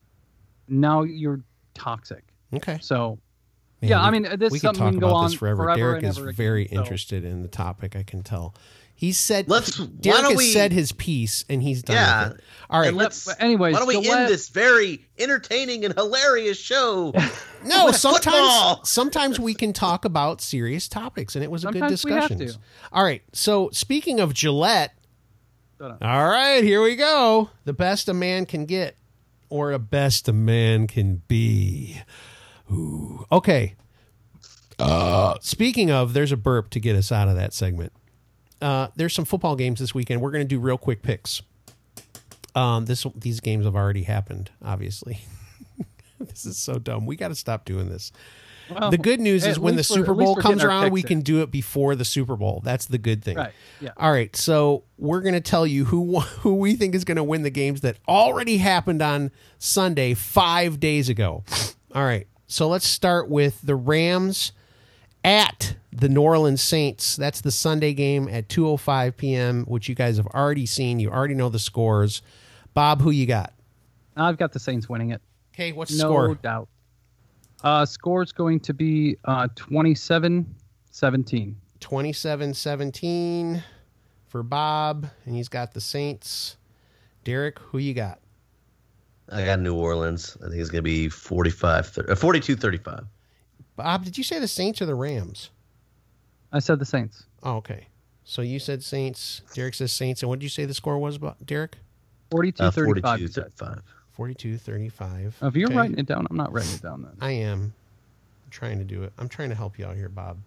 now 0.67 1.03
you're 1.03 1.41
toxic. 1.73 2.23
Okay. 2.53 2.79
So 2.81 3.19
Man, 3.83 3.89
yeah, 3.89 4.01
we- 4.01 4.07
I 4.07 4.11
mean, 4.11 4.39
this 4.39 4.51
we 4.51 4.57
is 4.57 4.61
could 4.61 4.75
talk 4.75 4.91
can 4.91 4.99
go 4.99 5.07
about 5.07 5.15
on 5.17 5.25
this 5.29 5.33
forever. 5.39 5.63
forever 5.63 5.77
Derek 5.79 6.03
is 6.03 6.17
again, 6.17 6.33
very 6.33 6.67
so- 6.67 6.75
interested 6.81 7.23
in 7.25 7.41
the 7.41 7.47
topic. 7.47 7.95
I 7.95 8.03
can 8.03 8.23
tell. 8.23 8.55
He 8.95 9.11
said, 9.11 9.49
Let's- 9.49 9.77
why 9.79 9.87
Derek 9.99 10.23
has 10.27 10.37
we- 10.37 10.53
said 10.53 10.71
his 10.71 10.91
piece 10.93 11.43
and 11.49 11.61
he's 11.61 11.81
done 11.83 11.95
Yeah. 11.95 12.27
with 12.29 12.37
it. 12.37 12.43
All 12.69 12.79
right. 12.79 12.87
And 12.89 12.97
let's. 12.97 13.25
But 13.25 13.41
anyways, 13.41 13.73
why 13.73 13.79
don't 13.79 13.87
we 13.87 14.01
Gillette- 14.01 14.19
end 14.21 14.29
this 14.29 14.49
very 14.49 15.05
entertaining 15.17 15.83
and 15.83 15.93
hilarious 15.93 16.57
show? 16.59 17.11
no, 17.65 17.91
sometimes 17.91 18.23
football? 18.23 18.81
sometimes 18.85 19.39
we 19.39 19.53
can 19.55 19.73
talk 19.73 20.05
about 20.05 20.39
serious 20.41 20.87
topics, 20.87 21.35
and 21.35 21.43
it 21.43 21.51
was 21.51 21.63
a 21.65 21.67
good 21.67 21.79
Sometimes 21.79 22.05
we 22.05 22.11
have 22.13 22.29
discussion. 22.29 22.53
to. 22.53 22.59
All 22.93 23.03
right. 23.03 23.23
So 23.33 23.69
speaking 23.73 24.19
of 24.21 24.33
Gillette, 24.33 24.93
All 25.81 25.89
right, 26.29 26.63
here 26.63 26.81
we 26.81 26.95
go. 26.95 27.49
The 27.65 27.73
best 27.73 28.07
a 28.07 28.13
man 28.13 28.45
can 28.45 28.65
get, 28.65 28.95
or 29.49 29.73
a 29.73 29.79
best 29.79 30.29
a 30.29 30.33
man 30.33 30.87
can 30.87 31.23
be. 31.27 31.99
Ooh. 32.73 33.25
Okay. 33.31 33.75
Uh, 34.79 35.35
speaking 35.41 35.91
of, 35.91 36.13
there's 36.13 36.31
a 36.31 36.37
burp 36.37 36.69
to 36.71 36.79
get 36.79 36.95
us 36.95 37.11
out 37.11 37.27
of 37.27 37.35
that 37.35 37.53
segment. 37.53 37.93
Uh, 38.61 38.87
there's 38.95 39.13
some 39.13 39.25
football 39.25 39.55
games 39.55 39.79
this 39.79 39.93
weekend. 39.93 40.21
We're 40.21 40.31
going 40.31 40.43
to 40.43 40.47
do 40.47 40.59
real 40.59 40.77
quick 40.77 41.01
picks. 41.01 41.41
Um, 42.55 42.85
this 42.85 43.05
these 43.15 43.39
games 43.39 43.65
have 43.65 43.75
already 43.75 44.03
happened. 44.03 44.51
Obviously, 44.63 45.19
this 46.19 46.45
is 46.45 46.57
so 46.57 46.75
dumb. 46.75 47.05
We 47.05 47.15
got 47.15 47.29
to 47.29 47.35
stop 47.35 47.65
doing 47.65 47.89
this. 47.89 48.11
Well, 48.69 48.91
The 48.91 48.97
good 48.97 49.19
news 49.19 49.45
is 49.45 49.59
when 49.59 49.75
the 49.75 49.83
Super 49.83 50.13
Bowl 50.13 50.35
comes 50.35 50.63
around, 50.63 50.91
we 50.91 51.01
picks 51.01 51.09
can 51.09 51.17
in. 51.19 51.23
do 51.23 51.41
it 51.41 51.51
before 51.51 51.95
the 51.95 52.05
Super 52.05 52.37
Bowl. 52.37 52.61
That's 52.63 52.85
the 52.85 52.97
good 52.97 53.23
thing. 53.23 53.35
Right. 53.37 53.51
Yeah. 53.81 53.89
All 53.97 54.11
right, 54.11 54.33
so 54.35 54.85
we're 54.97 55.21
going 55.21 55.33
to 55.33 55.41
tell 55.41 55.67
you 55.67 55.85
who 55.85 56.19
who 56.19 56.55
we 56.55 56.75
think 56.75 56.95
is 56.95 57.03
going 57.03 57.17
to 57.17 57.23
win 57.23 57.41
the 57.41 57.49
games 57.49 57.81
that 57.81 57.97
already 58.07 58.57
happened 58.57 59.01
on 59.01 59.31
Sunday 59.59 60.13
5 60.13 60.79
days 60.79 61.09
ago. 61.09 61.43
All 61.93 62.03
right. 62.03 62.27
So 62.47 62.67
let's 62.67 62.87
start 62.87 63.29
with 63.29 63.61
the 63.61 63.75
Rams 63.75 64.51
at 65.23 65.75
the 65.91 66.09
New 66.09 66.21
Orleans 66.21 66.61
Saints. 66.61 67.15
That's 67.15 67.41
the 67.41 67.51
Sunday 67.51 67.93
game 67.93 68.27
at 68.29 68.47
2:05 68.49 69.17
p.m., 69.17 69.63
which 69.65 69.87
you 69.89 69.95
guys 69.95 70.17
have 70.17 70.27
already 70.27 70.65
seen. 70.65 70.99
You 70.99 71.09
already 71.09 71.35
know 71.35 71.49
the 71.49 71.59
scores. 71.59 72.21
Bob, 72.73 73.01
who 73.01 73.11
you 73.11 73.25
got? 73.25 73.53
I've 74.15 74.37
got 74.37 74.51
the 74.51 74.59
Saints 74.59 74.87
winning 74.89 75.11
it. 75.11 75.21
Okay, 75.53 75.71
what's 75.71 75.91
the 75.91 76.03
No 76.03 76.09
score? 76.09 76.35
doubt. 76.35 76.67
Uh, 77.63 77.85
score's 77.85 78.31
going 78.31 78.59
to 78.59 78.73
be 78.73 79.17
uh, 79.25 79.47
27 79.55 80.53
17. 80.91 81.55
27-17 81.79 83.61
for 84.27 84.41
Bob, 84.43 85.07
and 85.25 85.35
he's 85.35 85.49
got 85.49 85.73
the 85.73 85.81
Saints. 85.81 86.55
Derek, 87.23 87.59
who 87.59 87.77
you 87.77 87.93
got? 87.93 88.19
I 89.33 89.45
got 89.45 89.59
New 89.59 89.75
Orleans. 89.75 90.37
I 90.41 90.49
think 90.49 90.61
it's 90.61 90.69
going 90.69 90.79
to 90.79 90.83
be 90.83 91.09
45, 91.09 91.87
30, 91.87 92.11
uh, 92.11 92.15
42 92.15 92.55
35. 92.55 93.05
Bob, 93.75 94.03
did 94.05 94.17
you 94.17 94.23
say 94.23 94.39
the 94.39 94.47
Saints 94.47 94.81
or 94.81 94.85
the 94.85 94.95
Rams? 94.95 95.49
I 96.51 96.59
said 96.59 96.79
the 96.79 96.85
Saints. 96.85 97.23
Oh, 97.41 97.55
okay. 97.57 97.87
So 98.23 98.41
you 98.41 98.59
said 98.59 98.83
Saints. 98.83 99.41
Derek 99.53 99.73
says 99.73 99.91
Saints. 99.91 100.21
And 100.21 100.29
what 100.29 100.39
did 100.39 100.43
you 100.43 100.49
say 100.49 100.65
the 100.65 100.73
score 100.73 100.97
was, 100.99 101.17
Bo- 101.17 101.35
Derek? 101.43 101.77
42 102.31 102.63
Uh, 102.63 102.71
35. 102.71 103.19
42 103.19 103.21
you 103.21 103.27
35. 103.27 103.81
42 104.13 104.57
35. 104.57 105.37
Oh, 105.41 105.47
if 105.47 105.55
you're 105.55 105.67
Okay. 105.67 105.75
writing 105.77 105.97
it 105.97 106.05
down, 106.05 106.27
I'm 106.29 106.37
not 106.37 106.53
writing 106.53 106.71
it 106.73 106.81
down 106.83 107.01
then. 107.01 107.13
I 107.19 107.31
am. 107.31 107.73
I'm 108.45 108.51
trying 108.51 108.77
to 108.77 108.85
do 108.85 109.01
it. 109.03 109.11
I'm 109.17 109.27
trying 109.27 109.49
to 109.49 109.55
help 109.55 109.79
you 109.79 109.85
out 109.85 109.95
here, 109.95 110.09
Bob. 110.09 110.37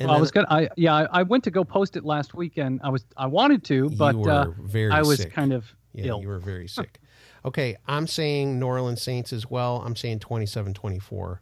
And 0.00 0.08
Well, 0.08 0.18
I 0.18 0.20
was 0.20 0.32
gonna. 0.32 0.48
I 0.50 0.68
yeah. 0.76 0.94
I, 0.94 1.20
I 1.20 1.22
went 1.22 1.44
to 1.44 1.50
go 1.52 1.62
post 1.62 1.96
it 1.96 2.04
last 2.04 2.34
weekend. 2.34 2.80
I 2.82 2.88
was. 2.88 3.04
I 3.16 3.26
wanted 3.26 3.62
to, 3.64 3.88
but 3.90 4.14
you 4.16 4.20
were 4.22 4.30
uh, 4.30 4.46
very 4.62 4.90
I 4.90 5.02
was 5.02 5.18
sick. 5.18 5.32
kind 5.32 5.52
of 5.52 5.64
yeah, 5.94 6.06
ill. 6.06 6.20
you 6.22 6.26
were 6.28 6.40
very 6.40 6.66
sick. 6.66 6.98
Okay, 7.44 7.76
I'm 7.86 8.06
saying 8.06 8.58
New 8.58 8.66
Orleans 8.66 9.02
Saints 9.02 9.32
as 9.32 9.50
well. 9.50 9.82
I'm 9.84 9.96
saying 9.96 10.20
27-24. 10.20 11.38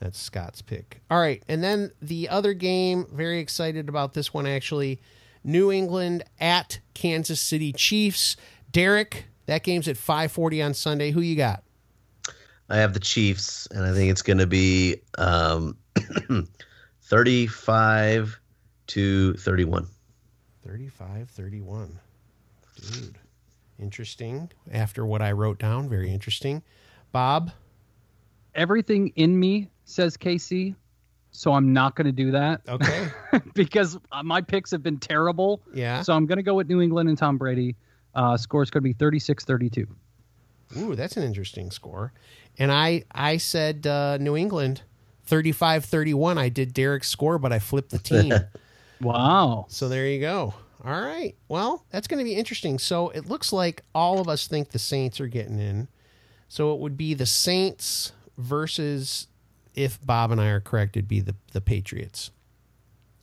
That's 0.00 0.18
Scott's 0.18 0.62
pick. 0.62 1.00
All 1.10 1.18
right, 1.18 1.42
and 1.48 1.64
then 1.64 1.90
the 2.02 2.28
other 2.28 2.52
game, 2.52 3.06
very 3.12 3.40
excited 3.40 3.88
about 3.88 4.14
this 4.14 4.34
one 4.34 4.46
actually. 4.46 5.00
New 5.42 5.70
England 5.70 6.24
at 6.40 6.80
Kansas 6.92 7.40
City 7.40 7.72
Chiefs. 7.72 8.36
Derek, 8.72 9.26
that 9.46 9.62
game's 9.62 9.88
at 9.88 9.96
5:40 9.96 10.64
on 10.64 10.74
Sunday. 10.74 11.12
Who 11.12 11.20
you 11.20 11.36
got? 11.36 11.62
I 12.68 12.78
have 12.78 12.94
the 12.94 13.00
Chiefs, 13.00 13.66
and 13.70 13.84
I 13.84 13.92
think 13.94 14.10
it's 14.10 14.22
going 14.22 14.38
to 14.38 14.46
be 14.46 14.96
um, 15.18 15.76
35 17.02 18.40
to 18.88 19.34
31. 19.34 19.86
35 20.66 21.30
31. 21.30 21.98
Dude. 22.92 23.18
Interesting. 23.80 24.50
After 24.72 25.04
what 25.04 25.22
I 25.22 25.32
wrote 25.32 25.58
down, 25.58 25.88
very 25.88 26.10
interesting. 26.10 26.62
Bob, 27.12 27.50
Everything 28.56 29.12
in 29.16 29.38
me 29.38 29.68
says 29.84 30.16
KC, 30.16 30.74
so 31.30 31.52
I'm 31.52 31.74
not 31.74 31.94
going 31.94 32.06
to 32.06 32.12
do 32.12 32.30
that 32.30 32.62
okay. 32.66 33.08
because 33.54 33.98
uh, 34.10 34.22
my 34.22 34.40
picks 34.40 34.70
have 34.70 34.82
been 34.82 34.98
terrible. 34.98 35.60
Yeah. 35.74 36.00
So 36.00 36.14
I'm 36.14 36.24
going 36.24 36.38
to 36.38 36.42
go 36.42 36.54
with 36.54 36.66
New 36.66 36.80
England 36.80 37.10
and 37.10 37.18
Tom 37.18 37.36
Brady. 37.36 37.76
Uh, 38.14 38.38
score's 38.38 38.70
going 38.70 38.82
to 38.82 38.88
be 38.88 38.94
36-32. 38.94 39.86
Ooh, 40.78 40.94
that's 40.94 41.18
an 41.18 41.22
interesting 41.22 41.70
score. 41.70 42.14
And 42.58 42.72
I 42.72 43.04
I 43.12 43.36
said 43.36 43.86
uh, 43.86 44.16
New 44.16 44.36
England 44.36 44.82
35-31. 45.28 46.38
I 46.38 46.48
did 46.48 46.72
Derek's 46.72 47.08
score, 47.08 47.38
but 47.38 47.52
I 47.52 47.58
flipped 47.58 47.90
the 47.90 47.98
team. 47.98 48.32
Wow. 48.98 49.66
so 49.68 49.90
there 49.90 50.06
you 50.06 50.20
go. 50.20 50.54
All 50.86 51.00
right. 51.00 51.34
Well, 51.48 51.84
that's 51.90 52.06
going 52.06 52.18
to 52.18 52.24
be 52.24 52.36
interesting. 52.36 52.78
So 52.78 53.08
it 53.10 53.28
looks 53.28 53.52
like 53.52 53.82
all 53.94 54.20
of 54.20 54.28
us 54.28 54.46
think 54.46 54.70
the 54.70 54.78
Saints 54.78 55.20
are 55.20 55.26
getting 55.26 55.58
in. 55.58 55.88
So 56.48 56.72
it 56.72 56.78
would 56.80 56.96
be 56.96 57.12
the 57.14 57.26
Saints 57.26 58.12
versus 58.38 59.26
if 59.74 59.98
Bob 60.06 60.30
and 60.30 60.40
I 60.40 60.46
are 60.48 60.60
correct, 60.60 60.96
it'd 60.96 61.08
be 61.08 61.20
the 61.20 61.34
the 61.52 61.60
Patriots. 61.60 62.30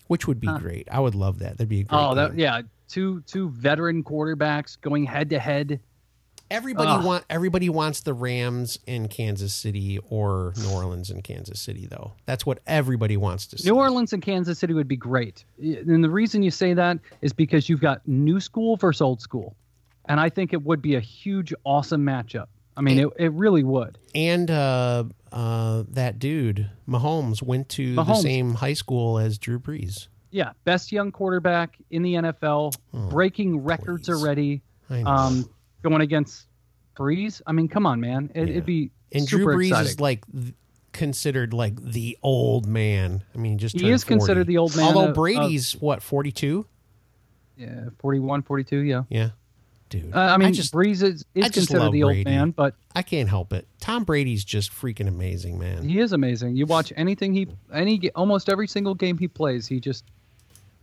Which 0.07 0.27
would 0.27 0.39
be 0.41 0.47
Huh. 0.47 0.57
great. 0.59 0.87
I 0.91 0.99
would 0.99 1.15
love 1.15 1.39
that. 1.39 1.51
That'd 1.57 1.69
be 1.69 1.79
a 1.79 1.83
great 1.83 1.97
Oh, 1.97 2.13
that 2.15 2.37
yeah. 2.37 2.61
Two 2.89 3.21
two 3.21 3.49
veteran 3.49 4.03
quarterbacks 4.03 4.79
going 4.79 5.05
head 5.05 5.29
to 5.29 5.39
head. 5.39 5.79
Everybody 6.53 7.03
want 7.03 7.25
everybody 7.31 7.67
wants 7.67 8.01
the 8.01 8.13
Rams 8.13 8.77
in 8.85 9.07
Kansas 9.07 9.53
City 9.55 9.97
or 10.09 10.53
New 10.57 10.69
Orleans 10.69 11.09
in 11.09 11.23
Kansas 11.23 11.59
City 11.59 11.87
though. 11.89 12.13
That's 12.27 12.45
what 12.45 12.59
everybody 12.67 13.17
wants 13.17 13.47
to 13.47 13.57
see. 13.57 13.67
New 13.69 13.75
Orleans 13.75 14.13
and 14.13 14.21
Kansas 14.21 14.59
City 14.59 14.73
would 14.75 14.87
be 14.87 14.95
great. 14.95 15.45
And 15.59 16.03
the 16.03 16.09
reason 16.11 16.43
you 16.43 16.51
say 16.51 16.75
that 16.75 16.99
is 17.21 17.33
because 17.33 17.69
you've 17.69 17.81
got 17.81 18.07
new 18.07 18.39
school 18.39 18.77
versus 18.77 19.01
old 19.01 19.19
school. 19.19 19.55
And 20.05 20.19
I 20.19 20.29
think 20.29 20.53
it 20.53 20.61
would 20.61 20.79
be 20.81 20.93
a 20.93 20.99
huge, 20.99 21.55
awesome 21.63 22.05
matchup. 22.05 22.47
I 22.77 22.81
mean, 22.81 22.99
it, 22.99 23.07
it 23.17 23.31
really 23.33 23.63
would. 23.63 23.97
And 24.13 24.51
uh, 24.51 25.05
uh, 25.31 25.83
that 25.89 26.19
dude 26.19 26.69
Mahomes 26.87 27.41
went 27.41 27.69
to 27.69 27.95
the 27.95 28.15
same 28.15 28.53
high 28.53 28.73
school 28.73 29.17
as 29.17 29.39
Drew 29.39 29.59
Brees. 29.59 30.07
Yeah, 30.29 30.51
best 30.65 30.91
young 30.91 31.11
quarterback 31.11 31.77
in 31.89 32.03
the 32.03 32.13
NFL, 32.13 32.75
Oh, 32.93 33.07
breaking 33.09 33.63
records 33.63 34.07
please. 34.07 34.13
already. 34.23 34.61
I 34.89 35.01
know. 35.01 35.09
Um, 35.09 35.49
going 35.83 36.01
against 36.01 36.47
Brees. 36.97 37.41
I 37.45 37.51
mean, 37.51 37.67
come 37.67 37.85
on, 37.85 37.99
man. 37.99 38.31
It, 38.33 38.47
Yeah. 38.47 38.51
It'd 38.51 38.65
be 38.65 38.91
and 39.11 39.27
Drew 39.27 39.45
Brees 39.45 39.67
exciting. 39.67 39.89
is 39.91 39.99
like 39.99 40.23
th- 40.31 40.53
considered 40.91 41.53
like 41.53 41.75
the 41.81 42.17
old 42.23 42.65
man. 42.67 43.23
I 43.33 43.37
mean, 43.37 43.57
just 43.57 43.79
He 43.79 43.89
is 43.89 44.03
considered 44.03 44.47
the 44.47 44.57
old 44.57 44.75
man 44.75 44.85
Although 44.87 45.03
of- 45.03 45.09
of- 45.09 45.15
Brady's 45.15 45.73
what 45.73 46.01
forty 46.01 46.31
two. 46.31 46.65
yeah, 47.57 47.89
41, 47.99 48.41
42, 48.43 48.77
yeah. 48.79 49.03
Yeah, 49.09 49.29
dude. 49.89 50.13
Uh, 50.13 50.19
I 50.19 50.37
mean, 50.37 50.53
just 50.53 50.73
Brees 50.73 51.03
is, 51.03 51.23
is 51.35 51.45
just 51.49 51.53
considered 51.53 51.91
the 51.91 52.03
old 52.03 52.13
Brady. 52.13 52.23
man, 52.29 52.51
but 52.51 52.75
I 52.95 53.01
can't 53.03 53.29
help 53.29 53.53
it. 53.53 53.67
Tom 53.79 54.03
Brady's 54.03 54.43
just 54.43 54.71
freaking 54.71 55.07
amazing, 55.07 55.59
man. 55.59 55.87
he 55.87 55.99
is 55.99 56.13
amazing. 56.13 56.55
You 56.55 56.65
watch 56.65 56.91
anything 56.95 57.33
he, 57.33 57.47
any, 57.71 58.09
almost 58.11 58.49
every 58.49 58.67
single 58.67 58.95
game 58.95 59.17
he 59.17 59.27
plays, 59.27 59.67
he 59.67 59.79
just 59.79 60.05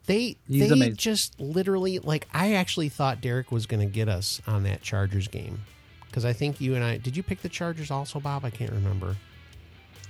They 0.06 0.36
He's 0.48 0.68
they 0.68 0.74
amazing. 0.74 0.96
just 0.96 1.38
literally 1.40 1.98
like 1.98 2.26
I 2.32 2.54
actually 2.54 2.88
thought 2.88 3.20
Derek 3.20 3.52
was 3.52 3.66
going 3.66 3.80
to 3.86 3.92
get 3.92 4.08
us 4.08 4.40
on 4.46 4.62
that 4.64 4.82
Chargers 4.82 5.28
game 5.28 5.60
because 6.06 6.24
I 6.24 6.32
think 6.32 6.60
you 6.60 6.74
and 6.74 6.82
I 6.82 6.96
did 6.98 7.16
you 7.16 7.22
pick 7.22 7.42
the 7.42 7.48
Chargers 7.48 7.90
also, 7.90 8.18
Bob? 8.20 8.44
I 8.44 8.50
can't 8.50 8.72
remember. 8.72 9.16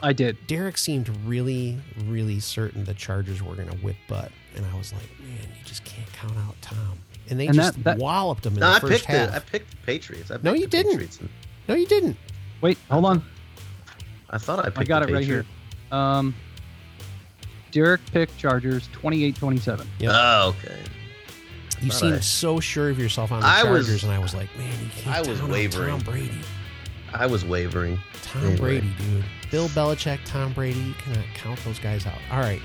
I 0.03 0.15
did. 0.15 0.39
Derek 0.47 0.79
seemed 0.79 1.09
really 1.27 1.79
really 2.07 2.41
certain 2.41 2.85
the 2.85 2.95
Chargers 2.95 3.43
were 3.43 3.55
going 3.55 3.69
to 3.69 3.77
whip 3.79 3.97
butt, 4.09 4.33
and 4.57 4.65
I 4.65 4.79
was 4.79 4.93
like, 4.95 5.03
man, 5.21 5.49
you 5.59 5.65
just 5.65 5.85
can't 5.85 6.11
count 6.13 6.37
out 6.39 6.55
Tom. 6.63 6.99
And 7.29 7.39
they 7.39 7.47
And 7.49 7.55
just 7.55 7.75
that- 7.75 7.85
that- 7.85 7.99
walloped 7.99 8.47
him 8.47 8.55
in 8.55 8.61
No, 8.61 8.71
the 8.79 8.87
I 8.87 8.89
picked 8.89 9.05
half. 9.05 9.29
it. 9.29 9.35
I 9.35 9.39
picked 9.41 9.71
the 9.73 9.77
Patriots. 9.85 10.31
I 10.31 10.39
No, 10.43 10.53
you 10.55 10.63
the 10.63 10.67
didn't. 10.69 10.93
Patriots. 10.93 11.19
No, 11.69 11.75
you 11.75 11.87
didn't. 11.87 12.17
Wait, 12.63 12.79
hold 12.91 13.05
on. 13.05 13.23
I 14.31 14.39
thought 14.39 14.61
I 14.61 14.65
picked 14.71 14.79
I 14.79 14.85
got 14.85 15.03
the 15.07 15.09
it 15.13 15.15
right 15.15 15.25
here. 15.25 15.45
Um, 15.93 16.35
Derek 17.71 18.01
picked 18.13 18.37
Chargers 18.39 18.89
28-27. 19.01 19.87
Yep. 20.01 20.13
Oh, 20.15 20.49
okay. 20.65 20.79
You 21.81 21.91
Thought 21.91 21.99
seemed 21.99 22.15
I- 22.17 22.21
so 22.21 22.61
sure 22.61 22.91
of 22.91 22.99
yourself 22.99 23.33
on 23.33 23.41
the 23.41 23.47
I 23.47 23.63
was- 23.65 23.87
Chargers, 23.87 24.05
and 24.05 24.13
I 24.13 24.19
was 24.19 24.35
like, 24.35 24.49
man, 24.59 24.73
you 24.83 24.89
can't 25.03 25.17
I 25.17 25.21
was 25.31 25.41
wavering. 25.43 25.91
Tom 25.91 26.01
Brady. 26.01 26.41
I 27.15 27.27
was 27.27 27.45
wavering. 27.45 27.99
Tom 28.23 28.43
Anyway. 28.43 28.57
Brady, 28.59 28.93
dude. 28.99 29.25
Bill 29.51 29.69
Belichick, 29.71 30.21
Tom 30.25 30.53
Brady. 30.53 30.79
You 30.79 30.95
cannot 30.95 31.25
count 31.35 31.59
those 31.65 31.79
guys 31.79 32.07
out. 32.07 32.19
All 32.31 32.39
right. 32.41 32.61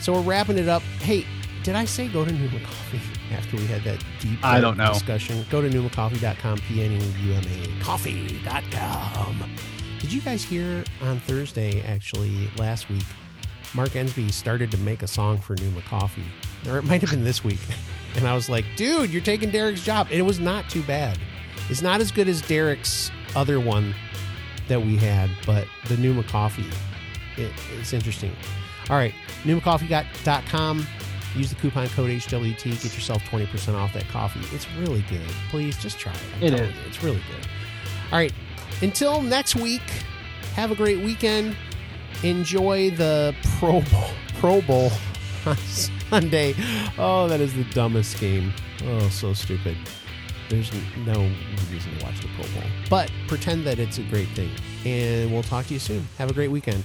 So 0.00 0.12
we're 0.12 0.20
wrapping 0.22 0.58
it 0.58 0.68
up. 0.68 0.82
Hey, 1.00 1.24
did 1.62 1.74
I 1.76 1.84
say 1.86 2.08
go 2.08 2.24
to 2.24 2.30
Pneuma 2.32 2.60
Coffee 2.60 3.00
after 3.32 3.56
we 3.56 3.66
had 3.66 3.82
that 3.84 4.04
deep 4.20 4.38
I 4.44 4.60
don't 4.60 4.76
know. 4.76 4.92
discussion? 4.92 5.46
Go 5.50 5.62
to 5.62 5.68
PneumaCoffee.com, 5.70 6.58
P-N-E-U-M-A, 6.58 7.82
coffee.com. 7.82 9.50
Did 10.00 10.12
you 10.12 10.20
guys 10.20 10.44
hear 10.44 10.84
on 11.02 11.18
Thursday, 11.20 11.80
actually, 11.82 12.50
last 12.58 12.88
week, 12.90 13.02
Mark 13.74 13.90
Ensby 13.90 14.32
started 14.32 14.70
to 14.70 14.78
make 14.78 15.02
a 15.02 15.06
song 15.06 15.38
for 15.38 15.54
Pneuma 15.54 15.82
Coffee? 15.82 16.24
Or 16.68 16.78
it 16.78 16.82
might 16.82 17.00
have 17.02 17.10
been 17.10 17.24
this 17.24 17.44
week. 17.44 17.60
And 18.16 18.26
I 18.26 18.34
was 18.34 18.48
like, 18.48 18.64
dude, 18.76 19.10
you're 19.10 19.20
taking 19.20 19.50
Derek's 19.50 19.84
job. 19.84 20.06
And 20.10 20.18
it 20.18 20.22
was 20.22 20.40
not 20.40 20.70
too 20.70 20.82
bad. 20.84 21.18
It's 21.68 21.82
not 21.82 22.00
as 22.00 22.10
good 22.10 22.28
as 22.28 22.40
Derek's 22.40 23.10
other 23.34 23.60
one 23.60 23.94
that 24.68 24.80
we 24.80 24.96
had, 24.96 25.28
but 25.44 25.66
the 25.88 25.98
Pneuma 25.98 26.24
Coffee, 26.24 26.64
it, 27.36 27.52
it's 27.78 27.92
interesting. 27.92 28.34
All 28.88 28.96
right, 28.96 29.12
PneumaCoffee.com. 29.42 30.86
Use 31.34 31.50
the 31.50 31.56
coupon 31.56 31.88
code 31.88 32.08
HWT. 32.08 32.82
Get 32.82 32.94
yourself 32.94 33.22
20% 33.24 33.74
off 33.74 33.92
that 33.92 34.08
coffee. 34.08 34.40
It's 34.54 34.66
really 34.78 35.04
good. 35.10 35.28
Please 35.50 35.76
just 35.76 35.98
try 35.98 36.12
it. 36.40 36.52
It 36.54 36.58
you, 36.58 36.72
it's 36.86 37.02
really 37.02 37.16
good. 37.16 37.46
All 38.10 38.18
right. 38.18 38.32
Until 38.80 39.20
next 39.20 39.54
week, 39.56 39.82
have 40.54 40.70
a 40.70 40.74
great 40.74 41.04
weekend. 41.04 41.54
Enjoy 42.22 42.90
the 42.90 43.34
Pro 43.58 43.80
Bowl. 43.82 44.10
Pro 44.38 44.60
Bowl 44.62 44.90
on 45.44 45.56
Sunday. 45.56 46.54
Oh, 46.98 47.28
that 47.28 47.40
is 47.40 47.54
the 47.54 47.64
dumbest 47.64 48.18
game. 48.18 48.52
Oh, 48.84 49.08
so 49.08 49.32
stupid. 49.32 49.76
There's 50.48 50.72
no 51.04 51.30
reason 51.70 51.96
to 51.98 52.04
watch 52.04 52.20
the 52.20 52.28
Pro 52.28 52.44
Bowl. 52.54 52.70
But 52.88 53.10
pretend 53.28 53.66
that 53.66 53.78
it's 53.78 53.98
a 53.98 54.02
great 54.02 54.28
thing. 54.28 54.50
And 54.84 55.32
we'll 55.32 55.42
talk 55.42 55.66
to 55.66 55.74
you 55.74 55.80
soon. 55.80 56.06
Have 56.18 56.30
a 56.30 56.34
great 56.34 56.50
weekend. 56.50 56.84